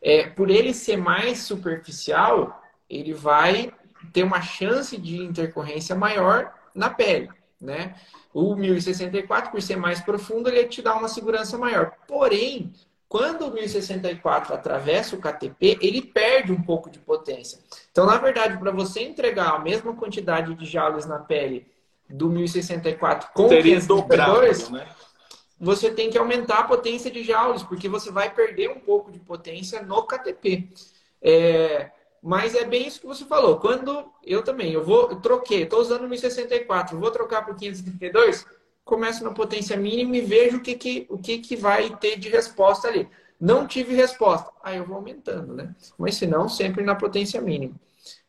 é, 0.00 0.28
por 0.28 0.50
ele 0.50 0.72
ser 0.72 0.96
mais 0.96 1.38
superficial, 1.38 2.62
ele 2.88 3.12
vai 3.12 3.72
ter 4.12 4.22
uma 4.22 4.40
chance 4.40 4.96
de 4.96 5.18
intercorrência 5.18 5.96
maior 5.96 6.54
na 6.74 6.88
pele, 6.88 7.28
né? 7.60 7.96
O 8.32 8.54
1064, 8.54 9.50
por 9.50 9.60
ser 9.60 9.76
mais 9.76 10.00
profundo, 10.00 10.48
ele 10.48 10.68
te 10.68 10.80
dá 10.80 10.94
uma 10.94 11.08
segurança 11.08 11.58
maior. 11.58 11.92
Porém, 12.06 12.72
quando 13.08 13.46
o 13.46 13.52
1064 13.52 14.54
atravessa 14.54 15.16
o 15.16 15.20
KTP, 15.20 15.78
ele 15.80 16.02
perde 16.02 16.52
um 16.52 16.62
pouco 16.62 16.88
de 16.90 16.98
potência. 16.98 17.58
Então, 17.90 18.06
na 18.06 18.18
verdade, 18.18 18.58
para 18.58 18.70
você 18.70 19.02
entregar 19.02 19.54
a 19.54 19.58
mesma 19.58 19.94
quantidade 19.94 20.54
de 20.54 20.66
joules 20.66 21.06
na 21.06 21.18
pele 21.18 21.66
do 22.08 22.30
1064 22.30 23.30
com 23.34 23.48
dobrado, 23.86 24.72
né? 24.72 24.88
você 25.60 25.90
tem 25.90 26.10
que 26.10 26.18
aumentar 26.18 26.60
a 26.60 26.64
potência 26.64 27.10
de 27.10 27.22
joules, 27.24 27.62
porque 27.62 27.88
você 27.88 28.10
vai 28.10 28.32
perder 28.32 28.70
um 28.70 28.78
pouco 28.78 29.10
de 29.10 29.18
potência 29.18 29.82
no 29.82 30.06
KTP. 30.06 30.68
É, 31.20 31.90
mas 32.22 32.54
é 32.54 32.64
bem 32.64 32.86
isso 32.86 33.00
que 33.00 33.06
você 33.06 33.24
falou. 33.24 33.58
Quando 33.58 34.10
eu 34.24 34.42
também, 34.42 34.72
eu 34.72 34.84
vou, 34.84 35.10
eu 35.10 35.20
troquei, 35.20 35.62
estou 35.62 35.80
usando 35.80 36.04
o 36.04 36.08
1064, 36.08 36.98
vou 36.98 37.10
trocar 37.10 37.44
para 37.44 37.52
o 37.52 37.56
532, 37.56 38.46
começo 38.84 39.24
na 39.24 39.32
potência 39.32 39.76
mínima 39.76 40.16
e 40.16 40.20
vejo 40.20 40.58
o 40.58 40.60
que, 40.60 40.74
que, 40.74 41.06
o 41.10 41.18
que, 41.18 41.38
que 41.38 41.56
vai 41.56 41.94
ter 41.96 42.18
de 42.18 42.28
resposta 42.28 42.88
ali. 42.88 43.08
Não 43.40 43.66
tive 43.66 43.94
resposta. 43.94 44.50
Aí 44.62 44.78
eu 44.78 44.84
vou 44.84 44.96
aumentando, 44.96 45.54
né? 45.54 45.74
Mas 45.96 46.16
se 46.16 46.26
não, 46.26 46.48
sempre 46.48 46.82
na 46.84 46.94
potência 46.94 47.40
mínima. 47.40 47.74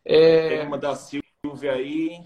É... 0.05 0.49
Tem 0.49 0.67
uma 0.67 0.77
da 0.77 0.95
Silvia 0.95 1.73
aí. 1.73 2.23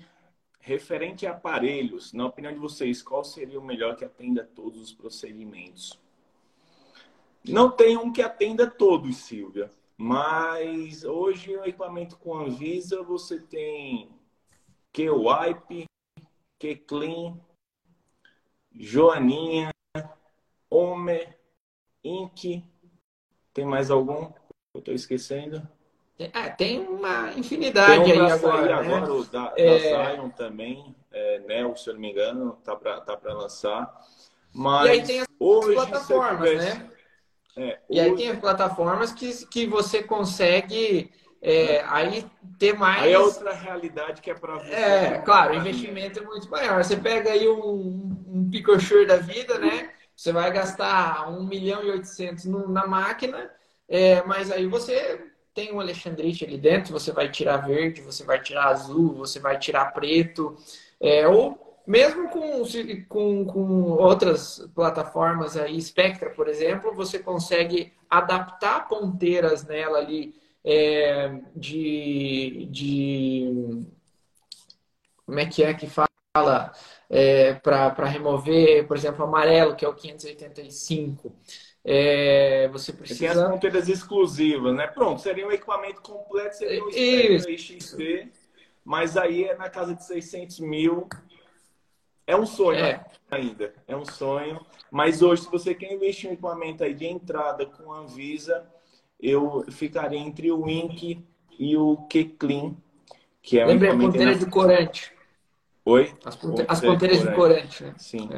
Referente 0.66 1.28
a 1.28 1.32
aparelhos, 1.32 2.14
na 2.14 2.26
opinião 2.26 2.54
de 2.54 2.58
vocês, 2.58 3.02
qual 3.02 3.22
seria 3.22 3.60
o 3.60 3.66
melhor 3.66 3.98
que 3.98 4.06
atenda 4.06 4.46
todos 4.46 4.82
os 4.82 4.94
procedimentos? 4.94 6.00
Não 7.46 7.70
tem 7.70 7.98
um 7.98 8.14
que 8.14 8.22
atenda 8.22 8.66
todos, 8.72 9.18
Silvia. 9.18 9.70
Mas 9.98 11.04
hoje 11.04 11.54
o 11.54 11.66
equipamento 11.66 12.16
com 12.18 12.38
Anvisa 12.38 13.04
você 13.04 13.42
tem 13.42 14.10
Q-Wipe, 14.94 15.84
Q-Clean, 16.58 17.38
Joaninha, 18.74 19.70
Homer, 20.70 21.38
Ink. 22.02 22.64
Tem 23.54 23.66
mais 23.66 23.92
algum? 23.92 24.32
Eu 24.74 24.80
estou 24.80 24.94
esquecendo. 24.94 25.62
É, 26.20 26.50
tem 26.50 26.80
uma 26.80 27.34
infinidade 27.34 28.04
tem 28.04 28.22
um 28.22 28.26
aí 28.26 28.32
agora. 28.32 28.84
Né? 28.84 28.96
agora 28.96 29.14
o 29.14 29.24
da, 29.26 29.54
é... 29.58 29.94
da 29.94 30.14
Zion 30.14 30.30
também, 30.30 30.96
é, 31.12 31.40
Nel, 31.40 31.76
se 31.76 31.90
eu 31.90 31.94
não 31.94 32.02
me 32.02 32.12
engano, 32.12 32.58
tá 32.64 32.76
para 32.76 33.02
tá 33.02 33.18
lançar. 33.34 33.94
Mas 34.54 34.86
e 34.86 34.90
aí 34.92 35.04
tem 35.04 35.20
as 35.22 35.28
hoje, 35.40 35.74
plataformas, 35.74 36.50
tivesse... 36.50 36.78
né? 36.78 36.90
É, 37.56 37.80
e 37.90 38.00
aí 38.00 38.16
tem 38.16 38.30
as 38.30 38.40
plataformas 38.40 39.12
que, 39.12 39.46
que 39.48 39.68
você 39.68 40.02
consegue 40.02 41.12
é, 41.42 41.84
aí 41.88 42.26
ter 42.58 42.78
mais. 42.78 43.04
Aí 43.04 43.14
é 43.14 43.20
outra 43.20 43.54
realidade 43.54 44.22
que 44.22 44.32
é 44.32 44.34
para 44.34 44.56
você. 44.56 44.72
É, 44.72 45.18
claro, 45.20 45.54
o 45.54 45.58
investimento 45.58 46.20
é 46.20 46.24
muito 46.24 46.50
maior. 46.50 46.84
Você 46.84 46.96
pega 46.96 47.32
aí 47.32 47.48
um, 47.48 48.16
um 48.28 48.50
da 49.08 49.18
vida, 49.18 49.58
né? 49.58 49.92
você 50.16 50.32
vai 50.32 50.52
gastar 50.52 51.30
1 51.30 51.44
milhão 51.44 51.84
e 51.84 51.92
800 51.92 52.46
na 52.46 52.86
máquina, 52.88 53.52
é, 53.88 54.24
mas 54.24 54.52
aí 54.52 54.68
você 54.68 55.33
tem 55.54 55.74
um 55.74 55.80
alexandrite 55.80 56.44
ali 56.46 56.58
dentro, 56.58 56.92
você 56.92 57.12
vai 57.12 57.30
tirar 57.30 57.58
verde, 57.58 58.02
você 58.02 58.24
vai 58.24 58.42
tirar 58.42 58.68
azul, 58.68 59.14
você 59.14 59.40
vai 59.40 59.58
tirar 59.60 59.94
preto, 59.94 60.58
é, 61.00 61.28
ou 61.28 61.74
mesmo 61.86 62.30
com, 62.30 62.64
com, 63.10 63.46
com 63.46 63.92
outras 63.92 64.66
plataformas 64.74 65.58
aí, 65.58 65.82
Spectra, 65.82 66.30
por 66.30 66.48
exemplo, 66.48 66.94
você 66.96 67.20
consegue 67.20 67.94
adaptar 68.10 68.88
ponteiras 68.88 69.66
nela 69.66 70.00
ali 70.00 70.34
é, 70.64 71.42
de, 71.56 72.68
de. 72.72 73.86
Como 75.26 75.40
é 75.40 75.46
que 75.46 75.64
é 75.64 75.74
que 75.74 75.88
fala? 75.88 76.08
É, 77.10 77.54
para 77.56 78.06
remover, 78.06 78.88
por 78.88 78.98
exemplo, 78.98 79.24
amarelo, 79.24 79.76
que 79.76 79.86
é 79.86 79.88
o 79.88 79.94
585. 79.94 81.36
É, 81.86 82.68
você 82.70 82.94
precisa. 82.94 83.20
Tem 83.20 83.28
as 83.30 83.50
ponteiras 83.50 83.90
exclusivas, 83.90 84.74
né? 84.76 84.88
Pronto, 84.88 85.22
seria 85.22 85.46
um 85.46 85.52
equipamento 85.52 86.02
completo, 86.02 86.56
seria 86.56 86.84
um 86.84 86.90
XT, 86.92 88.32
mas 88.86 89.18
aí 89.18 89.44
é 89.44 89.56
na 89.56 89.70
casa 89.70 89.94
de 89.94 90.06
600 90.06 90.60
mil 90.60 91.10
é 92.26 92.36
um 92.36 92.46
sonho 92.46 92.80
é. 92.80 93.04
ainda, 93.30 93.74
é 93.88 93.96
um 93.96 94.06
sonho. 94.06 94.66
Mas 94.90 95.22
hoje, 95.22 95.44
se 95.44 95.52
você 95.52 95.76
quer 95.76 95.92
investir 95.92 96.30
em 96.30 96.34
equipamento 96.34 96.84
aí 96.84 96.94
de 96.94 97.06
entrada 97.06 97.66
com 97.66 97.92
a 97.92 98.00
Anvisa, 98.00 98.66
eu 99.20 99.66
ficaria 99.72 100.20
entre 100.20 100.52
o 100.52 100.68
Ink 100.70 101.24
e 101.60 101.78
o 101.78 101.98
Keclean, 102.08 102.76
que 103.42 103.60
é 103.60 103.66
um 103.66 103.70
Lembrei, 103.70 103.92
a 103.92 103.98
ponteira 103.98 104.36
de 104.36 104.46
corante. 104.46 105.13
Oi? 105.86 106.14
As, 106.24 106.36
ponte... 106.36 106.66
As 106.68 106.82
ponteiras 106.82 107.22
de 107.22 107.32
corante, 107.34 107.84
né? 107.84 107.94
Sim. 107.98 108.30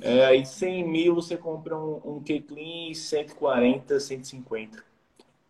É. 0.00 0.18
é. 0.18 0.24
aí 0.26 0.44
100 0.44 0.88
mil 0.88 1.14
você 1.14 1.36
compra 1.36 1.76
um, 1.76 2.00
um 2.04 2.20
Keclean 2.20 2.90
e 2.90 2.94
140, 2.94 4.00
150. 4.00 4.84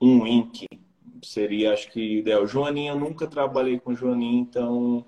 Um 0.01 0.27
Ink 0.27 0.67
seria, 1.23 1.73
acho 1.73 1.91
que, 1.91 2.19
ideal. 2.19 2.47
Joaninha, 2.47 2.93
eu 2.93 2.99
nunca 2.99 3.27
trabalhei 3.27 3.79
com 3.79 3.95
Joaninha, 3.95 4.41
então 4.41 5.05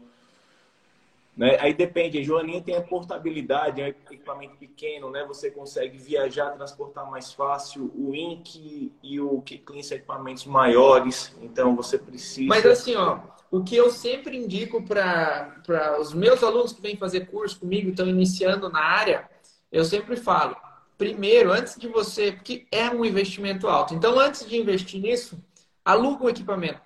né? 1.36 1.58
Aí 1.60 1.74
depende, 1.74 2.22
Joaninha 2.22 2.60
tem 2.60 2.76
a 2.76 2.80
portabilidade, 2.80 3.80
é 3.80 3.86
um 3.86 3.88
equipamento 3.88 4.56
pequeno, 4.56 5.10
né? 5.10 5.24
Você 5.26 5.50
consegue 5.50 5.98
viajar, 5.98 6.50
transportar 6.50 7.10
mais 7.10 7.32
fácil. 7.32 7.90
O 7.96 8.14
Ink 8.14 8.92
e 9.02 9.20
o 9.20 9.40
Kicklin 9.42 9.82
são 9.82 9.96
equipamentos 9.96 10.46
maiores, 10.46 11.36
então 11.42 11.74
você 11.74 11.98
precisa. 11.98 12.48
Mas 12.48 12.64
assim, 12.64 12.94
ó, 12.94 13.18
o 13.50 13.62
que 13.62 13.76
eu 13.76 13.90
sempre 13.90 14.36
indico 14.36 14.82
para 14.82 15.96
os 16.00 16.12
meus 16.12 16.42
alunos 16.42 16.72
que 16.72 16.80
vêm 16.80 16.96
fazer 16.96 17.26
curso 17.26 17.60
comigo, 17.60 17.90
estão 17.90 18.08
iniciando 18.08 18.68
na 18.68 18.80
área, 18.80 19.28
eu 19.70 19.84
sempre 19.84 20.16
falo: 20.16 20.56
primeiro, 20.98 21.52
antes 21.52 21.76
de 21.76 21.88
você, 21.88 22.32
porque 22.32 22.66
é 22.70 22.90
um 22.90 23.04
investimento 23.04 23.68
alto, 23.68 23.94
então 23.94 24.18
antes 24.18 24.46
de 24.46 24.56
investir 24.56 25.00
nisso, 25.00 25.38
aluga 25.84 26.24
um 26.24 26.28
equipamento 26.28 26.80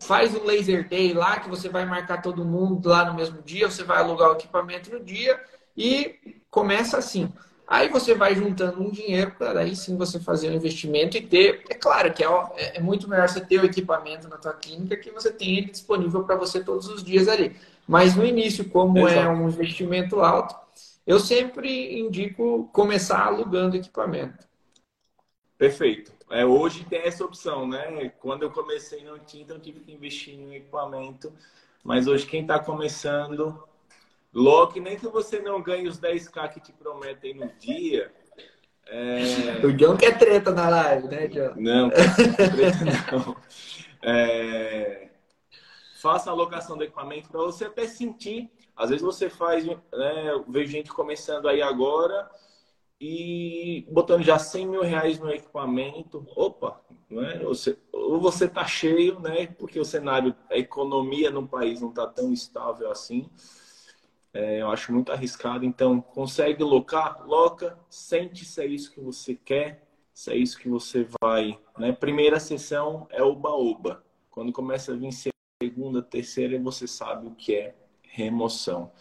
faz 0.00 0.34
um 0.34 0.44
laser 0.44 0.88
day 0.88 1.12
lá 1.12 1.40
que 1.40 1.48
você 1.48 1.68
vai 1.68 1.84
marcar 1.84 2.20
todo 2.20 2.44
mundo 2.44 2.88
lá 2.88 3.04
no 3.04 3.14
mesmo 3.14 3.40
dia, 3.42 3.70
você 3.70 3.82
vai 3.82 3.98
alugar 3.98 4.30
o 4.30 4.34
equipamento 4.34 4.90
no 4.90 5.00
dia 5.00 5.40
e 5.76 6.40
começa 6.50 6.98
assim. 6.98 7.32
Aí 7.66 7.88
você 7.88 8.14
vai 8.14 8.34
juntando 8.34 8.80
um 8.80 8.90
dinheiro 8.90 9.32
para 9.36 9.60
aí 9.60 9.74
sim 9.74 9.96
você 9.96 10.20
fazer 10.20 10.50
um 10.50 10.54
investimento 10.54 11.16
e 11.16 11.20
ter. 11.20 11.64
É 11.68 11.74
claro 11.74 12.12
que 12.12 12.22
é, 12.22 12.28
é, 12.56 12.76
é 12.76 12.80
muito 12.80 13.08
melhor 13.08 13.28
você 13.28 13.40
ter 13.40 13.60
o 13.60 13.66
equipamento 13.66 14.28
na 14.28 14.36
tua 14.36 14.52
clínica 14.52 14.96
que 14.96 15.10
você 15.10 15.32
tenha 15.32 15.58
ele 15.58 15.70
disponível 15.70 16.22
para 16.22 16.36
você 16.36 16.62
todos 16.62 16.86
os 16.88 17.02
dias 17.02 17.26
ali. 17.26 17.56
Mas 17.86 18.14
no 18.14 18.24
início, 18.24 18.68
como 18.68 18.98
é 19.08 19.12
Exato. 19.12 19.26
é 19.26 19.28
um 19.28 19.48
investimento 19.48 20.20
alto, 20.20 20.54
eu 21.04 21.18
sempre 21.18 21.98
indico 21.98 22.68
começar 22.72 23.26
alugando 23.26 23.76
equipamento. 23.76 24.46
Perfeito. 25.58 26.12
É, 26.30 26.44
hoje 26.44 26.84
tem 26.84 27.00
essa 27.00 27.24
opção, 27.24 27.66
né? 27.66 28.12
Quando 28.20 28.42
eu 28.42 28.50
comecei 28.50 29.04
não 29.04 29.18
tinha, 29.18 29.42
então 29.42 29.58
tive 29.58 29.80
que 29.80 29.92
investir 29.92 30.34
em 30.34 30.54
equipamento. 30.54 31.32
Mas 31.82 32.06
hoje 32.06 32.26
quem 32.26 32.42
está 32.42 32.58
começando, 32.58 33.62
logo 34.36 34.78
nem 34.78 34.98
que 34.98 35.08
você 35.08 35.40
não 35.40 35.62
ganhe 35.62 35.88
os 35.88 35.98
10k 35.98 36.50
que 36.50 36.60
te 36.60 36.70
prometem 36.70 37.34
no 37.34 37.50
dia. 37.54 38.12
É... 38.86 39.64
O 39.64 39.72
John 39.72 39.96
quer 39.96 40.18
treta 40.18 40.52
na 40.52 40.68
live, 40.68 41.08
né, 41.08 41.26
John? 41.28 41.54
Não, 41.56 41.88
treta 41.90 42.84
não. 43.10 43.36
É... 44.02 45.08
Faça 46.02 46.28
a 46.28 46.32
alocação 46.34 46.76
do 46.76 46.84
equipamento 46.84 47.30
para 47.30 47.40
você 47.40 47.64
até 47.64 47.88
sentir. 47.88 48.50
Às 48.76 48.90
vezes 48.90 49.02
você 49.02 49.30
faz, 49.30 49.64
né? 49.64 49.78
Eu 50.30 50.44
vejo 50.46 50.70
gente 50.70 50.92
começando 50.92 51.48
aí 51.48 51.62
agora 51.62 52.28
e 53.00 53.86
botando 53.90 54.22
já 54.22 54.38
100 54.38 54.66
mil 54.66 54.82
reais 54.82 55.18
no 55.18 55.30
equipamento, 55.30 56.26
opa, 56.36 56.80
né? 57.08 57.40
Você, 57.42 57.78
ou 57.90 58.20
você 58.20 58.44
está 58.44 58.66
cheio, 58.66 59.18
né? 59.18 59.46
Porque 59.46 59.80
o 59.80 59.84
cenário, 59.84 60.36
a 60.50 60.58
economia 60.58 61.30
no 61.30 61.48
país 61.48 61.80
não 61.80 61.88
está 61.88 62.06
tão 62.06 62.32
estável 62.32 62.90
assim. 62.90 63.30
É, 64.36 64.60
eu 64.60 64.70
acho 64.70 64.92
muito 64.92 65.10
arriscado. 65.10 65.64
Então, 65.64 65.98
consegue 65.98 66.62
locar? 66.62 67.26
Loca, 67.26 67.78
sente 67.88 68.44
se 68.44 68.60
é 68.60 68.66
isso 68.66 68.92
que 68.92 69.00
você 69.00 69.34
quer, 69.34 69.88
se 70.12 70.30
é 70.30 70.36
isso 70.36 70.58
que 70.58 70.68
você 70.68 71.06
vai. 71.22 71.58
Né? 71.78 71.90
Primeira 71.92 72.38
sessão 72.38 73.06
é 73.10 73.22
oba-oba. 73.22 74.04
Quando 74.30 74.52
começa 74.52 74.92
a 74.92 74.96
vir 74.96 75.10
segunda, 75.62 76.02
terceira, 76.02 76.60
você 76.60 76.86
sabe 76.86 77.26
o 77.28 77.30
que 77.30 77.54
é 77.54 77.74
remoção. 78.02 78.92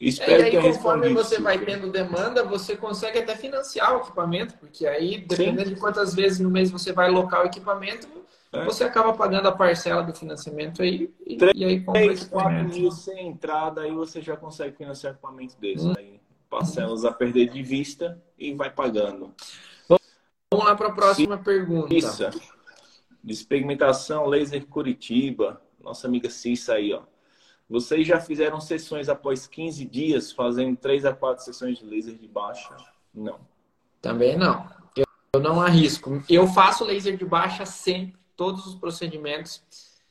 Espero 0.00 0.42
é, 0.42 0.52
e 0.52 0.56
aí, 0.56 0.62
conforme 0.62 1.08
você 1.10 1.38
vai 1.38 1.58
tendo 1.58 1.90
demanda, 1.90 2.42
você 2.42 2.76
consegue 2.76 3.18
até 3.18 3.36
financiar 3.36 3.94
o 3.94 4.00
equipamento, 4.00 4.56
porque 4.58 4.86
aí, 4.86 5.18
dependendo 5.18 5.68
Sim. 5.68 5.74
de 5.74 5.80
quantas 5.80 6.14
vezes 6.14 6.38
no 6.38 6.50
mês 6.50 6.70
você 6.70 6.92
vai 6.92 7.10
locar 7.10 7.42
o 7.42 7.46
equipamento, 7.46 8.06
é. 8.52 8.64
você 8.64 8.84
acaba 8.84 9.12
pagando 9.12 9.48
a 9.48 9.52
parcela 9.52 10.02
do 10.02 10.14
financiamento 10.14 10.82
aí 10.82 11.12
e, 11.26 11.36
3, 11.36 11.52
e 11.56 11.64
aí 11.64 11.80
compra 11.80 12.02
3, 12.02 12.24
4 12.24 12.64
mil 12.64 12.90
sem 12.90 13.28
entrada, 13.28 13.82
aí 13.82 13.92
você 13.92 14.20
já 14.20 14.36
consegue 14.36 14.76
financiar 14.76 15.12
o 15.12 15.16
equipamento 15.16 15.56
desse. 15.58 15.86
Hum. 15.86 15.94
Aí 15.96 16.20
parcelas 16.48 17.04
a 17.04 17.12
perder 17.12 17.50
de 17.50 17.62
vista 17.62 18.22
e 18.38 18.54
vai 18.54 18.70
pagando. 18.70 19.34
Vamos 20.50 20.66
lá 20.66 20.76
para 20.76 20.88
a 20.88 20.92
próxima 20.92 21.36
Sim. 21.36 21.42
pergunta. 21.42 21.94
Isso. 21.94 22.30
Despigmentação 23.22 24.26
laser 24.26 24.64
Curitiba. 24.66 25.60
Nossa 25.80 26.06
amiga 26.06 26.30
Cissa 26.30 26.74
aí, 26.74 26.92
ó. 26.92 27.02
Vocês 27.68 28.06
já 28.06 28.20
fizeram 28.20 28.60
sessões 28.60 29.08
após 29.08 29.46
15 29.46 29.84
dias, 29.84 30.30
fazendo 30.30 30.76
3 30.76 31.04
a 31.04 31.12
4 31.12 31.44
sessões 31.44 31.78
de 31.78 31.84
laser 31.84 32.14
de 32.14 32.28
baixa? 32.28 32.76
Não. 33.12 33.40
Também 34.00 34.36
não. 34.36 34.68
Eu, 34.96 35.04
eu 35.34 35.40
não 35.40 35.60
arrisco. 35.60 36.22
Eu 36.30 36.46
faço 36.46 36.84
laser 36.84 37.16
de 37.16 37.24
baixa 37.24 37.66
sempre, 37.66 38.16
todos 38.36 38.66
os 38.66 38.74
procedimentos, 38.74 39.62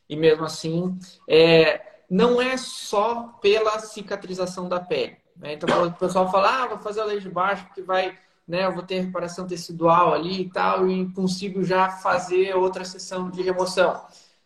e 0.09 0.15
mesmo 0.15 0.43
assim, 0.45 0.97
é, 1.27 1.81
não 2.09 2.41
é 2.41 2.57
só 2.57 3.37
pela 3.41 3.79
cicatrização 3.79 4.69
da 4.69 4.79
pele. 4.79 5.17
Né? 5.35 5.53
Então, 5.53 5.87
o 5.87 5.91
pessoal 5.93 6.31
fala, 6.31 6.63
ah, 6.63 6.67
vou 6.67 6.79
fazer 6.79 7.01
a 7.01 7.05
laser 7.05 7.23
de 7.23 7.29
baixa 7.29 7.63
porque 7.65 7.81
vai, 7.81 8.17
né, 8.47 8.65
eu 8.65 8.73
vou 8.73 8.83
ter 8.83 9.01
reparação 9.01 9.47
tecidual 9.47 10.13
ali 10.13 10.41
e 10.41 10.49
tal, 10.49 10.89
e 10.89 11.11
consigo 11.11 11.63
já 11.63 11.89
fazer 11.89 12.55
outra 12.55 12.85
sessão 12.85 13.29
de 13.29 13.41
remoção. 13.41 14.01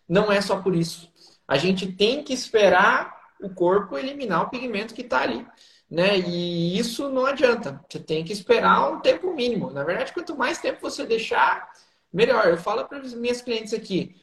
Não 0.07 0.31
é 0.31 0.41
só 0.41 0.59
por 0.61 0.75
isso. 0.75 1.11
A 1.47 1.57
gente 1.57 1.91
tem 1.91 2.23
que 2.23 2.33
esperar 2.33 3.19
o 3.41 3.49
corpo 3.49 3.97
eliminar 3.97 4.43
o 4.43 4.49
pigmento 4.49 4.93
que 4.93 5.01
está 5.01 5.21
ali. 5.21 5.45
Né? 5.89 6.19
E 6.19 6.77
isso 6.77 7.09
não 7.09 7.25
adianta. 7.25 7.83
Você 7.89 7.99
tem 7.99 8.23
que 8.23 8.33
esperar 8.33 8.91
um 8.91 8.99
tempo 8.99 9.33
mínimo. 9.33 9.71
Na 9.71 9.83
verdade, 9.83 10.13
quanto 10.13 10.37
mais 10.37 10.59
tempo 10.59 10.79
você 10.81 11.05
deixar, 11.05 11.67
melhor. 12.11 12.47
Eu 12.47 12.57
falo 12.57 12.85
para 12.85 12.99
as 12.99 13.13
minhas 13.13 13.41
clientes 13.41 13.73
aqui: 13.73 14.15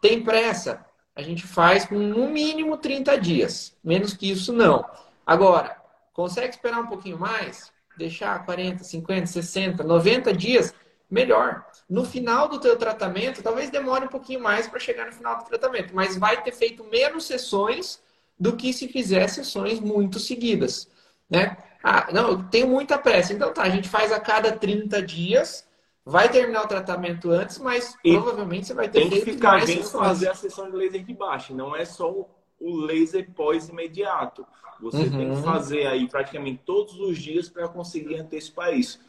tem 0.00 0.22
pressa? 0.22 0.84
A 1.14 1.22
gente 1.22 1.46
faz 1.46 1.84
com 1.84 1.96
no 1.96 2.28
mínimo 2.28 2.76
30 2.76 3.18
dias. 3.18 3.76
Menos 3.84 4.14
que 4.14 4.30
isso, 4.30 4.52
não. 4.52 4.84
Agora, 5.26 5.76
consegue 6.12 6.54
esperar 6.54 6.80
um 6.80 6.86
pouquinho 6.86 7.18
mais? 7.18 7.70
Deixar 7.98 8.44
40, 8.46 8.82
50, 8.82 9.26
60, 9.26 9.84
90 9.84 10.32
dias? 10.32 10.74
melhor. 11.12 11.66
No 11.88 12.06
final 12.06 12.48
do 12.48 12.58
teu 12.58 12.74
tratamento, 12.74 13.42
talvez 13.42 13.68
demore 13.68 14.06
um 14.06 14.08
pouquinho 14.08 14.40
mais 14.40 14.66
para 14.66 14.80
chegar 14.80 15.04
no 15.04 15.12
final 15.12 15.36
do 15.36 15.44
tratamento, 15.44 15.94
mas 15.94 16.16
vai 16.16 16.42
ter 16.42 16.52
feito 16.52 16.82
menos 16.84 17.26
sessões 17.26 18.00
do 18.40 18.56
que 18.56 18.72
se 18.72 18.88
fizer 18.88 19.28
sessões 19.28 19.78
muito 19.78 20.18
seguidas, 20.18 20.88
né? 21.28 21.58
Ah, 21.84 22.08
não, 22.12 22.30
eu 22.30 22.42
tenho 22.44 22.66
muita 22.66 22.96
pressa. 22.96 23.32
Então 23.32 23.52
tá, 23.52 23.62
a 23.62 23.68
gente 23.68 23.88
faz 23.88 24.10
a 24.10 24.18
cada 24.18 24.52
30 24.52 25.02
dias, 25.02 25.68
vai 26.04 26.28
terminar 26.30 26.64
o 26.64 26.68
tratamento 26.68 27.30
antes, 27.30 27.58
mas 27.58 27.96
e 28.04 28.12
provavelmente 28.12 28.66
você 28.66 28.74
vai 28.74 28.88
ter 28.88 29.00
tem 29.00 29.10
que 29.10 29.20
ficar 29.20 29.64
bem 29.64 29.82
fazer 29.82 30.28
a 30.28 30.34
sessão 30.34 30.70
de 30.70 30.76
laser 30.76 31.04
de 31.04 31.14
baixo, 31.14 31.54
não 31.54 31.74
é 31.76 31.84
só 31.84 32.28
o 32.60 32.76
laser 32.76 33.30
pós-imediato. 33.32 34.46
Você 34.80 35.04
uhum. 35.04 35.10
tem 35.10 35.30
que 35.30 35.36
uhum. 35.36 35.42
fazer 35.42 35.86
aí 35.86 36.08
praticamente 36.08 36.62
todos 36.64 36.98
os 36.98 37.16
dias 37.18 37.48
para 37.48 37.68
conseguir 37.68 38.16
antecipar 38.16 38.74
isso. 38.74 39.00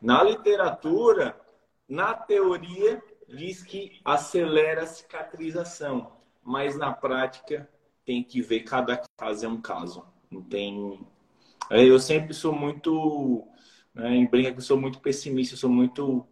Na 0.00 0.22
literatura, 0.22 1.36
na 1.88 2.12
teoria, 2.12 3.02
diz 3.28 3.62
que 3.62 4.00
acelera 4.04 4.82
a 4.82 4.86
cicatrização, 4.86 6.12
mas 6.42 6.76
na 6.76 6.92
prática 6.92 7.68
tem 8.04 8.22
que 8.22 8.42
ver 8.42 8.60
cada 8.60 9.00
caso 9.16 9.46
é 9.46 9.48
um 9.48 9.60
caso. 9.60 10.04
Não 10.28 10.42
tem. 10.42 10.98
Eu 11.70 12.00
sempre 12.00 12.34
sou 12.34 12.52
muito 12.52 13.46
Né? 13.94 14.16
Em 14.16 14.26
brinca 14.26 14.52
que 14.52 14.58
eu 14.58 14.62
sou 14.62 14.80
muito 14.80 15.00
pessimista, 15.00 15.54
eu 15.54 15.58
sou 15.58 15.70
muito 15.70 16.26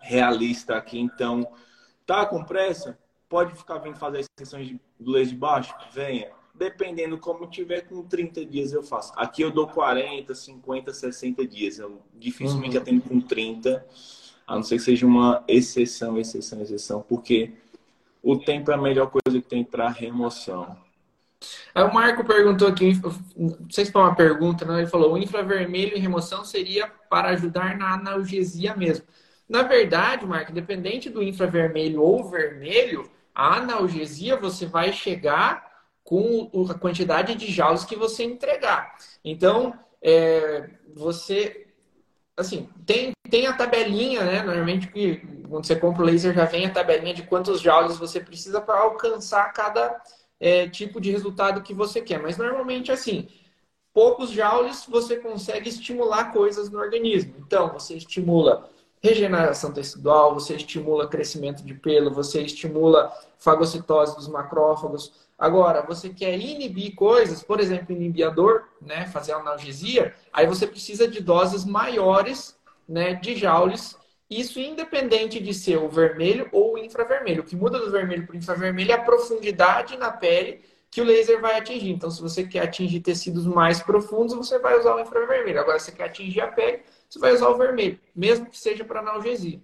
realista 0.00 0.76
aqui. 0.76 0.98
Então, 0.98 1.46
tá 2.06 2.26
com 2.26 2.42
pressa? 2.42 2.98
Pode 3.28 3.54
ficar 3.54 3.78
vindo 3.78 3.96
fazer 3.96 4.20
as 4.20 4.26
sessões 4.38 4.74
do 4.98 5.12
laser 5.12 5.34
de 5.34 5.36
baixo? 5.36 5.74
Venha. 5.92 6.30
Dependendo 6.52 7.16
como 7.16 7.46
tiver, 7.46 7.82
com 7.82 8.02
30 8.02 8.44
dias 8.44 8.72
eu 8.72 8.82
faço. 8.82 9.12
Aqui 9.16 9.42
eu 9.42 9.50
dou 9.50 9.68
40, 9.68 10.34
50, 10.34 10.92
60 10.92 11.46
dias. 11.46 11.78
Eu 11.78 12.02
dificilmente 12.14 12.76
uhum. 12.76 12.82
atendo 12.82 13.02
com 13.02 13.20
30, 13.20 13.86
a 14.46 14.56
não 14.56 14.62
ser 14.62 14.76
que 14.76 14.82
seja 14.82 15.06
uma 15.06 15.44
exceção, 15.46 16.18
exceção, 16.18 16.60
exceção, 16.60 17.02
porque 17.08 17.52
o 18.22 18.36
tempo 18.36 18.70
é 18.70 18.74
a 18.74 18.78
melhor 18.78 19.10
coisa 19.10 19.40
que 19.40 19.48
tem 19.48 19.62
para 19.62 19.88
remoção. 19.88 20.76
Aí 21.74 21.82
o 21.82 21.94
Marco 21.94 22.24
perguntou 22.24 22.68
aqui, 22.68 23.00
não 23.36 23.70
sei 23.70 23.86
se 23.86 23.92
foi 23.92 24.02
uma 24.02 24.14
pergunta, 24.14 24.64
não, 24.64 24.78
ele 24.78 24.86
falou: 24.86 25.14
o 25.14 25.18
infravermelho 25.18 25.96
em 25.96 26.00
remoção 26.00 26.44
seria 26.44 26.86
para 27.08 27.30
ajudar 27.30 27.78
na 27.78 27.94
analgesia 27.94 28.76
mesmo. 28.76 29.06
Na 29.50 29.64
verdade, 29.64 30.24
Marco, 30.24 30.52
independente 30.52 31.10
do 31.10 31.20
infravermelho 31.20 32.00
ou 32.00 32.22
vermelho, 32.22 33.10
a 33.34 33.56
analgesia 33.56 34.36
você 34.36 34.64
vai 34.64 34.92
chegar 34.92 35.68
com 36.04 36.48
a 36.70 36.74
quantidade 36.74 37.34
de 37.34 37.50
joules 37.50 37.84
que 37.84 37.96
você 37.96 38.22
entregar. 38.22 38.94
Então, 39.24 39.76
é, 40.00 40.70
você, 40.94 41.66
assim, 42.36 42.68
tem, 42.86 43.10
tem 43.28 43.48
a 43.48 43.52
tabelinha, 43.52 44.22
né? 44.22 44.40
Normalmente, 44.44 44.86
quando 45.48 45.66
você 45.66 45.74
compra 45.74 46.02
o 46.02 46.06
laser, 46.06 46.32
já 46.32 46.44
vem 46.44 46.66
a 46.66 46.72
tabelinha 46.72 47.14
de 47.14 47.24
quantos 47.24 47.60
joules 47.60 47.98
você 47.98 48.20
precisa 48.20 48.60
para 48.60 48.78
alcançar 48.78 49.52
cada 49.52 50.00
é, 50.38 50.68
tipo 50.68 51.00
de 51.00 51.10
resultado 51.10 51.60
que 51.60 51.74
você 51.74 52.00
quer. 52.00 52.22
Mas 52.22 52.36
normalmente, 52.36 52.92
assim, 52.92 53.28
poucos 53.92 54.30
joules 54.30 54.86
você 54.88 55.16
consegue 55.16 55.68
estimular 55.68 56.32
coisas 56.32 56.70
no 56.70 56.78
organismo. 56.78 57.34
Então, 57.44 57.72
você 57.72 57.96
estimula 57.96 58.70
regeneração 59.00 59.72
tecidual, 59.72 60.34
você 60.34 60.54
estimula 60.54 61.08
crescimento 61.08 61.64
de 61.64 61.74
pelo, 61.74 62.10
você 62.10 62.42
estimula 62.42 63.12
fagocitose 63.38 64.16
dos 64.16 64.28
macrófagos. 64.28 65.12
Agora, 65.38 65.82
você 65.82 66.10
quer 66.10 66.38
inibir 66.38 66.94
coisas, 66.94 67.42
por 67.42 67.60
exemplo, 67.60 67.94
inibir 67.94 68.26
a 68.26 68.30
dor, 68.30 68.68
né, 68.80 69.06
fazer 69.06 69.32
analgesia, 69.32 70.14
aí 70.32 70.46
você 70.46 70.66
precisa 70.66 71.08
de 71.08 71.20
doses 71.20 71.64
maiores 71.64 72.54
né, 72.86 73.14
de 73.14 73.34
joules 73.34 73.98
isso 74.30 74.60
independente 74.60 75.40
de 75.40 75.52
ser 75.52 75.76
o 75.76 75.88
vermelho 75.88 76.48
ou 76.52 76.74
o 76.74 76.78
infravermelho. 76.78 77.42
O 77.42 77.44
que 77.44 77.56
muda 77.56 77.80
do 77.80 77.90
vermelho 77.90 78.24
para 78.24 78.34
o 78.34 78.38
infravermelho 78.38 78.92
é 78.92 78.94
a 78.94 79.02
profundidade 79.02 79.96
na 79.96 80.12
pele 80.12 80.60
que 80.88 81.00
o 81.00 81.04
laser 81.04 81.40
vai 81.40 81.58
atingir. 81.58 81.90
Então, 81.90 82.10
se 82.10 82.22
você 82.22 82.44
quer 82.44 82.60
atingir 82.60 83.00
tecidos 83.00 83.44
mais 83.44 83.80
profundos, 83.82 84.34
você 84.34 84.58
vai 84.60 84.78
usar 84.78 84.94
o 84.94 85.00
infravermelho. 85.00 85.60
Agora, 85.60 85.80
se 85.80 85.86
você 85.86 85.92
quer 85.92 86.04
atingir 86.04 86.40
a 86.40 86.46
pele, 86.46 86.80
você 87.10 87.18
vai 87.18 87.32
usar 87.32 87.48
o 87.48 87.58
vermelho, 87.58 87.98
mesmo 88.14 88.46
que 88.46 88.56
seja 88.56 88.84
para 88.84 89.00
analgesia. 89.00 89.60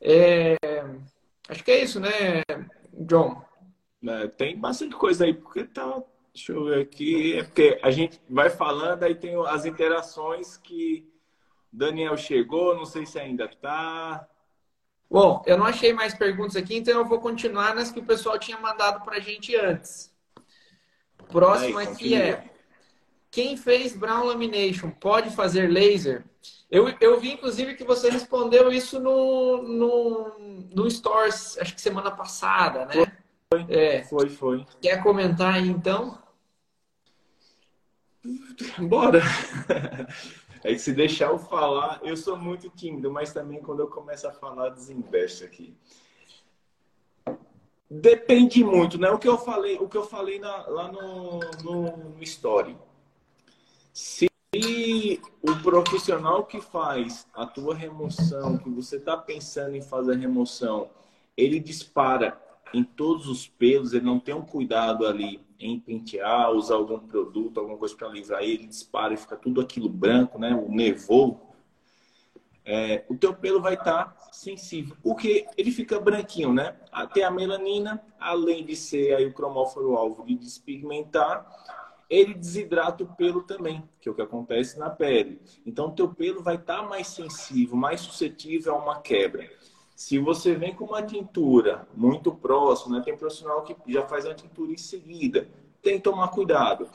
É... 0.00 0.56
Acho 1.48 1.62
que 1.62 1.70
é 1.70 1.82
isso, 1.82 2.00
né, 2.00 2.42
John? 2.92 3.44
É, 4.04 4.26
tem 4.26 4.58
bastante 4.58 4.96
coisa 4.96 5.24
aí, 5.24 5.34
porque 5.34 5.64
tá. 5.64 6.02
Deixa 6.34 6.52
eu 6.52 6.64
ver 6.64 6.80
aqui. 6.80 7.38
É 7.38 7.42
porque 7.44 7.78
a 7.82 7.90
gente 7.90 8.18
vai 8.28 8.48
falando, 8.48 9.02
aí 9.02 9.14
tem 9.14 9.34
as 9.48 9.66
interações 9.66 10.56
que 10.56 11.06
Daniel 11.70 12.16
chegou, 12.16 12.74
não 12.74 12.86
sei 12.86 13.04
se 13.04 13.18
ainda 13.18 13.44
está. 13.44 14.26
Bom, 15.10 15.42
eu 15.44 15.58
não 15.58 15.66
achei 15.66 15.92
mais 15.92 16.14
perguntas 16.14 16.56
aqui, 16.56 16.74
então 16.74 16.94
eu 16.94 17.04
vou 17.04 17.20
continuar 17.20 17.74
nas 17.74 17.92
que 17.92 18.00
o 18.00 18.04
pessoal 18.04 18.38
tinha 18.38 18.58
mandado 18.58 19.04
para 19.04 19.18
a 19.18 19.20
gente 19.20 19.54
antes. 19.54 20.10
Próximo 21.28 21.78
Aí, 21.78 21.86
aqui 21.86 22.14
é: 22.14 22.50
quem 23.32 23.56
fez 23.56 23.96
Brown 23.96 24.26
Lamination 24.26 24.90
pode 24.90 25.30
fazer 25.30 25.66
laser? 25.66 26.22
Eu, 26.70 26.88
eu 27.00 27.18
vi, 27.18 27.32
inclusive, 27.32 27.74
que 27.74 27.82
você 27.82 28.10
respondeu 28.10 28.70
isso 28.70 29.00
no, 29.00 29.62
no, 29.62 30.38
no 30.74 30.90
Stores, 30.90 31.56
acho 31.58 31.74
que 31.74 31.80
semana 31.80 32.10
passada, 32.10 32.84
né? 32.84 33.10
Foi, 33.50 33.66
é. 33.68 34.04
foi, 34.04 34.28
foi. 34.28 34.66
Quer 34.82 35.02
comentar 35.02 35.54
aí, 35.54 35.68
então? 35.68 36.18
Bora! 38.78 39.22
É 40.64 40.72
que 40.72 40.78
se 40.78 40.92
deixar 40.92 41.26
eu 41.30 41.40
falar, 41.40 41.98
eu 42.04 42.16
sou 42.16 42.36
muito 42.36 42.70
tímido, 42.70 43.10
mas 43.10 43.32
também 43.32 43.60
quando 43.60 43.80
eu 43.80 43.88
começo 43.88 44.28
a 44.28 44.30
falar, 44.30 44.68
desinveste 44.68 45.42
aqui. 45.42 45.76
Depende 47.90 48.62
muito, 48.62 48.96
né? 48.96 49.10
O 49.10 49.18
que 49.18 49.26
eu 49.26 49.36
falei, 49.36 49.76
o 49.78 49.88
que 49.88 49.96
eu 49.96 50.04
falei 50.04 50.38
na, 50.38 50.64
lá 50.68 50.86
no, 50.86 51.40
no, 51.64 51.96
no 52.10 52.22
story. 52.22 52.78
Se 53.92 54.26
o 55.42 55.56
profissional 55.62 56.44
que 56.44 56.60
faz 56.60 57.26
a 57.34 57.46
tua 57.46 57.74
remoção, 57.74 58.58
que 58.58 58.70
você 58.70 58.96
está 58.96 59.16
pensando 59.16 59.76
em 59.76 59.82
fazer 59.82 60.12
a 60.12 60.16
remoção, 60.16 60.90
ele 61.36 61.58
dispara 61.58 62.40
em 62.72 62.82
todos 62.82 63.28
os 63.28 63.46
pelos, 63.46 63.92
ele 63.92 64.04
não 64.04 64.18
tem 64.18 64.34
um 64.34 64.42
cuidado 64.42 65.06
ali 65.06 65.44
em 65.58 65.78
pentear, 65.78 66.50
usar 66.52 66.74
algum 66.74 66.98
produto, 66.98 67.58
alguma 67.58 67.76
coisa 67.76 67.94
para 67.94 68.08
livrar 68.08 68.42
ele, 68.42 68.66
dispara 68.66 69.14
e 69.14 69.16
fica 69.16 69.36
tudo 69.36 69.60
aquilo 69.60 69.88
branco, 69.88 70.38
né? 70.38 70.54
O 70.54 70.70
nevou. 70.70 71.54
É, 72.64 73.04
o 73.08 73.16
teu 73.16 73.34
pelo 73.34 73.60
vai 73.60 73.74
estar 73.74 74.04
tá 74.04 74.32
sensível, 74.32 74.96
porque 75.02 75.46
ele 75.56 75.72
fica 75.72 75.98
branquinho, 76.00 76.52
né? 76.52 76.76
Tem 77.12 77.24
a 77.24 77.30
melanina, 77.30 78.02
além 78.18 78.64
de 78.64 78.76
ser 78.76 79.14
aí 79.16 79.26
o 79.26 79.32
cromóforo 79.32 79.96
alvo 79.96 80.24
de 80.24 80.36
despigmentar, 80.36 81.46
ele 82.12 82.34
desidrata 82.34 83.02
o 83.04 83.16
pelo 83.16 83.42
também, 83.42 83.88
que 83.98 84.06
é 84.06 84.12
o 84.12 84.14
que 84.14 84.20
acontece 84.20 84.78
na 84.78 84.90
pele. 84.90 85.40
Então, 85.64 85.86
o 85.86 85.92
teu 85.92 86.12
pelo 86.12 86.42
vai 86.42 86.56
estar 86.56 86.82
tá 86.82 86.86
mais 86.86 87.06
sensível, 87.06 87.74
mais 87.74 88.02
suscetível 88.02 88.74
a 88.74 88.78
uma 88.78 89.00
quebra. 89.00 89.50
Se 89.96 90.18
você 90.18 90.54
vem 90.54 90.74
com 90.74 90.84
uma 90.84 91.02
tintura 91.02 91.88
muito 91.94 92.30
próxima, 92.34 92.98
né? 92.98 93.02
tem 93.02 93.16
profissional 93.16 93.62
que 93.62 93.74
já 93.90 94.06
faz 94.06 94.26
a 94.26 94.34
tintura 94.34 94.70
em 94.70 94.76
seguida, 94.76 95.48
tem 95.80 95.96
que 95.96 96.02
tomar 96.02 96.28
cuidado. 96.28 96.86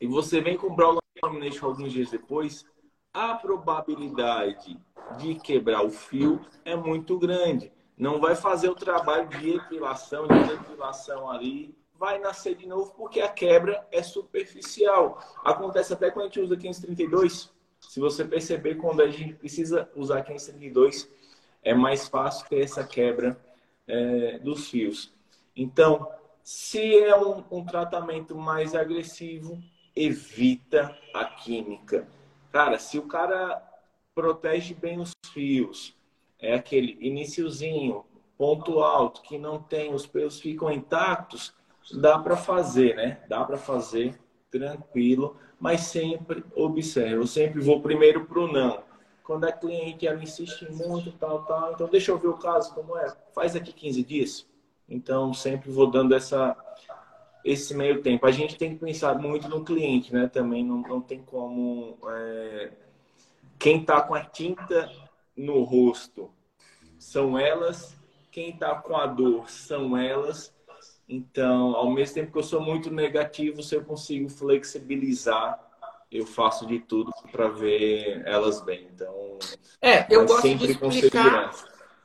E 0.00 0.06
você 0.08 0.40
vem 0.40 0.56
com 0.56 0.74
brown 0.74 0.98
lamination 1.22 1.66
alguns 1.66 1.92
dias 1.92 2.10
depois, 2.10 2.66
a 3.14 3.34
probabilidade 3.34 4.76
de 5.16 5.36
quebrar 5.36 5.84
o 5.84 5.90
fio 5.90 6.44
é 6.64 6.74
muito 6.74 7.16
grande. 7.20 7.70
Não 7.96 8.20
vai 8.20 8.34
fazer 8.34 8.68
o 8.68 8.74
trabalho 8.74 9.28
de 9.28 9.50
epilação, 9.50 10.26
de 10.26 10.42
depilação 10.42 11.30
ali, 11.30 11.77
vai 11.98 12.18
nascer 12.18 12.54
de 12.54 12.66
novo 12.66 12.94
porque 12.96 13.20
a 13.20 13.28
quebra 13.28 13.86
é 13.90 14.02
superficial. 14.02 15.18
Acontece 15.44 15.92
até 15.92 16.10
quando 16.10 16.26
a 16.26 16.28
gente 16.28 16.40
usa 16.40 16.56
532. 16.56 17.52
Se 17.80 18.00
você 18.00 18.24
perceber, 18.24 18.76
quando 18.76 19.02
a 19.02 19.08
gente 19.08 19.34
precisa 19.34 19.90
usar 19.94 20.22
532, 20.22 21.10
é 21.62 21.74
mais 21.74 22.08
fácil 22.08 22.48
ter 22.48 22.60
essa 22.62 22.84
quebra 22.84 23.38
é, 23.86 24.38
dos 24.38 24.68
fios. 24.68 25.12
Então, 25.54 26.10
se 26.42 26.98
é 26.98 27.16
um, 27.16 27.44
um, 27.50 27.64
tratamento 27.64 28.36
mais 28.36 28.74
agressivo, 28.74 29.60
evita 29.94 30.96
a 31.14 31.24
química. 31.24 32.06
Cara, 32.52 32.78
se 32.78 32.98
o 32.98 33.02
cara 33.02 33.62
protege 34.14 34.74
bem 34.74 35.00
os 35.00 35.12
fios, 35.32 35.96
é 36.38 36.54
aquele 36.54 36.96
iniciozinho, 37.00 38.04
ponto 38.36 38.80
alto, 38.80 39.22
que 39.22 39.36
não 39.36 39.60
tem, 39.60 39.92
os 39.92 40.06
pelos 40.06 40.40
ficam 40.40 40.70
intactos, 40.70 41.52
dá 41.94 42.18
para 42.18 42.36
fazer, 42.36 42.96
né? 42.96 43.20
Dá 43.28 43.44
para 43.44 43.56
fazer 43.56 44.18
tranquilo, 44.50 45.36
mas 45.60 45.82
sempre 45.82 46.44
observe. 46.54 47.14
Eu 47.14 47.26
sempre 47.26 47.60
vou 47.60 47.80
primeiro 47.80 48.24
para 48.24 48.40
o 48.40 48.50
não 48.50 48.88
quando 49.28 49.44
a 49.44 49.52
cliente 49.52 50.06
ela 50.06 50.22
insiste 50.22 50.66
muito, 50.72 51.12
tal, 51.12 51.44
tal, 51.44 51.74
então 51.74 51.86
deixa 51.86 52.10
eu 52.10 52.16
ver 52.16 52.28
o 52.28 52.38
caso 52.38 52.72
como 52.72 52.96
é. 52.96 53.14
Faz 53.34 53.54
aqui 53.54 53.74
15 53.74 54.02
dias. 54.02 54.46
Então 54.88 55.34
sempre 55.34 55.70
vou 55.70 55.90
dando 55.90 56.14
essa 56.14 56.56
esse 57.44 57.74
meio 57.74 58.00
tempo. 58.00 58.24
A 58.26 58.30
gente 58.30 58.56
tem 58.56 58.72
que 58.72 58.82
pensar 58.82 59.18
muito 59.18 59.46
no 59.46 59.62
cliente, 59.62 60.14
né? 60.14 60.28
Também 60.28 60.64
não, 60.64 60.80
não 60.80 61.02
tem 61.02 61.20
como 61.20 61.98
é... 62.08 62.72
quem 63.58 63.82
está 63.82 64.00
com 64.00 64.14
a 64.14 64.24
tinta 64.24 64.90
no 65.36 65.62
rosto 65.62 66.30
são 66.98 67.38
elas, 67.38 67.94
quem 68.30 68.48
está 68.48 68.76
com 68.76 68.96
a 68.96 69.06
dor 69.06 69.50
são 69.50 69.94
elas. 69.94 70.54
Então, 71.08 71.74
ao 71.74 71.90
mesmo 71.90 72.14
tempo 72.14 72.32
que 72.32 72.38
eu 72.38 72.42
sou 72.42 72.60
muito 72.60 72.90
negativo, 72.90 73.62
se 73.62 73.74
eu 73.74 73.84
consigo 73.84 74.28
flexibilizar 74.28 75.68
eu 76.10 76.26
faço 76.26 76.66
de 76.66 76.78
tudo 76.78 77.12
para 77.30 77.48
ver 77.48 78.22
elas 78.24 78.60
bem. 78.62 78.88
Então, 78.94 79.38
é, 79.80 80.06
eu 80.08 80.26
gosto 80.26 80.54
de 80.54 80.70
explicar 80.72 81.50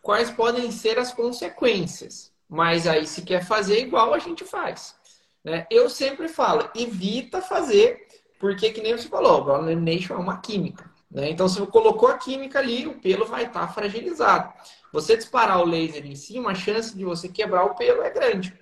quais 0.01 0.30
podem 0.30 0.72
ser 0.72 0.99
as 0.99 1.14
consequências. 1.14 2.32
Mas 2.49 2.86
aí, 2.86 3.08
se 3.08 3.22
quer 3.22 3.45
fazer 3.45 3.80
igual, 3.80 4.14
a 4.14 4.20
gente 4.20 4.43
faz. 4.43 4.95
Né? 5.43 5.66
Eu 5.72 5.89
sempre 5.89 6.28
falo, 6.28 6.70
evita 6.76 7.41
fazer, 7.41 8.08
porque 8.39 8.72
que 8.72 8.82
nem 8.82 8.95
você 8.95 9.08
falou, 9.08 9.41
o 9.41 9.47
lamination 9.47 10.16
é 10.16 10.18
uma 10.18 10.38
química. 10.38 10.91
Né? 11.10 11.30
Então, 11.30 11.47
se 11.47 11.60
você 11.60 11.72
colocou 11.72 12.10
a 12.10 12.18
química 12.18 12.60
ali, 12.60 12.86
o 12.86 12.99
pelo 12.99 13.26
vai 13.26 13.45
estar 13.45 13.68
tá 13.68 13.74
fragilizado. 13.74 14.54
Você 14.91 15.18
disparar 15.18 15.62
o 15.62 15.66
laser 15.66 16.06
em 16.06 16.16
cima, 16.16 16.51
a 16.51 16.56
chance 16.56 16.95
de 16.95 17.06
você 17.06 17.28
quebrar 17.28 17.64
o 17.64 17.76
pelo 17.76 18.04
é 18.04 18.10
grande. 18.10 18.54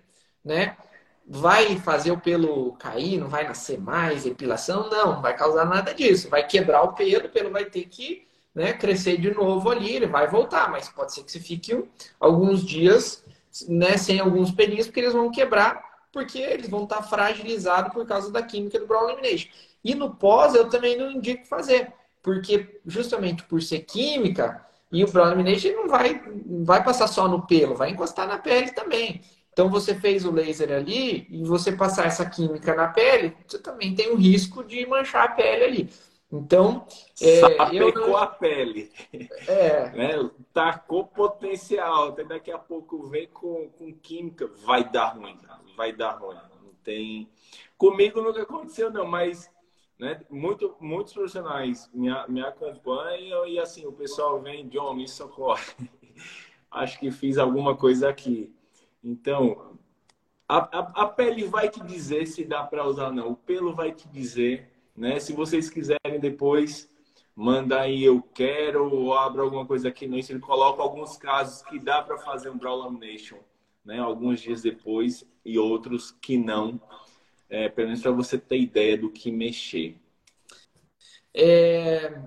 Né? 0.43 0.75
vai 1.33 1.77
fazer 1.77 2.11
o 2.11 2.19
pelo 2.19 2.73
cair, 2.73 3.17
não 3.17 3.29
vai 3.29 3.47
nascer 3.47 3.79
mais, 3.79 4.25
epilação? 4.25 4.89
Não, 4.89 5.13
não 5.13 5.21
vai 5.21 5.35
causar 5.35 5.65
nada 5.65 5.93
disso. 5.93 6.29
Vai 6.29 6.45
quebrar 6.45 6.81
o 6.83 6.93
pelo, 6.93 7.25
o 7.25 7.29
pelo 7.29 7.51
vai 7.51 7.65
ter 7.65 7.85
que 7.85 8.27
né, 8.53 8.73
crescer 8.73 9.17
de 9.17 9.33
novo 9.33 9.69
ali, 9.69 9.95
ele 9.95 10.07
vai 10.07 10.27
voltar, 10.27 10.69
mas 10.69 10.89
pode 10.89 11.13
ser 11.13 11.23
que 11.23 11.31
você 11.31 11.39
fique 11.39 11.85
alguns 12.19 12.65
dias 12.65 13.23
né, 13.69 13.95
sem 13.95 14.19
alguns 14.19 14.51
pelinhos, 14.51 14.87
porque 14.87 14.99
eles 14.99 15.13
vão 15.13 15.31
quebrar, 15.31 15.81
porque 16.11 16.39
eles 16.39 16.69
vão 16.69 16.83
estar 16.83 17.01
fragilizados 17.01 17.93
por 17.93 18.05
causa 18.05 18.29
da 18.29 18.41
química 18.41 18.77
do 18.77 18.85
Brown 18.85 19.05
Lamination. 19.05 19.49
E 19.83 19.95
no 19.95 20.13
pós 20.13 20.53
eu 20.53 20.69
também 20.69 20.97
não 20.97 21.09
indico 21.11 21.47
fazer, 21.47 21.93
porque 22.21 22.81
justamente 22.85 23.43
por 23.43 23.61
ser 23.61 23.79
química, 23.79 24.65
e 24.91 25.01
o 25.01 25.09
Brown 25.09 25.29
Lamination 25.29 25.71
não 25.71 25.87
vai, 25.87 26.21
não 26.45 26.65
vai 26.65 26.83
passar 26.83 27.07
só 27.07 27.29
no 27.29 27.47
pelo, 27.47 27.75
vai 27.75 27.91
encostar 27.91 28.27
na 28.27 28.37
pele 28.37 28.71
também. 28.71 29.21
Então 29.53 29.69
você 29.69 29.93
fez 29.93 30.25
o 30.25 30.31
laser 30.31 30.71
ali 30.71 31.27
e 31.29 31.43
você 31.43 31.71
passar 31.71 32.05
essa 32.05 32.27
química 32.29 32.73
na 32.73 32.87
pele, 32.87 33.35
você 33.45 33.59
também 33.59 33.93
tem 33.93 34.09
o 34.09 34.15
risco 34.15 34.63
de 34.63 34.85
manchar 34.85 35.25
a 35.25 35.31
pele 35.31 35.63
ali. 35.63 35.89
Então, 36.31 36.87
é, 37.21 37.41
sapecou 37.41 38.07
não... 38.07 38.17
a 38.17 38.27
pele. 38.27 38.91
É. 39.47 39.91
Né? 39.91 40.31
Tacou 40.53 41.05
potencial. 41.05 42.09
Até 42.09 42.23
daqui 42.23 42.51
a 42.51 42.57
pouco 42.57 43.03
vem 43.07 43.27
com, 43.27 43.69
com 43.77 43.93
química, 43.93 44.47
vai 44.65 44.89
dar 44.89 45.09
ruim. 45.09 45.37
Vai 45.75 45.91
dar 45.91 46.11
ruim. 46.11 46.37
Não 46.63 46.73
tem. 46.83 47.29
Comigo 47.77 48.21
nunca 48.21 48.43
aconteceu, 48.43 48.89
não, 48.89 49.05
mas 49.05 49.51
né, 49.99 50.21
muito, 50.29 50.75
muitos 50.79 51.13
profissionais 51.13 51.89
me, 51.93 52.09
me 52.29 52.41
acompanham 52.41 53.45
e 53.45 53.59
assim, 53.59 53.85
o 53.85 53.91
pessoal 53.91 54.39
vem, 54.39 54.67
John, 54.69 54.93
me 54.93 55.07
socorre. 55.07 55.63
Acho 56.71 56.97
que 56.97 57.11
fiz 57.11 57.37
alguma 57.37 57.75
coisa 57.75 58.09
aqui. 58.09 58.53
Então, 59.03 59.77
a, 60.47 60.57
a, 60.57 61.03
a 61.03 61.07
pele 61.07 61.45
vai 61.45 61.69
te 61.69 61.81
dizer 61.81 62.27
se 62.27 62.43
dá 62.43 62.63
para 62.63 62.85
usar 62.85 63.07
ou 63.07 63.13
não. 63.13 63.31
O 63.31 63.35
pelo 63.35 63.73
vai 63.73 63.91
te 63.91 64.07
dizer 64.07 64.71
né? 64.95 65.19
Se 65.19 65.33
vocês 65.33 65.69
quiserem 65.69 66.19
depois, 66.19 66.89
manda 67.35 67.81
aí 67.81 68.03
eu 68.03 68.21
quero 68.21 68.93
ou 68.93 69.13
abra 69.13 69.41
alguma 69.41 69.65
coisa 69.65 69.89
aqui 69.89 70.07
no 70.07 70.17
Instagram. 70.17 70.45
Coloca 70.45 70.81
alguns 70.81 71.17
casos 71.17 71.61
que 71.63 71.79
dá 71.79 72.01
para 72.01 72.17
fazer 72.17 72.49
um 72.49 72.57
brow 72.57 72.77
lamination, 72.77 73.39
né? 73.83 73.99
Alguns 73.99 74.41
dias 74.41 74.61
depois 74.61 75.25
e 75.43 75.57
outros 75.57 76.11
que 76.11 76.37
não. 76.37 76.79
É, 77.49 77.67
pelo 77.67 77.87
menos 77.87 78.01
para 78.01 78.11
você 78.11 78.37
ter 78.37 78.59
ideia 78.59 78.97
do 78.97 79.09
que 79.09 79.31
mexer. 79.31 79.97
É... 81.33 82.21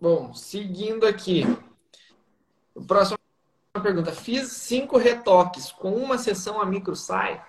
Bom, 0.00 0.34
seguindo 0.34 1.06
aqui. 1.06 1.42
Próxima 2.86 3.18
pergunta. 3.80 4.12
Fiz 4.12 4.52
cinco 4.52 4.96
retoques 4.96 5.72
com 5.72 5.92
uma 5.94 6.16
sessão 6.18 6.60
a 6.60 6.66
micro 6.66 6.94
sai? 6.94 7.44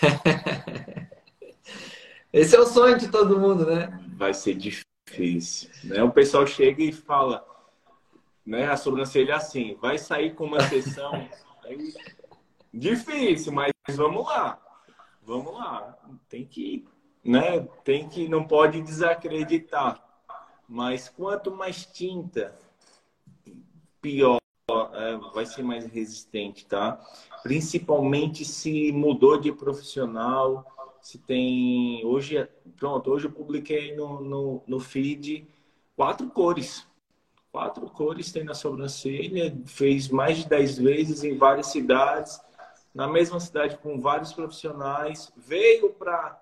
Esse 2.32 2.56
é 2.56 2.60
o 2.60 2.66
sonho 2.66 2.98
de 2.98 3.08
todo 3.08 3.38
mundo, 3.38 3.66
né? 3.66 4.00
Vai 4.16 4.32
ser 4.34 4.54
difícil. 4.54 5.70
Né? 5.84 6.02
O 6.02 6.10
pessoal 6.10 6.46
chega 6.46 6.82
e 6.82 6.92
fala, 6.92 7.46
né? 8.44 8.70
A 8.70 8.76
sobrancelha 8.76 9.36
assim, 9.36 9.76
vai 9.80 9.98
sair 9.98 10.34
com 10.34 10.44
uma 10.44 10.60
sessão. 10.60 11.28
difícil, 12.72 13.52
mas 13.52 13.72
vamos 13.90 14.24
lá. 14.26 14.60
Vamos 15.22 15.52
lá. 15.52 15.98
Tem 16.28 16.44
que, 16.46 16.86
né? 17.24 17.60
Tem 17.84 18.08
que, 18.08 18.28
não 18.28 18.46
pode 18.46 18.80
desacreditar. 18.82 20.02
Mas 20.68 21.08
quanto 21.08 21.50
mais 21.50 21.84
tinta, 21.86 22.54
pior. 24.00 24.38
É, 24.70 25.16
vai 25.32 25.46
ser 25.46 25.62
mais 25.62 25.86
resistente, 25.86 26.66
tá? 26.66 27.00
Principalmente 27.42 28.44
se 28.44 28.92
mudou 28.92 29.40
de 29.40 29.50
profissional, 29.50 30.62
se 31.00 31.16
tem. 31.16 32.04
Hoje, 32.04 32.46
pronto, 32.76 33.10
hoje 33.10 33.28
eu 33.28 33.32
publiquei 33.32 33.96
no, 33.96 34.20
no, 34.20 34.62
no 34.66 34.78
feed 34.78 35.48
quatro 35.96 36.28
cores. 36.28 36.86
Quatro 37.50 37.88
cores 37.88 38.30
tem 38.30 38.44
na 38.44 38.52
sobrancelha, 38.52 39.56
fez 39.64 40.10
mais 40.10 40.36
de 40.36 40.46
dez 40.46 40.76
vezes 40.76 41.24
em 41.24 41.34
várias 41.34 41.68
cidades, 41.68 42.38
na 42.94 43.08
mesma 43.08 43.40
cidade 43.40 43.78
com 43.78 43.98
vários 43.98 44.34
profissionais. 44.34 45.32
Veio 45.34 45.94
para 45.94 46.38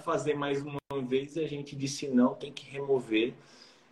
fazer 0.00 0.34
mais 0.34 0.60
uma 0.60 0.80
vez 1.06 1.36
e 1.36 1.44
a 1.44 1.48
gente 1.48 1.76
disse 1.76 2.08
não, 2.08 2.34
tem 2.34 2.52
que 2.52 2.68
remover. 2.68 3.34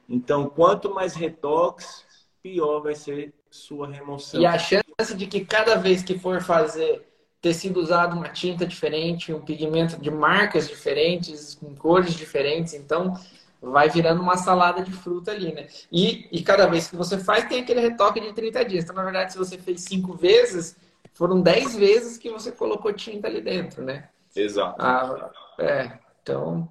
Então, 0.08 0.48
quanto 0.48 0.92
mais 0.92 1.14
retoques, 1.14 2.04
pior 2.42 2.80
vai 2.80 2.96
ser 2.96 3.32
sua 3.50 3.88
remoção. 3.88 4.40
E 4.40 4.46
a 4.46 4.58
chance 4.58 5.14
de 5.16 5.26
que 5.26 5.44
cada 5.44 5.76
vez 5.76 6.02
que 6.02 6.18
for 6.18 6.40
fazer 6.40 7.06
ter 7.40 7.54
sido 7.54 7.80
usado 7.80 8.16
uma 8.16 8.28
tinta 8.28 8.66
diferente, 8.66 9.32
um 9.32 9.40
pigmento 9.40 9.98
de 9.98 10.10
marcas 10.10 10.68
diferentes, 10.68 11.54
com 11.54 11.74
cores 11.74 12.14
diferentes, 12.14 12.74
então 12.74 13.18
vai 13.62 13.88
virando 13.88 14.22
uma 14.22 14.36
salada 14.36 14.82
de 14.82 14.92
fruta 14.92 15.30
ali, 15.30 15.52
né? 15.52 15.66
E, 15.90 16.28
e 16.30 16.42
cada 16.42 16.66
vez 16.66 16.88
que 16.88 16.96
você 16.96 17.18
faz, 17.18 17.48
tem 17.48 17.62
aquele 17.62 17.80
retoque 17.80 18.20
de 18.20 18.32
30 18.32 18.64
dias. 18.64 18.84
Então, 18.84 18.96
na 18.96 19.04
verdade, 19.04 19.32
se 19.32 19.38
você 19.38 19.56
fez 19.58 19.82
cinco 19.82 20.14
vezes, 20.14 20.76
foram 21.14 21.40
10 21.40 21.76
vezes 21.76 22.18
que 22.18 22.30
você 22.30 22.52
colocou 22.52 22.92
tinta 22.92 23.26
ali 23.26 23.40
dentro, 23.40 23.82
né? 23.82 24.08
Exato. 24.34 24.76
Ah, 24.78 25.30
é, 25.58 25.98
então. 26.22 26.70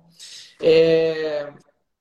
É... 0.61 1.51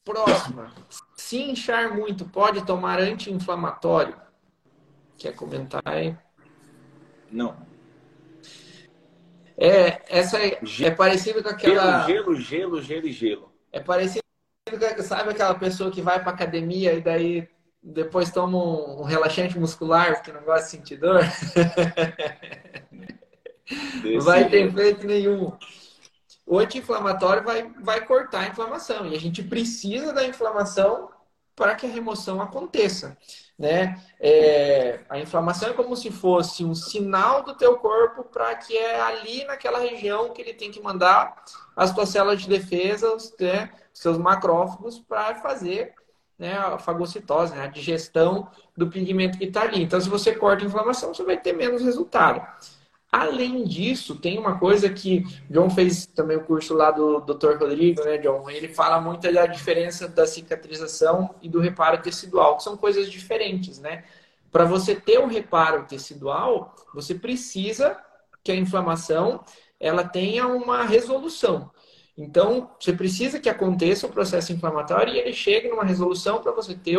Próxima. 0.04 0.72
Se 1.16 1.38
inchar 1.38 1.94
muito, 1.94 2.24
pode 2.24 2.64
tomar 2.64 2.98
anti-inflamatório? 2.98 4.27
Quer 5.18 5.34
comentar 5.34 5.82
aí? 5.84 6.16
Não. 7.30 7.56
É, 9.56 10.00
essa 10.08 10.38
é, 10.38 10.60
é 10.82 10.90
parecido 10.92 11.42
com 11.42 11.48
aquela. 11.48 12.06
Gelo, 12.06 12.36
gelo, 12.36 12.80
gelo 12.80 13.08
e 13.08 13.12
gelo. 13.12 13.52
É 13.72 13.80
parecido 13.80 14.22
com, 14.70 15.02
sabe 15.02 15.30
aquela 15.30 15.54
pessoa 15.56 15.90
que 15.90 16.00
vai 16.00 16.22
pra 16.22 16.30
academia 16.30 16.92
e 16.92 17.00
daí 17.00 17.48
depois 17.82 18.30
toma 18.30 18.56
um, 18.56 19.02
relaxante 19.02 19.58
muscular 19.58 20.14
porque 20.14 20.30
não 20.30 20.42
gosta 20.42 20.64
de 20.64 20.70
sentir 20.70 20.96
dor? 20.96 21.22
não 24.04 24.20
vai 24.22 24.48
ter 24.48 24.68
efeito 24.68 25.04
nenhum. 25.04 25.52
O 26.46 26.58
anti-inflamatório 26.60 27.42
vai, 27.42 27.68
vai 27.82 28.06
cortar 28.06 28.42
a 28.42 28.48
inflamação 28.48 29.06
e 29.06 29.16
a 29.16 29.20
gente 29.20 29.42
precisa 29.42 30.12
da 30.12 30.24
inflamação 30.24 31.10
para 31.56 31.74
que 31.74 31.84
a 31.84 31.90
remoção 31.90 32.40
aconteça 32.40 33.18
né? 33.58 34.00
É, 34.20 35.00
a 35.08 35.18
inflamação 35.18 35.70
é 35.70 35.72
como 35.72 35.96
se 35.96 36.10
fosse 36.10 36.64
um 36.64 36.74
sinal 36.74 37.42
do 37.42 37.54
teu 37.54 37.76
corpo 37.78 38.22
para 38.22 38.54
que 38.54 38.76
é 38.76 39.00
ali 39.00 39.44
naquela 39.44 39.80
região 39.80 40.32
que 40.32 40.40
ele 40.40 40.54
tem 40.54 40.70
que 40.70 40.80
mandar 40.80 41.42
as 41.74 41.92
tuas 41.92 42.10
células 42.10 42.40
de 42.40 42.48
defesa, 42.48 43.12
os, 43.12 43.34
né, 43.40 43.70
seus 43.92 44.16
macrófagos 44.16 45.00
para 45.00 45.34
fazer 45.36 45.92
né, 46.38 46.56
a 46.56 46.78
fagocitose, 46.78 47.52
né, 47.52 47.64
a 47.64 47.66
digestão 47.66 48.48
do 48.76 48.86
pigmento 48.86 49.38
que 49.38 49.46
está 49.46 49.62
ali. 49.62 49.82
Então, 49.82 50.00
se 50.00 50.08
você 50.08 50.32
corta 50.32 50.62
a 50.62 50.66
inflamação, 50.66 51.12
você 51.12 51.24
vai 51.24 51.36
ter 51.36 51.52
menos 51.52 51.82
resultado. 51.82 52.46
Além 53.10 53.64
disso, 53.64 54.16
tem 54.16 54.38
uma 54.38 54.58
coisa 54.58 54.90
que 54.90 55.24
John 55.48 55.70
fez 55.70 56.06
também 56.06 56.36
o 56.36 56.44
curso 56.44 56.74
lá 56.74 56.90
do 56.90 57.20
Dr. 57.20 57.56
Rodrigo, 57.58 58.04
né, 58.04 58.18
John? 58.18 58.50
Ele 58.50 58.68
fala 58.68 59.00
muito 59.00 59.32
da 59.32 59.46
diferença 59.46 60.06
da 60.06 60.26
cicatrização 60.26 61.34
e 61.40 61.48
do 61.48 61.58
reparo 61.58 62.02
tecidual, 62.02 62.58
que 62.58 62.62
são 62.62 62.76
coisas 62.76 63.10
diferentes, 63.10 63.78
né? 63.78 64.04
Para 64.52 64.64
você 64.64 64.94
ter 64.94 65.18
um 65.18 65.26
reparo 65.26 65.86
tecidual, 65.86 66.74
você 66.94 67.14
precisa 67.14 67.98
que 68.44 68.52
a 68.52 68.56
inflamação 68.56 69.42
ela 69.80 70.04
tenha 70.04 70.46
uma 70.46 70.84
resolução. 70.84 71.70
Então, 72.16 72.70
você 72.78 72.92
precisa 72.92 73.38
que 73.38 73.48
aconteça 73.48 74.06
o 74.06 74.10
processo 74.10 74.52
inflamatório 74.52 75.14
e 75.14 75.18
ele 75.18 75.32
chegue 75.32 75.68
numa 75.68 75.84
resolução 75.84 76.42
para 76.42 76.52
você 76.52 76.74
ter 76.74 76.98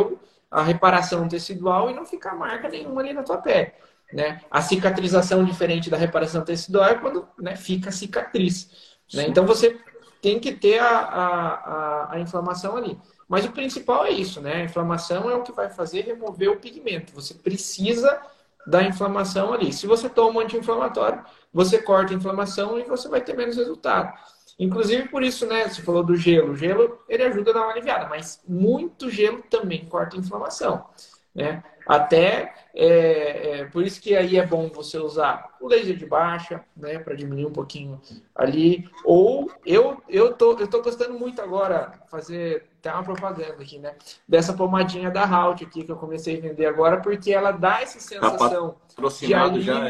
a 0.49 0.64
reparação 0.64 1.28
tecidual 1.28 1.89
e 1.89 1.93
não 1.93 2.05
ficar 2.05 2.36
marca 2.36 2.70
nenhuma 2.70 3.01
ali 3.01 3.14
na 3.14 3.22
tua 3.22 3.38
pele. 3.38 3.72
Né? 4.12 4.41
A 4.49 4.62
cicatrização 4.62 5.43
diferente 5.43 5.89
da 5.89 5.97
reparação 5.97 6.43
tecidual 6.43 6.86
é 6.89 6.95
quando 6.95 7.28
né, 7.38 7.55
fica 7.55 7.89
a 7.89 7.91
cicatriz. 7.91 8.70
Né? 9.14 9.28
Então 9.28 9.45
você 9.45 9.80
tem 10.22 10.39
que 10.39 10.51
ter 10.51 10.80
a, 10.80 10.97
a, 10.97 12.14
a, 12.16 12.20
inflamação 12.20 12.76
ali. 12.76 12.97
Mas 13.28 13.45
o 13.45 13.51
principal 13.51 14.05
é 14.05 14.12
isso, 14.12 14.41
né? 14.41 14.55
A 14.55 14.64
inflamação 14.64 15.30
é 15.30 15.36
o 15.36 15.43
que 15.43 15.51
vai 15.51 15.70
fazer 15.70 16.01
remover 16.01 16.49
o 16.49 16.60
pigmento. 16.60 17.14
Você 17.14 17.36
precisa 17.36 18.20
da 18.66 18.84
inflamação 18.84 19.53
ali. 19.53 19.72
Se 19.72 19.88
você 19.88 20.10
toma 20.10 20.39
um 20.39 20.43
anti-inflamatório, 20.43 21.24
você 21.53 21.82
corta 21.82 22.12
a 22.12 22.16
inflamação 22.16 22.80
e 22.80 22.84
você 22.84 23.07
vai 23.07 23.22
ter 23.22 23.36
menos 23.36 23.55
resultado. 23.55 24.12
Inclusive 24.57 25.07
por 25.07 25.24
isso, 25.24 25.45
né? 25.45 25.68
Você 25.68 25.82
falou 25.82 26.03
do 26.03 26.16
gelo. 26.16 26.51
O 26.51 26.55
gelo 26.55 26.99
ele 27.07 27.24
ajuda 27.24 27.51
a 27.51 27.53
dar 27.53 27.62
uma 27.62 27.72
aliviada, 27.72 28.07
mas 28.10 28.41
muito 28.47 29.10
gelo 29.10 29.43
também 29.49 29.86
corta 29.86 30.18
a 30.18 30.20
inflamação. 30.20 30.86
Né? 31.34 31.63
Até 31.88 32.53
é, 32.75 33.61
é, 33.61 33.65
por 33.65 33.84
isso 33.84 34.01
que 34.01 34.15
aí 34.15 34.38
é 34.38 34.45
bom 34.45 34.69
você 34.69 34.97
usar 34.97 35.55
o 35.59 35.67
laser 35.67 35.97
de 35.97 36.05
baixa, 36.05 36.63
né, 36.77 36.99
para 36.99 37.15
diminuir 37.15 37.45
um 37.45 37.51
pouquinho 37.51 37.99
ali. 38.36 38.88
Ou 39.03 39.51
eu 39.65 40.01
eu 40.07 40.34
tô 40.34 40.57
eu 40.59 40.67
tô 40.67 40.82
gostando 40.82 41.17
muito 41.17 41.41
agora 41.41 41.91
fazer 42.09 42.67
até 42.80 42.93
uma 42.93 43.03
propaganda 43.03 43.61
aqui, 43.61 43.80
né, 43.80 43.95
dessa 44.27 44.53
pomadinha 44.53 45.09
da 45.09 45.25
Halt 45.25 45.63
aqui 45.63 45.84
que 45.84 45.91
eu 45.91 45.97
comecei 45.97 46.38
a 46.38 46.41
vender 46.41 46.67
agora 46.67 47.01
porque 47.01 47.32
ela 47.32 47.51
dá 47.51 47.82
essa 47.82 47.99
sensação 47.99 48.75
tá 48.95 49.07
de 49.07 49.34
alívio. 49.34 49.63
Já, 49.63 49.89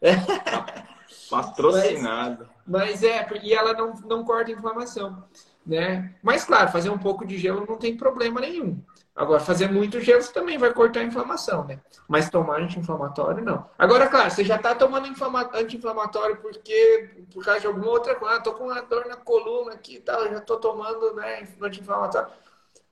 é. 0.00 0.16
Patrocinado. 1.30 2.48
Mas, 2.66 2.90
mas 2.90 3.02
é, 3.02 3.26
e 3.42 3.54
ela 3.54 3.72
não, 3.72 3.94
não 4.04 4.24
corta 4.24 4.50
inflamação. 4.50 5.24
Né? 5.66 6.14
Mas, 6.22 6.44
claro, 6.44 6.70
fazer 6.70 6.90
um 6.90 6.98
pouco 6.98 7.26
de 7.26 7.36
gelo 7.36 7.66
não 7.68 7.76
tem 7.76 7.96
problema 7.96 8.40
nenhum. 8.40 8.80
Agora, 9.16 9.40
fazer 9.40 9.72
muito 9.72 9.98
gelo 9.98 10.22
você 10.22 10.32
também 10.32 10.58
vai 10.58 10.72
cortar 10.72 11.00
a 11.00 11.04
inflamação, 11.04 11.64
né? 11.64 11.80
Mas 12.06 12.28
tomar 12.28 12.60
anti-inflamatório, 12.60 13.42
não. 13.42 13.68
Agora, 13.78 14.06
claro, 14.08 14.30
você 14.30 14.44
já 14.44 14.56
está 14.56 14.74
tomando 14.74 15.08
anti-inflamatório 15.54 16.36
porque 16.36 17.24
por 17.32 17.42
causa 17.42 17.60
de 17.60 17.66
alguma 17.66 17.88
outra 17.88 18.14
coisa. 18.14 18.36
Ah, 18.36 18.40
tô 18.40 18.52
com 18.52 18.64
uma 18.64 18.82
dor 18.82 19.06
na 19.06 19.16
coluna 19.16 19.72
aqui 19.72 19.96
e 19.96 20.00
tal, 20.00 20.28
já 20.28 20.40
tô 20.40 20.58
tomando 20.58 21.14
né, 21.14 21.48
anti-inflamatório. 21.60 22.28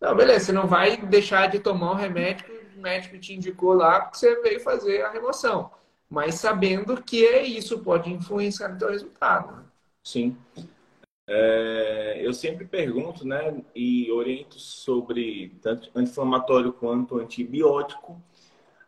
Não, 0.01 0.16
beleza, 0.16 0.47
você 0.47 0.53
não 0.53 0.66
vai 0.66 0.97
deixar 0.97 1.49
de 1.49 1.61
tomar 1.61 1.93
o 1.93 1.95
remédio 1.95 2.47
que 2.47 2.79
o 2.79 2.81
médico 2.81 3.18
te 3.18 3.35
indicou 3.35 3.75
lá 3.75 4.01
porque 4.01 4.16
você 4.18 4.41
veio 4.41 4.61
fazer 4.61 5.03
a 5.03 5.11
remoção. 5.11 5.70
Mas 6.09 6.37
sabendo 6.37 7.03
que 7.03 7.25
isso 7.41 7.79
pode 7.81 8.11
influenciar 8.11 8.68
no 8.68 8.79
teu 8.79 8.91
resultado. 8.91 9.57
Né? 9.57 9.62
Sim. 10.03 10.37
É, 11.27 12.20
eu 12.20 12.35
sempre 12.35 12.66
pergunto, 12.66 13.27
né, 13.27 13.62
e 13.75 14.11
oriento 14.12 14.59
sobre 14.59 15.57
tanto 15.62 15.91
anti-inflamatório 15.95 16.72
quanto 16.72 17.18
antibiótico. 17.18 18.20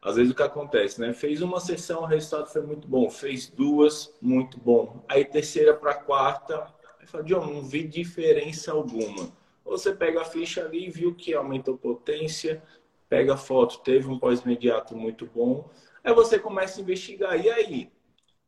Às 0.02 0.16
vezes 0.16 0.32
o 0.32 0.36
que 0.36 0.42
acontece, 0.42 1.00
né? 1.00 1.12
Fez 1.12 1.42
uma 1.42 1.58
sessão, 1.58 2.02
o 2.02 2.06
resultado 2.06 2.48
foi 2.48 2.62
muito 2.62 2.86
bom. 2.86 3.10
Fez 3.10 3.48
duas, 3.48 4.14
muito 4.22 4.58
bom. 4.58 5.04
Aí 5.08 5.24
terceira 5.24 5.74
para 5.74 5.94
quarta, 5.94 6.72
fala, 7.06 7.24
John, 7.24 7.46
não 7.46 7.62
vi 7.64 7.82
diferença 7.84 8.72
alguma. 8.72 9.32
Você 9.64 9.92
pega 9.94 10.20
a 10.22 10.24
ficha 10.24 10.64
ali, 10.64 10.88
viu 10.90 11.14
que 11.14 11.34
aumentou 11.34 11.76
potência, 11.76 12.62
pega 13.08 13.34
a 13.34 13.36
foto, 13.36 13.80
teve 13.80 14.08
um 14.08 14.18
pós-imediato 14.18 14.96
muito 14.96 15.26
bom. 15.26 15.68
Aí 16.04 16.14
você 16.14 16.38
começa 16.38 16.78
a 16.78 16.82
investigar. 16.82 17.44
E 17.44 17.50
aí? 17.50 17.90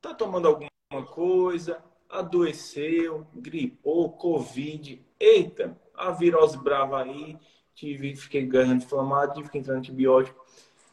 Tá 0.00 0.14
tomando 0.14 0.46
alguma 0.46 1.06
coisa? 1.06 1.82
Adoeceu, 2.08 3.26
gripou, 3.34 4.10
Covid. 4.12 5.04
Eita, 5.18 5.76
a 5.94 6.10
virose 6.10 6.56
brava 6.56 7.02
aí, 7.02 7.36
tive, 7.74 8.16
fiquei 8.16 8.46
ganhando 8.46 8.82
inflamado, 8.82 9.34
tive 9.34 9.50
que 9.50 9.58
entrar 9.58 9.74
no 9.74 9.80
antibiótico. 9.80 10.44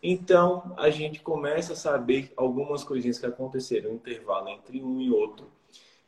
Então, 0.02 0.76
a 0.78 0.90
gente 0.90 1.20
começa 1.22 1.74
a 1.74 1.76
saber 1.76 2.32
algumas 2.38 2.84
coisinhas 2.84 3.18
que 3.18 3.26
aconteceram 3.26 3.90
no 3.90 3.96
intervalo 3.96 4.50
entre 4.50 4.82
um 4.82 5.02
e 5.02 5.12
outro. 5.12 5.52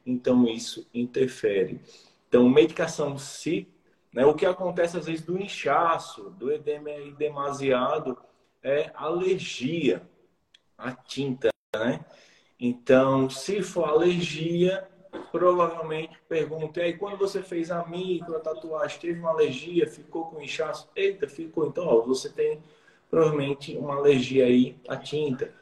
Então, 0.06 0.48
isso 0.48 0.88
interfere. 0.94 1.82
Então, 2.28 2.48
medicação 2.48 3.18
se, 3.18 3.68
né, 4.14 4.26
o 4.26 4.36
que 4.36 4.46
acontece 4.46 4.98
às 4.98 5.06
vezes 5.06 5.26
do 5.26 5.42
inchaço, 5.42 6.30
do 6.32 6.52
edema 6.52 6.90
demasiado, 7.18 8.18
é 8.62 8.92
alergia 8.94 10.08
à 10.78 10.92
tinta, 10.92 11.50
né? 11.76 12.06
Então, 12.60 13.30
se 13.30 13.62
for 13.62 13.86
alergia, 13.86 14.88
provavelmente 15.32 16.18
pergunta, 16.28 16.82
aí 16.82 16.98
quando 16.98 17.18
você 17.18 17.42
fez 17.42 17.72
a 17.72 17.86
micro, 17.86 18.36
a 18.36 18.40
tatuagem, 18.40 19.00
teve 19.00 19.20
uma 19.20 19.32
alergia, 19.32 19.88
ficou 19.88 20.26
com 20.26 20.42
inchaço? 20.42 20.90
Eita, 20.96 21.28
ficou. 21.28 21.68
Então, 21.68 21.88
ó, 21.88 22.02
você 22.02 22.30
tem 22.30 22.62
provavelmente 23.10 23.78
uma 23.78 23.96
alergia 23.96 24.46
aí 24.46 24.76
à 24.88 24.98
tinta. 24.98 25.54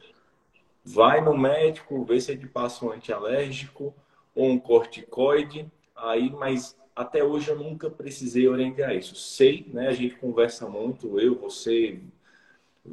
Vai 0.84 1.20
no 1.20 1.36
médico, 1.36 2.04
vê 2.04 2.20
se 2.20 2.32
ele 2.32 2.46
passa 2.46 2.84
um 2.84 2.92
antialérgico 2.92 3.94
ou 4.34 4.46
um 4.50 4.58
corticoide. 4.58 5.70
Aí, 5.94 6.30
mas 6.30 6.76
até 6.94 7.22
hoje 7.22 7.50
eu 7.50 7.56
nunca 7.56 7.90
precisei 7.90 8.48
orientar 8.48 8.94
isso. 8.94 9.14
Sei, 9.14 9.66
né? 9.72 9.88
A 9.88 9.92
gente 9.92 10.14
conversa 10.16 10.68
muito, 10.68 11.18
eu, 11.20 11.34
você, 11.38 12.00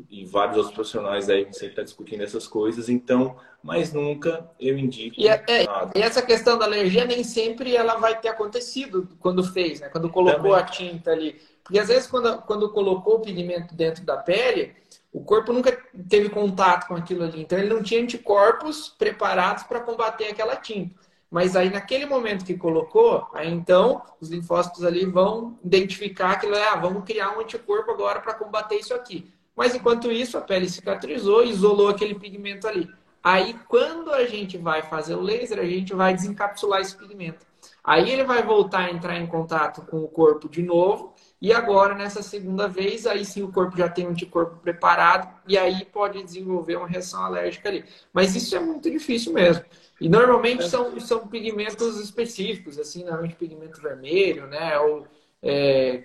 e 0.10 0.26
vários 0.26 0.58
outros 0.58 0.74
profissionais 0.74 1.30
aí 1.30 1.48
sempre 1.52 1.70
está 1.70 1.84
discutindo 1.84 2.24
essas 2.24 2.48
coisas, 2.48 2.90
então, 2.90 3.36
mas 3.62 3.94
nunca 3.94 4.50
eu 4.60 4.78
indico 4.78 5.20
e, 5.20 5.28
é, 5.28 5.44
é. 5.48 5.66
E 5.96 6.02
essa 6.02 6.22
questão 6.22 6.58
da 6.58 6.66
alergia 6.66 7.06
nem 7.06 7.24
sempre 7.24 7.76
ela 7.76 7.96
vai 7.96 8.20
ter 8.20 8.30
acontecido 8.30 9.08
quando 9.20 9.44
fez, 9.44 9.80
né? 9.80 9.90
Quando 9.90 10.10
colocou 10.10 10.52
Também. 10.52 10.56
a 10.56 10.64
tinta 10.64 11.12
ali. 11.12 11.42
Porque 11.64 11.80
às 11.80 11.88
vezes 11.88 12.08
quando, 12.08 12.42
quando 12.44 12.70
colocou 12.72 13.16
o 13.16 13.20
pigmento 13.22 13.74
dentro 13.74 14.04
da 14.04 14.18
pele, 14.18 14.76
o 15.12 15.24
corpo 15.24 15.54
nunca 15.54 15.78
teve 16.10 16.30
contato 16.30 16.88
com 16.88 16.96
aquilo 16.96 17.24
ali, 17.24 17.42
então 17.42 17.58
ele 17.58 17.74
não 17.74 17.84
tinha 17.84 18.02
anticorpos 18.02 18.90
preparados 18.90 19.64
para 19.64 19.80
combater 19.80 20.26
aquela 20.26 20.56
tinta. 20.56 21.04
Mas 21.34 21.56
aí 21.56 21.72
naquele 21.72 22.06
momento 22.06 22.46
que 22.46 22.56
colocou, 22.56 23.28
aí 23.34 23.52
então 23.52 24.04
os 24.22 24.30
linfócitos 24.30 24.84
ali 24.84 25.04
vão 25.04 25.58
identificar 25.64 26.34
aquilo, 26.34 26.56
ah, 26.56 26.76
vamos 26.76 27.06
criar 27.06 27.36
um 27.36 27.42
anticorpo 27.42 27.90
agora 27.90 28.20
para 28.20 28.36
combater 28.36 28.76
isso 28.76 28.94
aqui. 28.94 29.33
Mas 29.56 29.76
enquanto 29.76 30.12
isso, 30.12 30.38
a 30.38 30.42
pele 30.42 30.70
cicatrizou, 30.70 31.44
isolou 31.44 31.90
aquele 31.90 32.16
pigmento 32.16 32.68
ali. 32.68 32.90
Aí, 33.24 33.56
quando 33.70 34.12
a 34.12 34.26
gente 34.26 34.58
vai 34.58 34.82
fazer 34.82 35.16
o 35.16 35.22
laser, 35.22 35.60
a 35.60 35.66
gente 35.66 35.94
vai 35.94 36.14
desencapsular 36.14 36.82
esse 36.82 36.98
pigmento. 36.98 37.46
Aí 37.84 38.10
ele 38.10 38.24
vai 38.24 38.44
voltar 38.44 38.86
a 38.86 38.92
entrar 38.92 39.18
em 39.18 39.28
contato 39.28 39.82
com 39.84 40.04
o 40.04 40.08
corpo 40.08 40.50
de 40.50 40.62
novo. 40.62 41.14
E 41.42 41.52
agora, 41.52 41.94
nessa 41.94 42.22
segunda 42.22 42.68
vez, 42.68 43.06
aí 43.06 43.26
sim 43.26 43.44
o 43.44 43.52
corpo 43.52 43.78
já 43.78 43.90
tem 43.90 44.08
um 44.08 44.12
anticorpo 44.12 44.58
preparado 44.58 45.30
e 45.48 45.58
aí 45.58 45.84
pode 45.86 46.22
desenvolver 46.24 46.78
uma 46.78 46.88
reação 46.88 47.22
alérgica 47.22 47.70
ali. 47.70 47.84
Mas 48.14 48.36
isso 48.36 48.56
é 48.56 48.60
muito 48.60 48.90
difícil 48.90 49.34
mesmo. 49.34 49.64
E 50.00 50.08
normalmente 50.08 50.68
são, 50.68 51.00
são 51.00 51.28
pigmentos 51.28 52.00
específicos, 52.00 52.80
assim, 52.80 53.04
normalmente 53.04 53.36
pigmento 53.36 53.82
vermelho, 53.82 54.48
né? 54.48 54.78
Ou 54.80 55.06
é, 55.44 56.02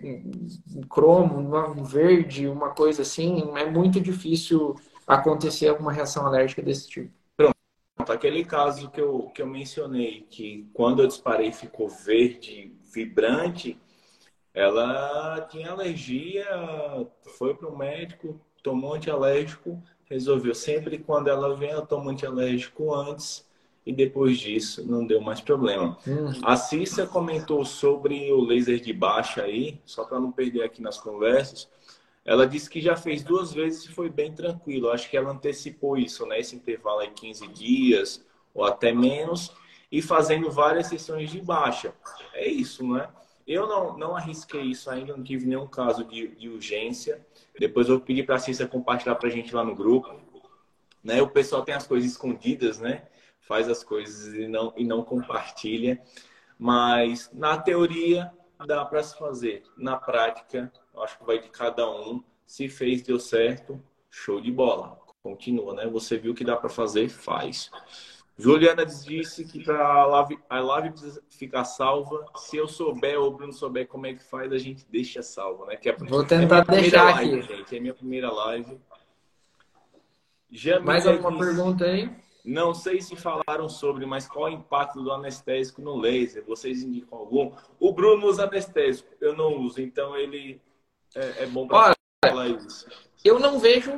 cromo, 0.91 1.39
um 1.39 1.85
verde, 1.85 2.49
uma 2.49 2.71
coisa 2.71 3.03
assim, 3.03 3.53
é 3.57 3.71
muito 3.71 4.01
difícil 4.01 4.75
acontecer 5.07 5.69
alguma 5.69 5.93
reação 5.93 6.27
alérgica 6.27 6.61
desse 6.61 6.89
tipo. 6.89 7.13
Pronto, 7.37 8.13
aquele 8.13 8.45
caso 8.45 8.91
que 8.91 9.01
eu, 9.01 9.31
que 9.33 9.41
eu 9.41 9.47
mencionei, 9.47 10.27
que 10.29 10.69
quando 10.75 11.03
eu 11.03 11.07
disparei 11.07 11.53
ficou 11.53 11.89
verde, 11.89 12.77
vibrante, 12.93 13.79
ela 14.53 15.47
tinha 15.49 15.71
alergia, 15.71 16.45
foi 17.39 17.55
para 17.55 17.69
o 17.69 17.79
médico, 17.79 18.41
tomou 18.61 18.95
antialérgico, 18.95 19.81
resolveu. 20.07 20.53
Sempre 20.55 20.99
quando 20.99 21.29
ela 21.29 21.55
vem, 21.55 21.71
ela 21.71 21.87
toma 21.87 22.11
antialérgico 22.11 22.93
antes 22.93 23.48
e 23.89 23.93
depois 23.95 24.39
disso 24.39 24.85
não 24.87 25.07
deu 25.07 25.19
mais 25.19 25.41
problema. 25.41 25.97
Hum. 26.07 26.31
A 26.43 26.57
Cissa 26.57 27.07
comentou 27.07 27.65
sobre 27.65 28.31
o 28.31 28.43
laser 28.43 28.79
de 28.79 28.93
baixa 28.93 29.45
aí, 29.45 29.81
só 29.87 30.05
para 30.05 30.21
não 30.21 30.31
perder 30.31 30.63
aqui 30.63 30.83
nas 30.83 30.99
conversas. 30.99 31.67
Ela 32.23 32.47
disse 32.47 32.69
que 32.69 32.83
já 32.83 32.95
fez 32.97 33.23
duas 33.23 33.51
vezes 33.51 33.87
e 33.87 33.89
foi 33.89 34.11
bem 34.11 34.31
tranquilo. 34.31 34.91
Acho 34.91 35.09
que 35.09 35.17
ela 35.17 35.31
antecipou 35.31 35.97
isso, 35.97 36.27
né? 36.27 36.39
Esse 36.39 36.55
intervalo 36.55 36.99
aí 36.99 37.09
15 37.09 37.47
dias 37.49 38.23
ou 38.55 38.63
até 38.63 38.93
menos 38.93 39.51
e 39.91 40.03
fazendo 40.03 40.51
várias 40.51 40.89
sessões 40.89 41.31
de 41.31 41.41
baixa. 41.41 41.95
É 42.35 42.47
isso, 42.47 42.87
né? 42.87 43.09
Eu 43.47 43.67
não, 43.67 43.97
não 43.97 44.15
arrisquei 44.15 44.65
isso 44.65 44.91
ainda, 44.91 45.17
não 45.17 45.25
tive 45.25 45.47
nenhum 45.47 45.67
caso 45.67 46.05
de, 46.05 46.29
de 46.29 46.51
urgência. 46.51 47.27
Depois 47.59 47.89
eu 47.89 47.99
pedi 47.99 48.23
para 48.23 48.35
a 48.35 48.39
Cissa 48.39 48.67
compartilhar 48.67 49.15
para 49.15 49.31
a 49.31 49.33
gente 49.33 49.55
lá 49.55 49.65
no 49.65 49.75
grupo. 49.75 50.15
Né? 51.03 51.23
O 51.23 51.29
pessoal 51.31 51.63
tem 51.63 51.75
as 51.75 51.87
coisas 51.87 52.11
escondidas, 52.11 52.79
né? 52.79 53.05
Faz 53.49 53.69
as 53.69 53.83
coisas 53.83 54.35
e 54.35 54.47
não, 54.47 54.73
e 54.77 54.85
não 54.85 55.03
compartilha. 55.03 56.01
Mas 56.59 57.31
na 57.33 57.57
teoria 57.57 58.31
dá 58.67 58.85
para 58.85 59.03
se 59.03 59.19
fazer. 59.19 59.63
Na 59.77 59.97
prática, 59.97 60.71
acho 60.99 61.19
que 61.19 61.25
vai 61.25 61.41
de 61.41 61.49
cada 61.49 61.91
um. 61.91 62.23
Se 62.47 62.69
fez, 62.69 63.03
deu 63.03 63.19
certo, 63.19 63.83
show 64.11 64.41
de 64.41 64.53
bola. 64.53 64.99
Continua, 65.23 65.75
né? 65.75 65.87
Você 65.87 66.19
viu 66.19 66.35
que 66.35 66.45
dá 66.45 66.57
para 66.57 66.69
fazer, 66.69 67.09
faz. 67.09 67.71
Juliana 68.37 68.87
disse 68.87 69.45
que 69.45 69.65
para 69.65 69.85
a 69.85 70.07
live, 70.07 70.39
a 70.49 70.61
live 70.61 70.91
precisa 70.91 71.23
ficar 71.29 71.65
salva. 71.65 72.25
Se 72.37 72.57
eu 72.57 72.69
souber 72.69 73.19
ou 73.19 73.29
o 73.29 73.31
Bruno 73.33 73.53
souber 73.53 73.89
como 73.89 74.07
é 74.07 74.15
que 74.15 74.23
faz, 74.23 74.53
a 74.53 74.59
gente 74.59 74.87
deixa 74.89 75.23
salva, 75.23 75.67
né? 75.67 75.77
Que 75.77 75.89
é, 75.89 75.97
Vou 75.97 76.25
tentar 76.25 76.65
é 76.69 76.81
deixar 76.81 77.17
live, 77.17 77.41
aqui. 77.41 77.57
Gente, 77.57 77.77
é 77.77 77.81
minha 77.81 77.95
primeira 77.95 78.31
live. 78.31 78.79
Mais 80.85 81.07
alguma 81.07 81.33
disse... 81.33 81.45
pergunta 81.45 81.85
aí? 81.85 82.28
Não 82.49 82.73
sei 82.73 83.03
se 83.03 83.15
falaram 83.15 83.69
sobre, 83.69 84.07
mas 84.07 84.27
qual 84.27 84.49
é 84.49 84.51
o 84.51 84.55
impacto 84.55 85.03
do 85.03 85.13
anestésico 85.13 85.83
no 85.83 85.99
laser? 85.99 86.43
Vocês 86.47 86.83
indicam 86.83 87.19
algum? 87.19 87.53
O 87.79 87.93
Bruno 87.93 88.27
usa 88.27 88.45
anestésico, 88.45 89.11
eu 89.21 89.37
não 89.37 89.59
uso, 89.59 89.83
então 89.83 90.17
ele 90.17 90.59
é, 91.15 91.43
é 91.43 91.47
bom 91.47 91.69
para 91.69 91.95
falar 92.25 92.49
isso. 92.49 92.87
Eu 93.23 93.39
não 93.39 93.59
vejo, 93.59 93.93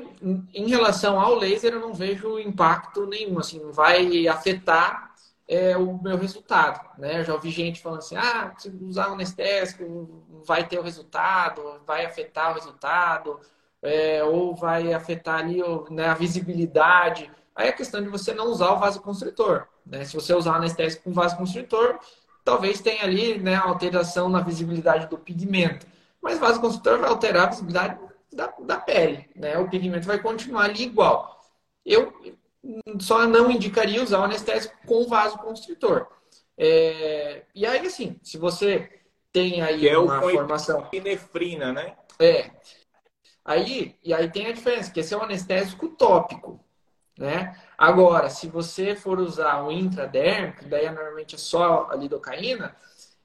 em 0.53 0.69
relação 0.69 1.21
ao 1.21 1.37
laser, 1.37 1.75
eu 1.75 1.81
não 1.81 1.95
vejo 1.95 2.41
impacto 2.41 3.07
nenhum, 3.07 3.39
assim, 3.39 3.61
não 3.61 3.73
vai 3.73 4.27
afetar 4.27 5.15
é, 5.47 5.77
o 5.77 6.03
meu 6.03 6.17
resultado, 6.17 6.81
né? 6.99 7.21
Eu 7.21 7.25
já 7.25 7.35
ouvi 7.35 7.51
gente 7.51 7.81
falando 7.81 8.01
assim, 8.01 8.17
ah, 8.17 8.53
se 8.59 8.69
usar 8.83 9.07
anestésico 9.07 10.25
vai 10.45 10.67
ter 10.67 10.81
o 10.81 10.83
resultado, 10.83 11.81
vai 11.87 12.05
afetar 12.05 12.51
o 12.51 12.55
resultado, 12.55 13.39
é, 13.81 14.25
ou 14.25 14.57
vai 14.57 14.93
afetar 14.93 15.39
ali 15.39 15.61
né, 15.91 16.09
a 16.09 16.15
visibilidade. 16.15 17.31
Aí 17.55 17.69
é 17.69 17.73
questão 17.73 18.03
de 18.03 18.09
você 18.09 18.33
não 18.33 18.47
usar 18.47 18.71
o 18.73 18.79
vasoconstritor. 18.79 19.67
Né? 19.85 20.05
Se 20.05 20.15
você 20.15 20.35
usar 20.35 20.57
anestésico 20.57 21.05
com 21.05 21.13
vasoconstritor, 21.13 21.99
talvez 22.45 22.81
tenha 22.81 23.05
ali 23.05 23.39
né, 23.39 23.57
alteração 23.57 24.29
na 24.29 24.41
visibilidade 24.41 25.09
do 25.09 25.19
pigmento. 25.19 25.87
Mas 26.23 26.39
vasoconstritor 26.39 26.99
vai 26.99 27.11
alterar 27.11 27.47
a 27.47 27.51
visibilidade 27.51 27.99
da, 28.33 28.53
da 28.61 28.79
pele. 28.79 29.29
Né? 29.35 29.59
O 29.59 29.69
pigmento 29.69 30.07
vai 30.07 30.19
continuar 30.19 30.65
ali 30.65 30.85
igual. 30.85 31.41
Eu, 31.85 32.13
só 33.01 33.27
não 33.27 33.51
indicaria 33.51 34.03
usar 34.03 34.21
o 34.21 34.25
anestésico 34.25 34.77
com 34.87 35.07
vasoconstritor. 35.07 36.07
É, 36.57 37.45
e 37.55 37.65
aí, 37.65 37.87
assim, 37.87 38.19
se 38.23 38.37
você 38.37 39.01
tem 39.33 39.63
aí 39.63 39.81
que 39.81 39.89
é 39.89 39.99
uma 39.99 40.19
o 40.19 40.31
formação. 40.31 40.81
Epinefrina, 40.81 41.73
né? 41.73 41.97
É. 42.19 42.51
Aí, 43.45 43.97
e 44.05 44.13
aí 44.13 44.31
tem 44.31 44.47
a 44.47 44.53
diferença, 44.53 44.91
que 44.91 45.01
esse 45.01 45.15
é 45.15 45.17
um 45.17 45.23
anestésico 45.23 45.89
tópico. 45.89 46.63
Né? 47.21 47.55
Agora, 47.77 48.31
se 48.31 48.49
você 48.49 48.97
for 48.97 49.19
usar 49.19 49.63
o 49.63 49.71
intradérmico, 49.71 50.65
daí 50.65 50.91
normalmente 50.91 51.35
é 51.35 51.39
só 51.39 51.87
a 51.91 51.95
lidocaína, 51.95 52.75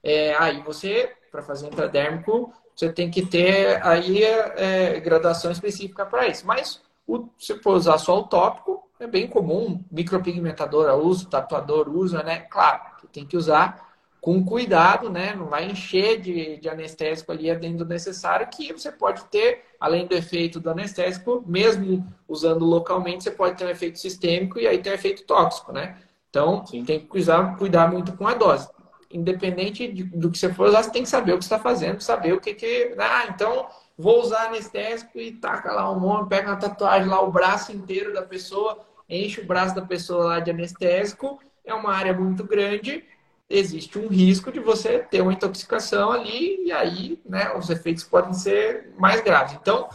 é, 0.02 0.36
aí 0.36 0.60
você, 0.60 1.14
para 1.32 1.40
fazer 1.40 1.68
intradérmico, 1.68 2.52
você 2.74 2.92
tem 2.92 3.10
que 3.10 3.24
ter 3.24 3.82
aí 3.82 4.22
é, 4.22 5.00
graduação 5.00 5.50
específica 5.50 6.04
para 6.04 6.26
isso. 6.26 6.46
Mas 6.46 6.82
o, 7.06 7.26
se 7.38 7.58
for 7.62 7.74
usar 7.74 7.96
só 7.96 8.18
o 8.18 8.24
tópico, 8.24 8.86
é 9.00 9.06
bem 9.06 9.26
comum, 9.26 9.82
micropigmentadora 9.90 10.94
usa, 10.94 11.26
tatuador 11.30 11.88
usa, 11.88 12.22
né? 12.22 12.40
Claro, 12.50 12.82
tem 13.10 13.24
que 13.24 13.36
usar 13.36 13.85
com 14.26 14.44
cuidado, 14.44 15.08
né? 15.08 15.36
Não 15.36 15.46
vai 15.46 15.66
encher 15.66 16.20
de, 16.20 16.56
de 16.56 16.68
anestésico 16.68 17.30
ali 17.30 17.54
dentro 17.54 17.78
do 17.78 17.84
necessário, 17.84 18.48
que 18.48 18.72
você 18.72 18.90
pode 18.90 19.24
ter, 19.26 19.62
além 19.78 20.04
do 20.04 20.16
efeito 20.16 20.58
do 20.58 20.68
anestésico, 20.68 21.44
mesmo 21.46 22.04
usando 22.26 22.64
localmente, 22.64 23.22
você 23.22 23.30
pode 23.30 23.56
ter 23.56 23.64
um 23.64 23.68
efeito 23.68 24.00
sistêmico 24.00 24.58
e 24.58 24.66
aí 24.66 24.78
tem 24.78 24.90
um 24.90 24.96
efeito 24.96 25.22
tóxico, 25.22 25.70
né? 25.70 25.98
Então, 26.28 26.66
Sim. 26.66 26.84
tem 26.84 26.98
que 26.98 27.06
cuidar, 27.06 27.56
cuidar 27.56 27.88
muito 27.88 28.16
com 28.16 28.26
a 28.26 28.34
dose. 28.34 28.68
Independente 29.12 29.86
de, 29.86 30.02
do 30.02 30.28
que 30.28 30.38
você 30.38 30.52
for 30.52 30.70
usar, 30.70 30.82
você 30.82 30.90
tem 30.90 31.04
que 31.04 31.08
saber 31.08 31.32
o 31.32 31.38
que 31.38 31.44
está 31.44 31.60
fazendo, 31.60 32.00
saber 32.00 32.32
o 32.32 32.40
que 32.40 32.52
que... 32.52 32.96
Ah, 32.98 33.26
então, 33.28 33.68
vou 33.96 34.20
usar 34.20 34.48
anestésico 34.48 35.20
e 35.20 35.30
taca 35.34 35.70
lá 35.70 35.88
um 35.88 36.00
monte, 36.00 36.30
pega 36.30 36.50
uma 36.50 36.56
tatuagem 36.56 37.08
lá, 37.08 37.22
o 37.22 37.30
braço 37.30 37.70
inteiro 37.70 38.12
da 38.12 38.22
pessoa, 38.22 38.80
enche 39.08 39.40
o 39.40 39.46
braço 39.46 39.72
da 39.72 39.82
pessoa 39.82 40.24
lá 40.24 40.40
de 40.40 40.50
anestésico, 40.50 41.38
é 41.64 41.72
uma 41.72 41.94
área 41.94 42.12
muito 42.12 42.42
grande, 42.42 43.04
existe 43.48 43.98
um 43.98 44.08
risco 44.08 44.50
de 44.50 44.60
você 44.60 44.98
ter 44.98 45.20
uma 45.20 45.32
intoxicação 45.32 46.10
ali 46.10 46.64
e 46.66 46.72
aí 46.72 47.20
né, 47.24 47.54
os 47.56 47.70
efeitos 47.70 48.04
podem 48.04 48.32
ser 48.32 48.92
mais 48.98 49.20
graves. 49.20 49.56
Então, 49.60 49.88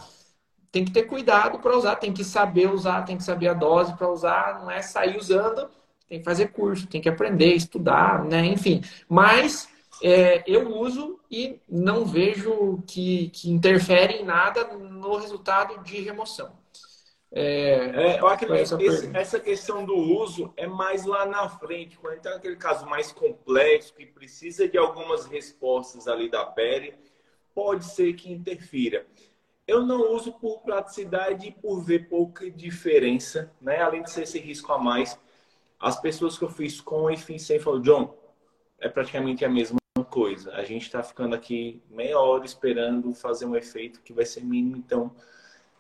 tem 0.72 0.86
que 0.86 0.92
ter 0.92 1.04
cuidado 1.04 1.60
para 1.60 1.76
usar, 1.76 1.98
tem 1.98 2.14
que 2.14 2.24
saber 2.24 2.72
usar, 2.72 3.04
tem 3.04 3.18
que 3.18 3.24
saber 3.24 3.50
a 3.50 3.54
dose 3.54 3.94
para 3.94 4.10
usar, 4.10 4.60
não 4.62 4.72
é 4.72 4.82
sair 4.82 5.18
usando, 5.18 5.70
tem 6.08 6.20
que 6.20 6.26
fazer 6.26 6.48
curso, 6.48 6.88
tem 6.88 7.02
que 7.02 7.10
aprender, 7.10 7.54
estudar, 7.54 8.24
né? 8.24 8.46
enfim. 8.46 8.82
Mas 9.08 9.68
é, 10.02 10.44
eu 10.48 10.78
uso 10.78 11.20
e 11.30 11.60
não 11.70 12.06
vejo 12.06 12.82
que, 12.88 13.30
que 13.30 13.52
interfere 13.52 14.16
em 14.16 14.26
nada 14.26 14.64
no 14.78 15.18
resultado 15.18 15.84
de 15.84 16.02
remoção. 16.02 16.52
É, 17.34 18.16
é, 18.16 18.20
eu 18.20 18.28
acredito 18.28 18.78
que 18.78 18.84
esse, 18.84 19.10
essa 19.16 19.40
questão 19.40 19.86
do 19.86 19.96
uso 19.96 20.54
é 20.58 20.68
mais 20.68 21.06
lá 21.06 21.26
na 21.26 21.48
frente, 21.48 21.98
quando 21.98 22.18
está 22.18 22.32
naquele 22.32 22.58
caso 22.58 22.86
mais 22.86 23.12
complexo, 23.14 23.94
que 23.94 24.06
precisa 24.06 24.68
de 24.68 24.78
algumas 24.78 25.26
respostas 25.26 26.10
ali 26.10 26.30
da 26.30 26.46
pele, 26.46 26.94
pode 27.56 27.86
ser 27.86 28.14
que 28.14 28.32
interfira. 28.32 29.06
Eu 29.66 29.86
não 29.86 30.14
uso 30.14 30.34
por 30.34 30.60
praticidade 30.62 31.48
e 31.48 31.52
por 31.52 31.82
ver 31.82 32.10
pouca 32.10 32.52
diferença, 32.52 33.50
né? 33.62 33.82
Além 33.82 34.04
de 34.04 34.12
ser 34.12 34.24
esse 34.24 34.38
risco 34.38 34.74
a 34.74 34.78
mais, 34.78 35.18
as 35.80 36.00
pessoas 36.02 36.38
que 36.38 36.44
eu 36.44 36.50
fiz 36.50 36.82
com 36.82 37.10
e 37.10 37.16
fiz 37.16 37.44
sem 37.44 37.60
falam, 37.60 37.82
John, 37.82 38.14
é 38.78 38.90
praticamente 38.90 39.46
a 39.46 39.50
mesma 39.50 39.80
coisa. 40.10 40.52
A 40.54 40.64
gente 40.64 40.84
está 40.84 41.02
ficando 41.02 41.34
aqui 41.34 41.82
meia 41.90 42.20
hora 42.20 42.44
esperando 42.44 43.14
fazer 43.14 43.46
um 43.46 43.56
efeito 43.56 44.02
que 44.02 44.12
vai 44.12 44.26
ser 44.26 44.44
mínimo, 44.44 44.76
então 44.76 45.16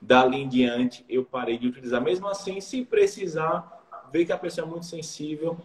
Dali 0.01 0.37
em 0.37 0.49
diante, 0.49 1.05
eu 1.07 1.23
parei 1.23 1.57
de 1.57 1.67
utilizar. 1.67 2.01
Mesmo 2.01 2.27
assim, 2.27 2.59
se 2.59 2.83
precisar, 2.83 3.81
ver 4.11 4.25
que 4.25 4.31
a 4.31 4.37
pessoa 4.37 4.65
é 4.65 4.69
muito 4.69 4.85
sensível, 4.85 5.57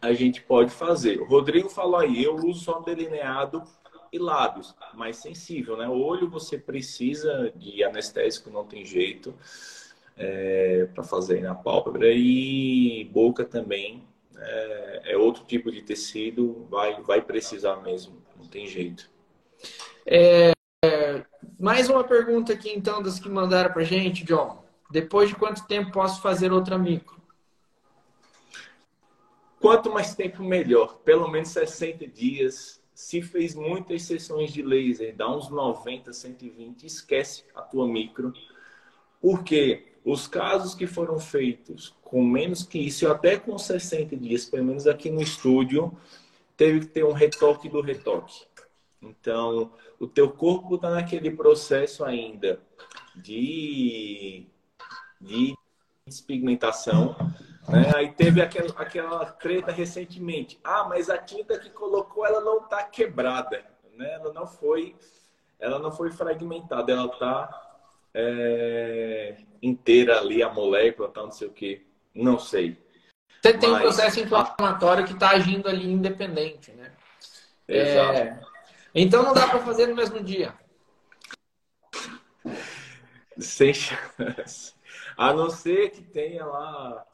a 0.00 0.12
gente 0.12 0.42
pode 0.42 0.70
fazer. 0.70 1.20
O 1.20 1.24
Rodrigo 1.24 1.68
falou 1.68 1.96
aí, 1.96 2.22
eu 2.22 2.36
uso 2.36 2.60
só 2.60 2.80
delineado 2.80 3.62
e 4.12 4.18
lábios, 4.18 4.74
mais 4.92 5.16
sensível, 5.16 5.76
né? 5.76 5.88
O 5.88 5.98
olho 6.00 6.28
você 6.28 6.58
precisa 6.58 7.52
de 7.56 7.82
anestésico, 7.82 8.50
não 8.50 8.64
tem 8.64 8.84
jeito 8.84 9.34
é, 10.16 10.86
para 10.94 11.02
fazer 11.02 11.40
na 11.40 11.54
pálpebra 11.54 12.12
e 12.12 13.08
boca 13.12 13.44
também 13.44 14.04
é, 14.36 15.02
é, 15.06 15.16
outro 15.16 15.44
tipo 15.44 15.70
de 15.70 15.82
tecido, 15.82 16.66
vai 16.70 17.00
vai 17.02 17.20
precisar 17.20 17.76
mesmo, 17.76 18.22
não 18.36 18.46
tem 18.46 18.66
jeito. 18.66 19.10
É, 20.06 20.53
mais 21.58 21.88
uma 21.88 22.04
pergunta 22.04 22.52
aqui, 22.52 22.72
então, 22.72 23.02
das 23.02 23.18
que 23.18 23.28
mandaram 23.28 23.72
para 23.72 23.84
gente, 23.84 24.24
John. 24.24 24.64
Depois 24.90 25.28
de 25.28 25.34
quanto 25.34 25.66
tempo 25.66 25.92
posso 25.92 26.20
fazer 26.20 26.52
outra 26.52 26.78
micro? 26.78 27.20
Quanto 29.60 29.90
mais 29.90 30.14
tempo, 30.14 30.42
melhor. 30.42 30.98
Pelo 31.04 31.28
menos 31.28 31.48
60 31.48 32.06
dias. 32.06 32.82
Se 32.94 33.20
fez 33.22 33.54
muitas 33.54 34.02
sessões 34.02 34.52
de 34.52 34.62
laser, 34.62 35.16
dá 35.16 35.28
uns 35.28 35.50
90, 35.50 36.12
120, 36.12 36.86
esquece 36.86 37.44
a 37.54 37.62
tua 37.62 37.88
micro. 37.88 38.32
Porque 39.20 39.94
os 40.04 40.28
casos 40.28 40.74
que 40.74 40.86
foram 40.86 41.18
feitos 41.18 41.94
com 42.02 42.22
menos 42.22 42.62
que 42.62 42.78
isso, 42.78 43.08
até 43.08 43.36
com 43.36 43.58
60 43.58 44.16
dias, 44.16 44.44
pelo 44.44 44.66
menos 44.66 44.86
aqui 44.86 45.10
no 45.10 45.20
estúdio, 45.20 45.92
teve 46.56 46.80
que 46.80 46.86
ter 46.86 47.04
um 47.04 47.12
retoque 47.12 47.68
do 47.68 47.80
retoque. 47.80 48.44
Então, 49.08 49.72
o 49.98 50.06
teu 50.06 50.30
corpo 50.30 50.76
está 50.76 50.90
naquele 50.90 51.30
processo 51.30 52.04
ainda 52.04 52.60
de, 53.14 54.46
de 55.20 55.54
despigmentação. 56.06 57.16
Né? 57.68 57.92
Aí 57.94 58.12
teve 58.12 58.40
aquela, 58.40 58.70
aquela 58.76 59.24
treta 59.26 59.72
recentemente. 59.72 60.58
Ah, 60.62 60.86
mas 60.88 61.08
a 61.08 61.18
tinta 61.18 61.58
que 61.58 61.70
colocou, 61.70 62.26
ela 62.26 62.40
não 62.40 62.58
está 62.58 62.82
quebrada. 62.82 63.64
Né? 63.96 64.14
Ela 64.14 64.32
não 64.32 64.46
foi 64.46 64.96
ela 65.64 65.78
não 65.78 65.90
foi 65.90 66.10
fragmentada, 66.10 66.92
ela 66.92 67.06
está 67.06 67.78
é, 68.12 69.36
inteira 69.62 70.18
ali, 70.18 70.42
a 70.42 70.50
molécula, 70.50 71.08
tá, 71.08 71.22
não 71.22 71.30
sei 71.30 71.48
o 71.48 71.52
que. 71.52 71.86
Não 72.14 72.38
sei. 72.38 72.76
Você 73.40 73.56
tem 73.56 73.70
mas, 73.70 73.80
um 73.80 73.82
processo 73.82 74.20
inflamatório 74.20 75.06
que 75.06 75.14
está 75.14 75.30
agindo 75.30 75.68
ali 75.68 75.90
independente, 75.90 76.70
né? 76.72 76.92
Exato. 77.66 78.18
É, 78.18 78.40
então 78.94 79.22
não 79.22 79.34
dá 79.34 79.48
para 79.48 79.60
fazer 79.60 79.86
no 79.86 79.94
mesmo 79.94 80.22
dia. 80.22 80.54
Sem 83.38 83.74
chance. 83.74 84.74
A 85.16 85.32
não 85.32 85.50
ser 85.50 85.90
que 85.90 86.02
tenha 86.02 86.44
lá 86.44 87.04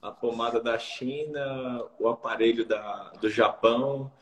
a 0.00 0.10
pomada 0.10 0.60
da 0.60 0.78
China, 0.78 1.88
o 1.98 2.08
aparelho 2.08 2.64
da, 2.66 3.10
do 3.20 3.28
Japão 3.28 4.12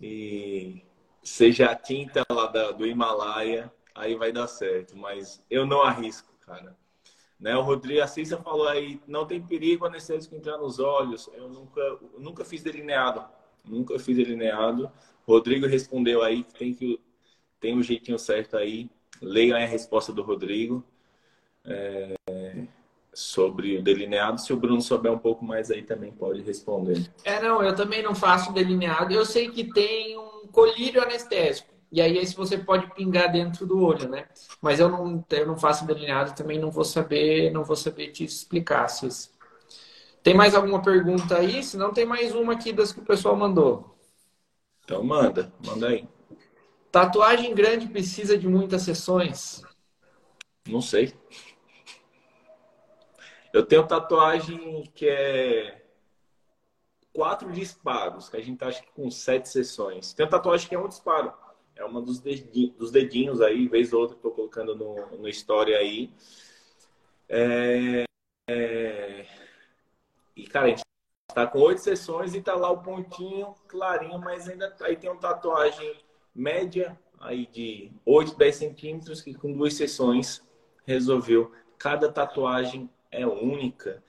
e 0.00 0.82
seja 1.22 1.70
a 1.70 1.74
tinta 1.74 2.24
lá 2.30 2.46
da, 2.46 2.72
do 2.72 2.86
Himalaia, 2.86 3.72
aí 3.94 4.14
vai 4.14 4.32
dar 4.32 4.46
certo. 4.46 4.96
Mas 4.96 5.42
eu 5.50 5.66
não 5.66 5.82
arrisco, 5.82 6.32
cara. 6.40 6.76
Né? 7.38 7.54
O 7.56 7.62
Rodrigo 7.62 8.02
Assista 8.02 8.38
falou 8.38 8.68
aí, 8.68 9.00
não 9.06 9.26
tem 9.26 9.44
perigo 9.44 9.84
anestésico 9.84 10.34
entrar 10.34 10.56
nos 10.56 10.78
olhos. 10.78 11.28
Eu 11.34 11.48
nunca, 11.48 11.98
nunca 12.18 12.44
fiz 12.44 12.62
delineado. 12.62 13.24
Nunca 13.64 13.98
fiz 13.98 14.16
delineado. 14.16 14.90
Rodrigo 15.26 15.66
respondeu 15.66 16.22
aí 16.22 16.44
que 16.44 16.54
tem 16.54 16.74
que 16.74 17.00
tem 17.60 17.76
um 17.76 17.82
jeitinho 17.82 18.18
certo 18.18 18.56
aí. 18.56 18.90
Leiam 19.22 19.56
a 19.56 19.64
resposta 19.64 20.12
do 20.12 20.22
Rodrigo 20.22 20.84
é, 21.64 22.14
sobre 23.14 23.78
o 23.78 23.82
delineado. 23.82 24.40
Se 24.40 24.52
o 24.52 24.56
Bruno 24.56 24.82
souber 24.82 25.10
um 25.10 25.18
pouco 25.18 25.44
mais 25.44 25.70
aí, 25.70 25.82
também 25.82 26.12
pode 26.12 26.42
responder. 26.42 27.10
É, 27.24 27.40
não, 27.40 27.62
eu 27.62 27.74
também 27.74 28.02
não 28.02 28.14
faço 28.14 28.52
delineado. 28.52 29.14
Eu 29.14 29.24
sei 29.24 29.50
que 29.50 29.72
tem 29.72 30.18
um 30.18 30.46
colírio 30.48 31.02
anestésico. 31.02 31.72
E 31.90 32.00
aí 32.00 32.18
esse 32.18 32.34
você 32.34 32.58
pode 32.58 32.92
pingar 32.92 33.30
dentro 33.30 33.64
do 33.64 33.80
olho, 33.80 34.08
né? 34.08 34.26
Mas 34.60 34.80
eu 34.80 34.88
não, 34.88 35.24
eu 35.30 35.46
não 35.46 35.56
faço 35.56 35.86
delineado, 35.86 36.34
também 36.34 36.58
não 36.58 36.68
vou 36.68 36.84
saber, 36.84 37.52
não 37.52 37.62
vou 37.62 37.76
saber 37.76 38.08
te 38.08 38.24
explicar. 38.24 38.88
Se... 38.88 39.30
Tem 40.24 40.32
mais 40.32 40.54
alguma 40.54 40.80
pergunta 40.80 41.36
aí? 41.36 41.62
Se 41.62 41.76
não, 41.76 41.92
tem 41.92 42.06
mais 42.06 42.34
uma 42.34 42.54
aqui 42.54 42.72
das 42.72 42.90
que 42.90 42.98
o 42.98 43.04
pessoal 43.04 43.36
mandou. 43.36 43.94
Então 44.82 45.04
manda, 45.04 45.52
manda 45.62 45.88
aí. 45.88 46.08
Tatuagem 46.90 47.54
grande 47.54 47.86
precisa 47.86 48.38
de 48.38 48.48
muitas 48.48 48.80
sessões? 48.80 49.60
Não 50.66 50.80
sei. 50.80 51.12
Eu 53.52 53.66
tenho 53.66 53.86
tatuagem 53.86 54.90
que 54.94 55.06
é 55.06 55.84
quatro 57.12 57.52
disparos, 57.52 58.30
que 58.30 58.38
a 58.38 58.40
gente 58.40 58.64
acha 58.64 58.82
que 58.82 58.90
com 58.92 59.10
sete 59.10 59.50
sessões. 59.50 60.14
Tem 60.14 60.26
tatuagem 60.26 60.66
que 60.66 60.74
é 60.74 60.78
um 60.78 60.88
disparo. 60.88 61.34
É 61.76 61.84
uma 61.84 62.00
dos 62.00 62.18
dedinhos, 62.18 62.74
dos 62.76 62.90
dedinhos 62.90 63.42
aí, 63.42 63.68
vez 63.68 63.92
ou 63.92 64.00
outra, 64.00 64.16
que 64.16 64.22
tô 64.22 64.30
colocando 64.30 64.74
no, 64.74 65.18
no 65.18 65.28
story 65.28 65.74
aí. 65.74 66.10
É, 67.28 68.04
é... 68.48 69.26
E, 70.36 70.46
cara, 70.46 70.66
a 70.66 70.68
gente 70.70 70.84
Tá 71.34 71.46
com 71.48 71.58
oito 71.62 71.80
sessões 71.80 72.32
e 72.32 72.40
tá 72.40 72.54
lá 72.54 72.70
o 72.70 72.80
pontinho 72.80 73.54
clarinho, 73.66 74.20
mas 74.20 74.48
ainda 74.48 74.70
tá, 74.70 74.86
aí 74.86 74.96
tem 74.96 75.10
uma 75.10 75.18
tatuagem 75.18 75.96
média 76.32 76.96
aí 77.20 77.46
de 77.46 77.90
8, 78.06 78.36
10 78.36 78.54
centímetros 78.54 79.20
que 79.20 79.34
com 79.34 79.52
duas 79.52 79.74
sessões 79.74 80.46
resolveu. 80.86 81.50
Cada 81.76 82.10
tatuagem 82.12 82.88
é 83.10 83.26
única. 83.26 84.02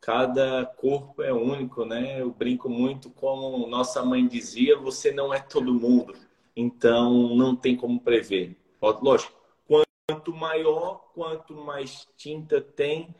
cada 0.00 0.64
corpo 0.66 1.22
é 1.22 1.32
único, 1.32 1.84
né? 1.84 2.20
Eu 2.20 2.30
brinco 2.30 2.68
muito 2.68 3.10
como 3.10 3.66
nossa 3.68 4.04
mãe 4.04 4.26
dizia, 4.26 4.76
você 4.78 5.12
não 5.12 5.32
é 5.32 5.40
todo 5.40 5.74
mundo. 5.74 6.14
Então, 6.56 7.34
não 7.36 7.54
tem 7.54 7.76
como 7.76 8.00
prever. 8.00 8.56
Lógico, 8.80 9.32
quanto 10.08 10.32
maior, 10.32 11.10
quanto 11.14 11.54
mais 11.54 12.08
tinta 12.16 12.60
tem, 12.60 13.14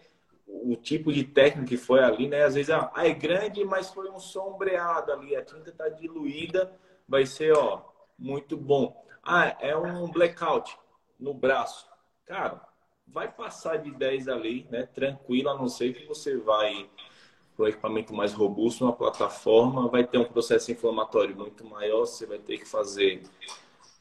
o 0.65 0.77
tipo 0.77 1.13
de 1.13 1.25
técnica 1.25 1.69
que 1.69 1.77
foi 1.77 2.01
ali, 2.01 2.29
né? 2.29 2.45
Às 2.45 2.55
vezes, 2.55 2.71
ah, 2.71 2.93
é 2.97 3.13
grande, 3.13 3.65
mas 3.65 3.91
foi 3.91 4.11
um 4.11 4.19
sombreado 4.19 5.13
ali, 5.13 5.37
a 5.37 5.45
tinta 5.45 5.71
está 5.71 5.89
diluída, 5.89 6.73
vai 7.09 7.27
ser, 7.27 7.57
ó, 7.57 7.83
muito 8.19 8.57
bom. 8.57 9.05
Ah, 9.23 9.57
é 9.61 9.77
um 9.77 10.11
blackout 10.11 10.77
no 11.19 11.35
braço. 11.35 11.89
Cara, 12.25 12.61
vai 13.07 13.31
passar 13.31 13.77
de 13.77 13.91
10 13.91 14.29
ali, 14.29 14.67
né? 14.71 14.87
Tranquilo, 14.87 15.51
a 15.51 15.55
não 15.57 15.69
ser 15.69 15.95
que 15.95 16.07
você 16.07 16.37
vai 16.37 16.89
para 17.57 17.65
o 17.65 17.69
equipamento 17.69 18.13
mais 18.13 18.35
robusto, 18.35 18.85
uma 18.85 18.93
plataforma, 18.93 19.89
vai 19.89 20.07
ter 20.07 20.19
um 20.19 20.25
processo 20.25 20.71
inflamatório 20.71 21.35
muito 21.35 21.65
maior, 21.65 22.01
você 22.01 22.27
vai 22.27 22.39
ter 22.39 22.59
que 22.59 22.69
fazer 22.69 23.23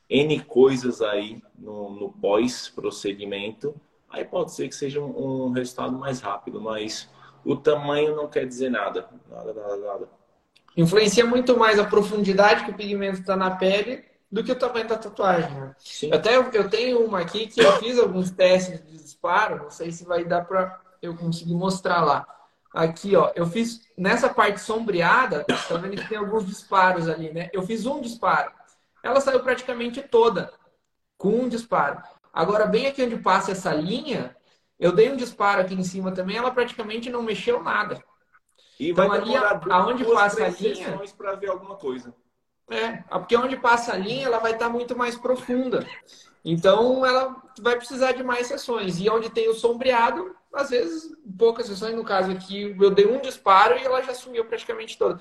N 0.10 0.44
coisas 0.44 1.02
aí 1.02 1.42
no, 1.58 1.90
no 1.92 2.12
pós-procedimento. 2.12 3.74
Aí 4.10 4.24
pode 4.24 4.54
ser 4.54 4.68
que 4.68 4.76
seja 4.76 5.02
um, 5.02 5.48
um, 5.48 5.52
resultado 5.52 5.98
mais 5.98 6.22
rápido, 6.22 6.62
mas 6.62 7.10
o 7.44 7.56
tamanho 7.56 8.16
não 8.16 8.28
quer 8.28 8.46
dizer 8.46 8.70
nada. 8.70 9.10
Nada, 9.30 9.54
nada, 9.54 9.78
nada. 9.78 10.10
Influencia 10.78 11.26
muito 11.26 11.58
mais 11.58 11.80
a 11.80 11.86
profundidade 11.86 12.66
que 12.66 12.72
o 12.72 12.76
pigmento 12.76 13.20
está 13.20 13.36
na 13.36 13.52
pele 13.56 14.04
do 14.32 14.44
que 14.44 14.52
o 14.52 14.60
tamanho 14.60 14.88
da 14.88 14.98
tatuagem. 14.98 15.52
Né? 15.52 15.76
Até 16.12 16.36
eu, 16.36 16.50
eu 16.52 16.70
tenho 16.70 17.06
uma 17.06 17.22
aqui 17.22 17.48
que 17.48 17.62
eu 17.62 17.72
fiz 17.78 17.98
alguns 17.98 18.32
testes 18.32 18.84
de 18.86 18.98
disparo, 18.98 19.64
não 19.64 19.70
sei 19.70 19.92
se 19.92 20.06
vai 20.06 20.26
dar 20.26 20.46
para 20.46 20.82
eu 21.02 21.16
conseguir 21.16 21.54
mostrar 21.54 22.04
lá. 22.04 22.28
Aqui, 22.74 23.16
ó, 23.16 23.32
eu 23.36 23.46
fiz 23.46 23.88
nessa 23.98 24.28
parte 24.28 24.60
sombreada, 24.60 25.46
tá 25.46 25.78
vendo 25.78 25.96
que 25.96 26.10
tem 26.10 26.18
alguns 26.18 26.46
disparos 26.46 27.08
ali, 27.08 27.32
né? 27.32 27.50
Eu 27.54 27.64
fiz 27.64 27.86
um 27.86 28.02
disparo. 28.02 28.52
Ela 29.02 29.22
saiu 29.22 29.40
praticamente 29.40 30.02
toda 30.02 30.52
com 31.18 31.30
um 31.30 31.48
disparo. 31.48 32.02
Agora, 32.36 32.66
bem 32.66 32.86
aqui 32.86 33.02
onde 33.02 33.16
passa 33.16 33.54
essa 33.54 33.74
linha, 33.74 34.36
eu 34.78 34.92
dei 34.92 35.10
um 35.10 35.16
disparo 35.16 35.62
aqui 35.62 35.74
em 35.74 35.84
cima 35.86 36.12
também, 36.12 36.36
ela 36.36 36.52
praticamente 36.52 37.10
não 37.10 37.24
mexeu 37.24 37.64
nada. 37.64 38.04
E 38.78 38.90
então, 38.90 39.10
ali, 39.10 39.32
aonde 39.72 40.04
passa 40.04 40.44
a 40.44 40.50
linha. 40.50 41.00
para 41.18 41.36
ver 41.36 41.50
alguma 41.50 41.78
coisa. 41.78 42.14
É, 42.70 42.98
porque 43.08 43.38
onde 43.38 43.56
passa 43.56 43.94
a 43.94 43.98
linha, 43.98 44.26
ela 44.26 44.40
vai 44.40 44.52
estar 44.52 44.68
muito 44.68 44.98
mais 44.98 45.16
profunda. 45.18 45.88
Então, 46.48 47.04
ela 47.04 47.36
vai 47.60 47.76
precisar 47.76 48.12
de 48.12 48.24
mais 48.24 48.46
sessões. 48.46 49.00
E 49.00 49.10
onde 49.10 49.32
tem 49.32 49.50
o 49.50 49.56
sombreado, 49.56 50.36
às 50.54 50.70
vezes, 50.70 51.12
poucas 51.38 51.66
sessões. 51.66 51.96
No 51.96 52.04
caso 52.04 52.32
aqui, 52.32 52.76
eu 52.80 52.92
dei 52.92 53.08
um 53.08 53.20
disparo 53.20 53.76
e 53.76 53.84
ela 53.84 54.04
já 54.04 54.14
sumiu 54.14 54.46
praticamente 54.46 54.96
toda. 54.96 55.20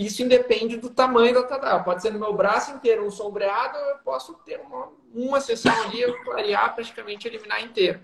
Isso 0.00 0.22
independe 0.22 0.78
do 0.78 0.88
tamanho 0.88 1.34
da 1.34 1.42
tadal. 1.42 1.84
Pode 1.84 2.00
ser 2.00 2.10
no 2.10 2.18
meu 2.18 2.32
braço 2.32 2.72
inteiro 2.72 3.06
um 3.06 3.10
sombreado, 3.10 3.76
eu 3.76 3.98
posso 3.98 4.32
ter 4.46 4.58
uma, 4.58 4.88
uma 5.14 5.38
sessão 5.38 5.74
ali, 5.82 6.00
eu 6.00 6.18
clarear, 6.24 6.74
praticamente 6.74 7.28
eliminar 7.28 7.62
inteiro. 7.62 8.00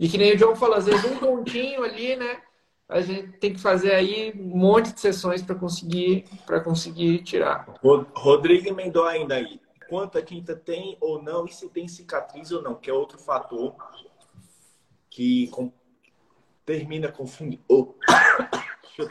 E 0.00 0.08
que 0.08 0.16
nem 0.16 0.32
o 0.32 0.36
John 0.36 0.56
falou, 0.56 0.76
às 0.76 0.86
vezes 0.86 1.04
um 1.04 1.18
pontinho 1.18 1.84
ali, 1.84 2.16
né? 2.16 2.40
a 2.88 3.02
gente 3.02 3.32
tem 3.32 3.52
que 3.52 3.60
fazer 3.60 3.92
aí 3.92 4.32
um 4.34 4.56
monte 4.56 4.94
de 4.94 5.00
sessões 5.00 5.42
para 5.42 5.54
conseguir 5.54 6.24
para 6.46 6.58
conseguir 6.58 7.22
tirar. 7.22 7.66
Rodrigo 8.14 8.66
emendou 8.66 9.04
ainda 9.04 9.34
aí. 9.34 9.60
Quanta 9.88 10.22
tinta 10.22 10.54
tem 10.54 10.96
ou 11.00 11.22
não 11.22 11.46
e 11.46 11.52
se 11.52 11.68
tem 11.68 11.88
cicatriz 11.88 12.52
ou 12.52 12.62
não, 12.62 12.74
que 12.74 12.90
é 12.90 12.92
outro 12.92 13.18
fator 13.18 13.74
que 15.08 15.48
com... 15.48 15.72
termina 16.64 17.10
confundindo. 17.10 17.62
Oh. 17.68 17.94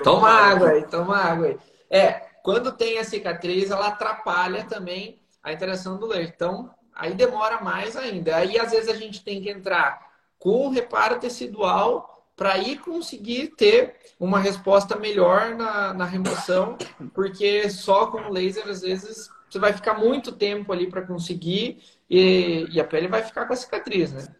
Toma 0.03 0.29
água 0.29 0.69
aí, 0.69 0.85
toma 0.85 1.17
água 1.17 1.47
aí. 1.47 1.57
É, 1.89 2.27
quando 2.43 2.71
tem 2.71 2.99
a 2.99 3.03
cicatriz, 3.03 3.71
ela 3.71 3.87
atrapalha 3.87 4.65
também 4.65 5.19
a 5.41 5.51
interação 5.51 5.97
do 5.97 6.05
leite. 6.05 6.33
Então, 6.35 6.69
aí 6.93 7.13
demora 7.13 7.61
mais 7.61 7.95
ainda. 7.95 8.35
Aí, 8.35 8.59
às 8.59 8.71
vezes, 8.71 8.89
a 8.89 8.95
gente 8.95 9.23
tem 9.23 9.41
que 9.41 9.49
entrar 9.49 10.05
com 10.37 10.69
reparo 10.69 11.19
tecidual 11.19 12.25
para 12.35 12.53
aí 12.53 12.77
conseguir 12.77 13.55
ter 13.57 13.95
uma 14.19 14.39
resposta 14.39 14.95
melhor 14.95 15.55
na, 15.55 15.93
na 15.93 16.05
remoção, 16.05 16.77
porque 17.13 17.69
só 17.69 18.07
com 18.07 18.19
o 18.19 18.31
laser, 18.31 18.67
às 18.67 18.81
vezes, 18.81 19.29
você 19.49 19.59
vai 19.59 19.73
ficar 19.73 19.93
muito 19.93 20.31
tempo 20.31 20.71
ali 20.71 20.89
para 20.89 21.01
conseguir 21.01 21.81
e, 22.09 22.67
e, 22.71 22.79
a 22.79 22.83
pele 22.83 23.07
vai 23.07 23.23
ficar 23.23 23.45
com 23.45 23.53
a 23.53 23.55
cicatriz, 23.55 24.11
né? 24.13 24.35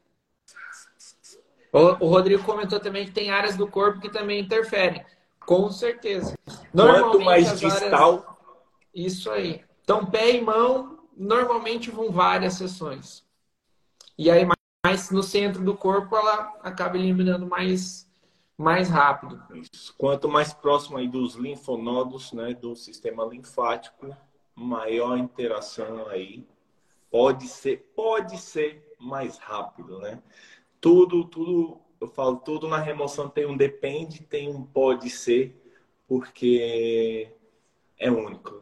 O, 1.72 2.06
o, 2.06 2.10
Rodrigo 2.10 2.44
comentou 2.44 2.80
também 2.80 3.06
que 3.06 3.12
tem 3.12 3.30
áreas 3.30 3.56
do 3.56 3.68
corpo 3.68 4.00
que 4.00 4.10
também 4.10 4.40
interferem. 4.40 5.06
Com 5.46 5.70
certeza. 5.70 6.38
Quanto 6.72 7.20
mais 7.20 7.60
distal. 7.60 8.14
Áreas... 8.14 8.38
Isso 8.94 9.30
aí. 9.30 9.64
Então, 9.84 10.06
pé 10.06 10.32
e 10.32 10.42
mão, 10.42 11.00
normalmente 11.16 11.92
vão 11.92 12.12
várias 12.12 12.56
sessões. 12.56 13.24
E 14.18 14.32
aí, 14.32 14.48
mas 14.86 15.12
no 15.12 15.22
centro 15.22 15.64
do 15.64 15.76
corpo 15.76 16.16
ela 16.16 16.54
acaba 16.64 16.98
eliminando 16.98 17.46
mais, 17.46 18.10
mais 18.58 18.90
rápido. 18.90 19.42
Quanto 19.98 20.28
mais 20.28 20.54
próximo 20.54 20.98
aí 20.98 21.08
dos 21.08 21.36
linfonodos, 21.36 22.32
né, 22.32 22.54
do 22.54 22.76
sistema 22.76 23.26
linfático, 23.26 24.16
maior 24.58 25.18
interação 25.18 26.08
aí. 26.08 26.44
Pode 27.12 27.48
ser, 27.48 27.92
pode 27.96 28.38
ser 28.38 28.84
mais 29.00 29.38
rápido, 29.38 30.00
né? 30.00 30.22
Tudo, 30.82 31.24
tudo, 31.26 31.80
eu 32.02 32.08
falo, 32.08 32.38
tudo 32.38 32.68
na 32.68 32.80
remoção 32.80 33.30
tem 33.30 33.46
um 33.46 33.56
depende, 33.56 34.24
tem 34.24 34.50
um 34.50 34.64
pode 34.64 35.10
ser, 35.10 35.56
porque 36.08 37.32
é 37.98 38.10
único. 38.10 38.60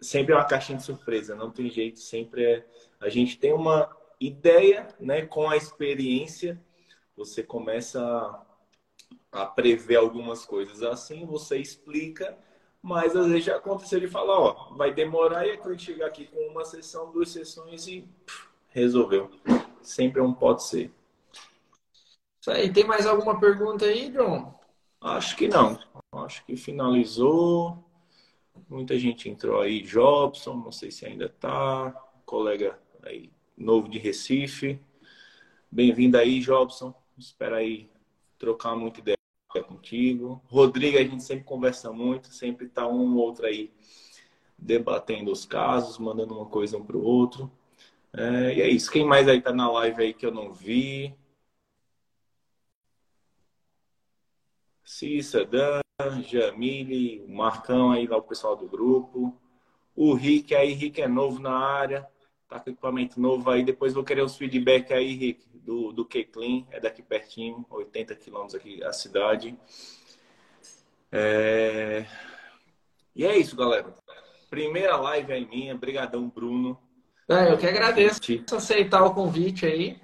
Sempre 0.00 0.32
é 0.32 0.36
uma 0.36 0.44
caixinha 0.44 0.78
de 0.78 0.84
surpresa, 0.84 1.34
não 1.34 1.50
tem 1.50 1.68
jeito, 1.68 1.98
sempre 1.98 2.44
é. 2.44 2.66
A 3.00 3.08
gente 3.08 3.38
tem 3.38 3.52
uma 3.52 3.94
ideia, 4.20 4.88
né, 5.00 5.26
com 5.26 5.48
a 5.48 5.56
experiência, 5.56 6.60
você 7.16 7.42
começa 7.42 8.00
a, 9.30 9.46
prever 9.46 9.96
algumas 9.96 10.44
coisas 10.44 10.82
assim, 10.82 11.26
você 11.26 11.58
explica, 11.58 12.38
mas 12.82 13.14
às 13.14 13.28
vezes 13.28 13.44
já 13.44 13.56
aconteceu 13.56 14.00
de 14.00 14.08
falar, 14.08 14.38
ó, 14.38 14.74
vai 14.74 14.92
demorar 14.92 15.46
e 15.46 15.52
a 15.52 15.54
gente 15.54 15.84
chegar 15.84 16.06
aqui 16.06 16.26
com 16.26 16.40
uma 16.48 16.64
sessão, 16.64 17.12
duas 17.12 17.28
sessões 17.28 17.86
e 17.86 18.02
pff, 18.26 18.48
resolveu. 18.70 19.30
Sempre 19.80 20.20
é 20.20 20.24
um 20.24 20.34
pode 20.34 20.64
ser. 20.64 20.92
Isso 22.40 22.50
aí, 22.50 22.72
tem 22.72 22.84
mais 22.84 23.06
alguma 23.06 23.38
pergunta 23.38 23.84
aí, 23.84 24.10
John? 24.10 24.52
Acho 25.00 25.36
que 25.36 25.46
não. 25.46 25.78
Acho 26.12 26.44
que 26.44 26.56
finalizou. 26.56 27.78
Muita 28.68 28.98
gente 28.98 29.28
entrou 29.28 29.60
aí, 29.60 29.80
Jobson, 29.82 30.54
não 30.54 30.72
sei 30.72 30.90
se 30.90 31.06
ainda 31.06 31.28
tá, 31.28 31.92
colega 32.26 32.78
aí 33.02 33.30
novo 33.56 33.88
de 33.88 33.98
Recife. 33.98 34.80
Bem-vindo 35.70 36.18
aí, 36.18 36.40
Jobson. 36.40 36.92
Espero 37.16 37.54
aí 37.54 37.88
trocar 38.38 38.74
muita 38.74 39.00
ideia 39.00 39.21
contigo. 39.60 40.40
Rodrigo, 40.46 40.96
a 40.96 41.02
gente 41.02 41.22
sempre 41.24 41.44
conversa 41.44 41.92
muito, 41.92 42.28
sempre 42.28 42.68
tá 42.68 42.86
um 42.86 43.16
ou 43.16 43.24
outro 43.24 43.46
aí 43.46 43.72
debatendo 44.56 45.32
os 45.32 45.44
casos, 45.44 45.98
mandando 45.98 46.34
uma 46.36 46.46
coisa 46.46 46.78
um 46.78 46.84
para 46.84 46.96
o 46.96 47.02
outro. 47.02 47.50
É, 48.12 48.54
e 48.54 48.62
é 48.62 48.68
isso. 48.68 48.90
Quem 48.90 49.04
mais 49.04 49.26
aí 49.28 49.40
tá 49.40 49.52
na 49.52 49.70
live 49.70 50.02
aí 50.02 50.14
que 50.14 50.24
eu 50.24 50.30
não 50.30 50.52
vi? 50.52 51.12
Cissa, 54.84 55.44
Dan, 55.44 55.80
Jamile, 56.28 57.20
o 57.26 57.34
Marcão 57.34 57.90
aí 57.90 58.06
lá, 58.06 58.16
o 58.16 58.22
pessoal 58.22 58.54
do 58.54 58.68
grupo. 58.68 59.36
O 59.96 60.14
Rick 60.14 60.54
aí, 60.54 60.72
Rick 60.72 61.00
é 61.02 61.08
novo 61.08 61.40
na 61.40 61.52
área 61.56 62.08
tá 62.52 62.60
com 62.60 62.70
equipamento 62.70 63.20
novo 63.20 63.50
aí. 63.50 63.64
Depois 63.64 63.94
vou 63.94 64.04
querer 64.04 64.22
os 64.22 64.36
feedback 64.36 64.92
aí, 64.92 65.14
Rick, 65.14 65.44
do, 65.62 65.92
do 65.92 66.04
K-Clean, 66.04 66.66
é 66.70 66.80
daqui 66.80 67.02
pertinho, 67.02 67.64
80 67.70 68.14
quilômetros 68.16 68.54
aqui 68.54 68.82
a 68.84 68.92
cidade. 68.92 69.56
É... 71.10 72.04
E 73.14 73.24
é 73.24 73.36
isso, 73.36 73.56
galera. 73.56 73.94
Primeira 74.50 74.96
live 74.96 75.32
aí 75.32 75.46
minha. 75.46 75.74
Brigadão, 75.74 76.28
Bruno. 76.28 76.78
É, 77.28 77.52
eu 77.52 77.58
que 77.58 77.66
agradeço 77.66 78.20
por 78.46 78.56
aceitar 78.56 79.04
o 79.04 79.14
convite 79.14 79.64
aí. 79.64 80.00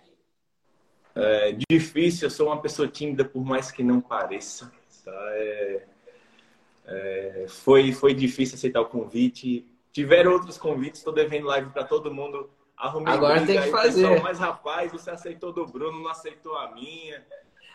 É 1.14 1.56
difícil, 1.68 2.26
eu 2.26 2.30
sou 2.30 2.47
uma 2.47 2.60
pessoa 2.60 2.86
tímida, 2.86 3.24
por 3.24 3.44
mais 3.44 3.72
que 3.72 3.82
não 3.82 4.01
pareça. 4.01 4.72
Tá? 5.05 5.12
É, 5.32 5.86
é, 6.86 7.47
foi, 7.48 7.93
foi 7.93 8.14
difícil 8.14 8.55
aceitar 8.55 8.80
o 8.80 8.86
convite 8.86 9.66
Tiveram 9.98 10.32
outros 10.32 10.56
convites, 10.56 11.01
estou 11.01 11.12
devendo 11.12 11.47
live 11.47 11.70
para 11.70 11.82
todo 11.82 12.14
mundo. 12.14 12.48
Arrumei 12.78 13.12
Agora 13.12 13.44
tem 13.44 13.60
que 13.60 13.70
fazer. 13.70 14.09
Pessoal, 14.09 14.22
mas, 14.22 14.38
rapaz, 14.38 14.92
você 14.92 15.10
aceitou 15.10 15.52
do 15.52 15.66
Bruno, 15.66 16.00
não 16.00 16.10
aceitou 16.10 16.56
a 16.56 16.70
minha. 16.72 17.26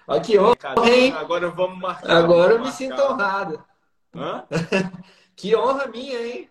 Aqui, 0.08 0.40
honra, 0.40 0.56
hein? 0.90 1.12
Agora 1.14 1.50
vamos 1.50 1.78
marcar. 1.78 2.12
Agora 2.12 2.28
vamos 2.28 2.52
eu 2.52 2.58
me 2.58 2.64
marcar. 2.64 2.78
sinto 2.78 3.02
honrado. 3.02 3.66
Hã? 4.16 4.48
que 5.36 5.56
honra 5.56 5.88
minha, 5.88 6.26
hein? 6.26 6.50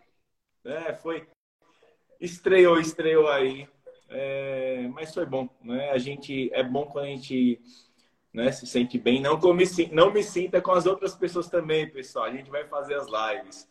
É, 0.65 0.93
foi. 0.95 1.27
Estreou, 2.21 2.79
estreou 2.79 3.29
aí. 3.29 3.69
É... 4.09 4.87
Mas 4.93 5.15
foi 5.15 5.25
bom, 5.25 5.49
né? 5.63 5.91
A 5.91 5.99
gente... 5.99 6.51
É 6.53 6.63
bom 6.63 6.85
quando 6.85 7.07
a 7.07 7.09
gente 7.09 7.61
né? 8.33 8.51
Se 8.51 8.67
sente 8.67 8.99
bem. 8.99 9.21
Não, 9.21 9.39
me, 9.55 9.65
não 9.93 10.13
me 10.13 10.23
sinta 10.23 10.61
com 10.61 10.73
as 10.73 10.87
outras 10.87 11.15
pessoas 11.15 11.49
também, 11.49 11.91
pessoal. 11.91 12.25
A 12.25 12.33
gente 12.33 12.51
vai 12.51 12.67
fazer 12.67 12.95
as 12.95 13.07
lives. 13.07 13.69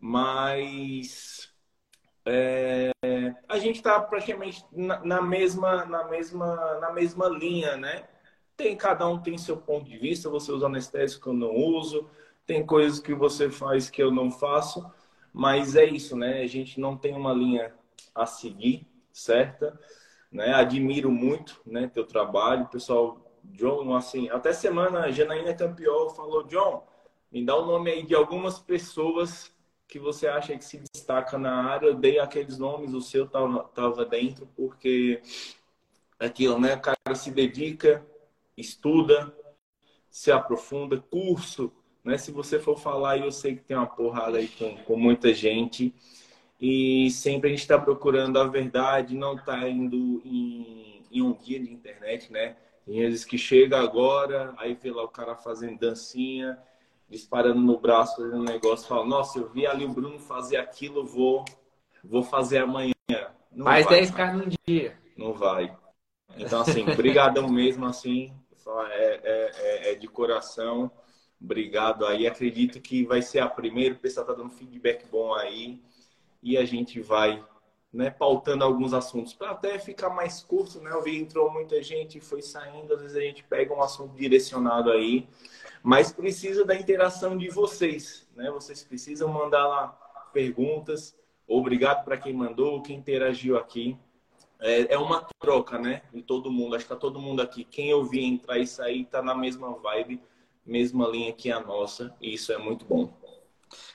Mas 0.00 1.51
é, 2.24 2.92
a 3.48 3.58
gente 3.58 3.76
está 3.76 4.00
praticamente 4.00 4.64
na, 4.70 5.04
na, 5.04 5.22
mesma, 5.22 5.84
na, 5.84 6.04
mesma, 6.04 6.78
na 6.80 6.92
mesma 6.92 7.28
linha, 7.28 7.76
né? 7.76 8.08
Tem, 8.56 8.76
cada 8.76 9.06
um 9.08 9.20
tem 9.20 9.36
seu 9.36 9.56
ponto 9.56 9.88
de 9.88 9.98
vista. 9.98 10.30
Você 10.30 10.52
usa 10.52 10.66
anestésico, 10.66 11.30
eu 11.30 11.34
não 11.34 11.54
uso. 11.54 12.08
Tem 12.46 12.64
coisas 12.64 13.00
que 13.00 13.14
você 13.14 13.50
faz 13.50 13.90
que 13.90 14.02
eu 14.02 14.10
não 14.10 14.30
faço. 14.30 14.88
Mas 15.32 15.74
é 15.74 15.84
isso, 15.84 16.16
né? 16.16 16.42
A 16.42 16.46
gente 16.46 16.78
não 16.78 16.96
tem 16.96 17.14
uma 17.14 17.32
linha 17.32 17.74
a 18.14 18.26
seguir, 18.26 18.86
certa? 19.12 19.78
Né? 20.30 20.52
Admiro 20.54 21.10
muito, 21.10 21.60
né, 21.66 21.88
teu 21.88 22.06
trabalho, 22.06 22.68
pessoal. 22.68 23.18
John, 23.44 23.94
assim, 23.96 24.30
até 24.30 24.52
semana 24.52 25.00
a 25.00 25.10
Janaína 25.10 25.52
Campiol 25.52 26.10
falou, 26.10 26.44
John, 26.44 26.86
me 27.30 27.44
dá 27.44 27.56
o 27.56 27.66
nome 27.66 27.90
aí 27.90 28.06
de 28.06 28.14
algumas 28.14 28.60
pessoas 28.60 29.52
que 29.88 29.98
você 29.98 30.28
acha 30.28 30.56
que 30.56 30.64
se 30.64 30.80
destaca 31.02 31.36
na 31.36 31.64
área. 31.64 31.86
Eu 31.88 31.94
dei 31.94 32.18
aqueles 32.18 32.56
nomes, 32.56 32.94
o 32.94 33.00
seu 33.00 33.26
tava, 33.26 33.64
tava 33.74 34.04
dentro, 34.04 34.48
porque 34.56 35.20
aquilo, 36.18 36.58
né? 36.58 36.76
O 36.76 36.80
cara 36.80 37.14
se 37.14 37.30
dedica, 37.30 38.04
estuda, 38.56 39.34
se 40.08 40.30
aprofunda, 40.30 40.98
curso, 40.98 41.72
né? 42.04 42.16
Se 42.16 42.30
você 42.30 42.58
for 42.58 42.78
falar, 42.78 43.18
eu 43.18 43.32
sei 43.32 43.56
que 43.56 43.64
tem 43.64 43.76
uma 43.76 43.86
porrada 43.86 44.38
aí 44.38 44.48
com, 44.48 44.76
com 44.84 44.96
muita 44.96 45.34
gente 45.34 45.92
e 46.60 47.10
sempre 47.10 47.48
a 47.48 47.50
gente 47.50 47.62
está 47.62 47.78
procurando 47.78 48.38
a 48.38 48.44
verdade, 48.44 49.16
não 49.16 49.34
está 49.34 49.68
indo 49.68 50.22
em, 50.24 51.02
em, 51.10 51.20
um 51.20 51.34
guia 51.34 51.58
de 51.58 51.72
internet, 51.72 52.32
né? 52.32 52.56
Tem 52.86 53.00
vezes 53.00 53.24
que 53.24 53.36
chega 53.36 53.78
agora, 53.80 54.54
aí 54.58 54.74
vê 54.74 54.90
lá 54.90 55.02
o 55.04 55.08
cara 55.08 55.34
fazendo 55.36 55.78
dancinha, 55.78 56.58
disparando 57.12 57.60
no 57.60 57.78
braço, 57.78 58.16
fazendo 58.16 58.38
um 58.38 58.42
negócio, 58.42 58.88
fala, 58.88 59.04
nossa, 59.04 59.38
eu 59.38 59.46
vi 59.50 59.66
ali 59.66 59.84
o 59.84 59.92
Bruno 59.92 60.18
fazer 60.18 60.56
aquilo, 60.56 61.04
vou, 61.04 61.44
vou 62.02 62.22
fazer 62.22 62.58
amanhã. 62.58 62.94
Não 63.52 63.66
Mais 63.66 63.84
vai, 63.84 64.00
10k 64.00 64.32
num 64.32 64.48
dia. 64.66 64.98
Não 65.14 65.34
vai. 65.34 65.76
Então, 66.38 66.62
assim, 66.62 66.86
brigadão 66.96 67.46
mesmo, 67.50 67.84
assim, 67.84 68.32
é, 68.92 69.20
é, 69.22 69.50
é, 69.54 69.92
é 69.92 69.94
de 69.94 70.08
coração. 70.08 70.90
Obrigado 71.38 72.06
aí. 72.06 72.26
Acredito 72.26 72.80
que 72.80 73.04
vai 73.04 73.20
ser 73.20 73.40
a 73.40 73.48
primeira. 73.48 73.94
O 73.94 73.98
pessoal 73.98 74.24
tá 74.24 74.32
dando 74.32 74.48
feedback 74.48 75.06
bom 75.08 75.34
aí 75.34 75.82
e 76.42 76.56
a 76.56 76.64
gente 76.64 76.98
vai 76.98 77.44
né, 77.92 78.08
pautando 78.10 78.64
alguns 78.64 78.94
assuntos 78.94 79.34
para 79.34 79.50
até 79.50 79.78
ficar 79.78 80.08
mais 80.08 80.42
curto, 80.42 80.80
né? 80.80 80.90
Eu 80.92 81.02
vi 81.02 81.18
entrou 81.18 81.52
muita 81.52 81.82
gente, 81.82 82.20
foi 82.20 82.40
saindo, 82.40 82.94
às 82.94 83.02
vezes 83.02 83.16
a 83.16 83.20
gente 83.20 83.44
pega 83.44 83.74
um 83.74 83.82
assunto 83.82 84.14
direcionado 84.14 84.90
aí, 84.90 85.28
mas 85.82 86.12
precisa 86.12 86.64
da 86.64 86.74
interação 86.74 87.36
de 87.36 87.48
vocês, 87.48 88.28
né? 88.36 88.50
Vocês 88.50 88.84
precisam 88.84 89.28
mandar 89.28 89.66
lá 89.66 89.88
perguntas. 90.32 91.16
Obrigado 91.46 92.04
para 92.04 92.16
quem 92.16 92.32
mandou, 92.32 92.82
quem 92.82 92.96
interagiu 92.96 93.58
aqui. 93.58 93.98
É, 94.60 94.94
é, 94.94 94.98
uma 94.98 95.26
troca, 95.40 95.78
né? 95.78 96.02
De 96.14 96.22
todo 96.22 96.52
mundo. 96.52 96.76
Acho 96.76 96.84
que 96.84 96.90
tá 96.90 96.96
todo 96.96 97.20
mundo 97.20 97.42
aqui. 97.42 97.64
Quem 97.64 97.90
eu 97.90 98.04
vi 98.04 98.24
entrar 98.24 98.58
e 98.58 98.66
sair 98.66 99.04
tá 99.06 99.20
na 99.20 99.34
mesma 99.34 99.74
vibe, 99.74 100.22
mesma 100.64 101.08
linha 101.08 101.32
que 101.32 101.50
a 101.50 101.58
nossa, 101.58 102.14
e 102.20 102.34
isso 102.34 102.52
é 102.52 102.58
muito 102.58 102.84
bom. 102.84 103.12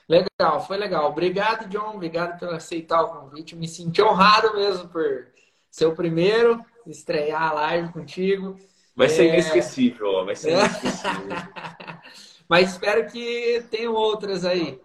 Legal, 0.10 0.66
foi 0.66 0.78
legal. 0.78 1.10
Obrigado, 1.10 1.70
John. 1.70 1.96
Obrigado 1.96 2.38
por 2.38 2.50
aceitar 2.50 3.02
o 3.02 3.08
convite. 3.08 3.56
Me 3.56 3.68
senti 3.68 4.02
honrado 4.02 4.54
mesmo 4.56 4.90
por 4.90 5.28
ser 5.70 5.86
o 5.86 5.96
primeiro, 5.96 6.64
estrear 6.86 7.44
a 7.44 7.54
live 7.54 7.94
contigo. 7.94 8.58
Vai 8.98 9.08
ser 9.08 9.28
é... 9.28 9.34
inesquecível, 9.34 10.08
ó. 10.08 10.26
vai 10.26 10.36
ser 10.36 10.50
é. 10.50 10.54
inesquecível. 10.60 11.38
Mas 12.50 12.72
espero 12.72 13.10
que 13.10 13.64
tenham 13.72 13.94
outras 13.94 14.44
aí. 14.44 14.82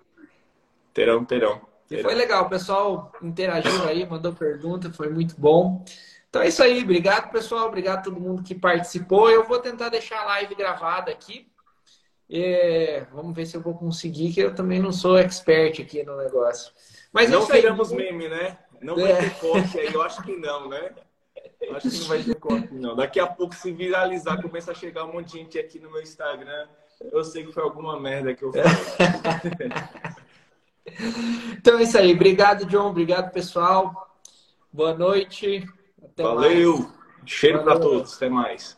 Terão, 0.94 1.24
terão. 1.24 1.62
terão. 1.88 2.02
foi 2.04 2.14
legal, 2.14 2.44
o 2.44 2.48
pessoal 2.48 3.10
interagiu 3.20 3.88
aí, 3.88 4.06
mandou 4.06 4.32
pergunta, 4.32 4.92
foi 4.92 5.08
muito 5.08 5.34
bom. 5.36 5.84
Então 6.28 6.42
é 6.42 6.48
isso 6.48 6.62
aí, 6.62 6.82
obrigado 6.82 7.32
pessoal, 7.32 7.66
obrigado 7.66 7.98
a 7.98 8.02
todo 8.02 8.20
mundo 8.20 8.42
que 8.42 8.54
participou. 8.54 9.30
Eu 9.30 9.44
vou 9.44 9.58
tentar 9.58 9.88
deixar 9.88 10.20
a 10.20 10.26
live 10.26 10.54
gravada 10.54 11.10
aqui 11.10 11.50
é, 12.34 13.04
vamos 13.12 13.36
ver 13.36 13.44
se 13.44 13.56
eu 13.56 13.60
vou 13.60 13.74
conseguir, 13.74 14.32
que 14.32 14.40
eu 14.40 14.54
também 14.54 14.80
não 14.80 14.90
sou 14.90 15.18
expert 15.18 15.80
aqui 15.80 16.02
no 16.02 16.16
negócio. 16.16 16.72
Mas 17.12 17.28
não 17.28 17.46
teremos 17.46 17.92
meme, 17.92 18.26
né? 18.26 18.58
Não 18.80 18.96
vai 18.96 19.12
é. 19.12 19.16
ter 19.16 19.38
corte 19.38 19.78
aí, 19.78 19.92
eu 19.92 20.02
acho 20.02 20.22
que 20.22 20.34
não, 20.36 20.68
né? 20.68 20.92
Acho 21.70 21.90
que 21.90 22.00
não 22.00 22.08
vai 22.08 22.22
ter 22.22 22.34
corte, 22.34 22.74
não. 22.74 22.96
Daqui 22.96 23.20
a 23.20 23.26
pouco, 23.26 23.54
se 23.54 23.72
viralizar, 23.72 24.42
começa 24.42 24.72
a 24.72 24.74
chegar 24.74 25.04
um 25.04 25.12
monte 25.12 25.32
de 25.32 25.38
gente 25.38 25.58
aqui 25.58 25.78
no 25.78 25.90
meu 25.90 26.02
Instagram. 26.02 26.66
Eu 27.10 27.24
sei 27.24 27.44
que 27.44 27.52
foi 27.52 27.62
alguma 27.62 27.98
merda 27.98 28.34
que 28.34 28.44
eu 28.44 28.52
fiz. 28.52 28.62
então 31.58 31.78
é 31.78 31.82
isso 31.82 31.98
aí. 31.98 32.12
Obrigado, 32.12 32.66
John. 32.66 32.88
Obrigado, 32.88 33.32
pessoal. 33.32 34.18
Boa 34.72 34.94
noite. 34.94 35.66
Até 36.02 36.22
Valeu. 36.22 36.78
Mais. 36.78 37.02
Cheiro 37.24 37.62
para 37.62 37.78
todos. 37.78 38.16
Até 38.16 38.28
mais. 38.28 38.76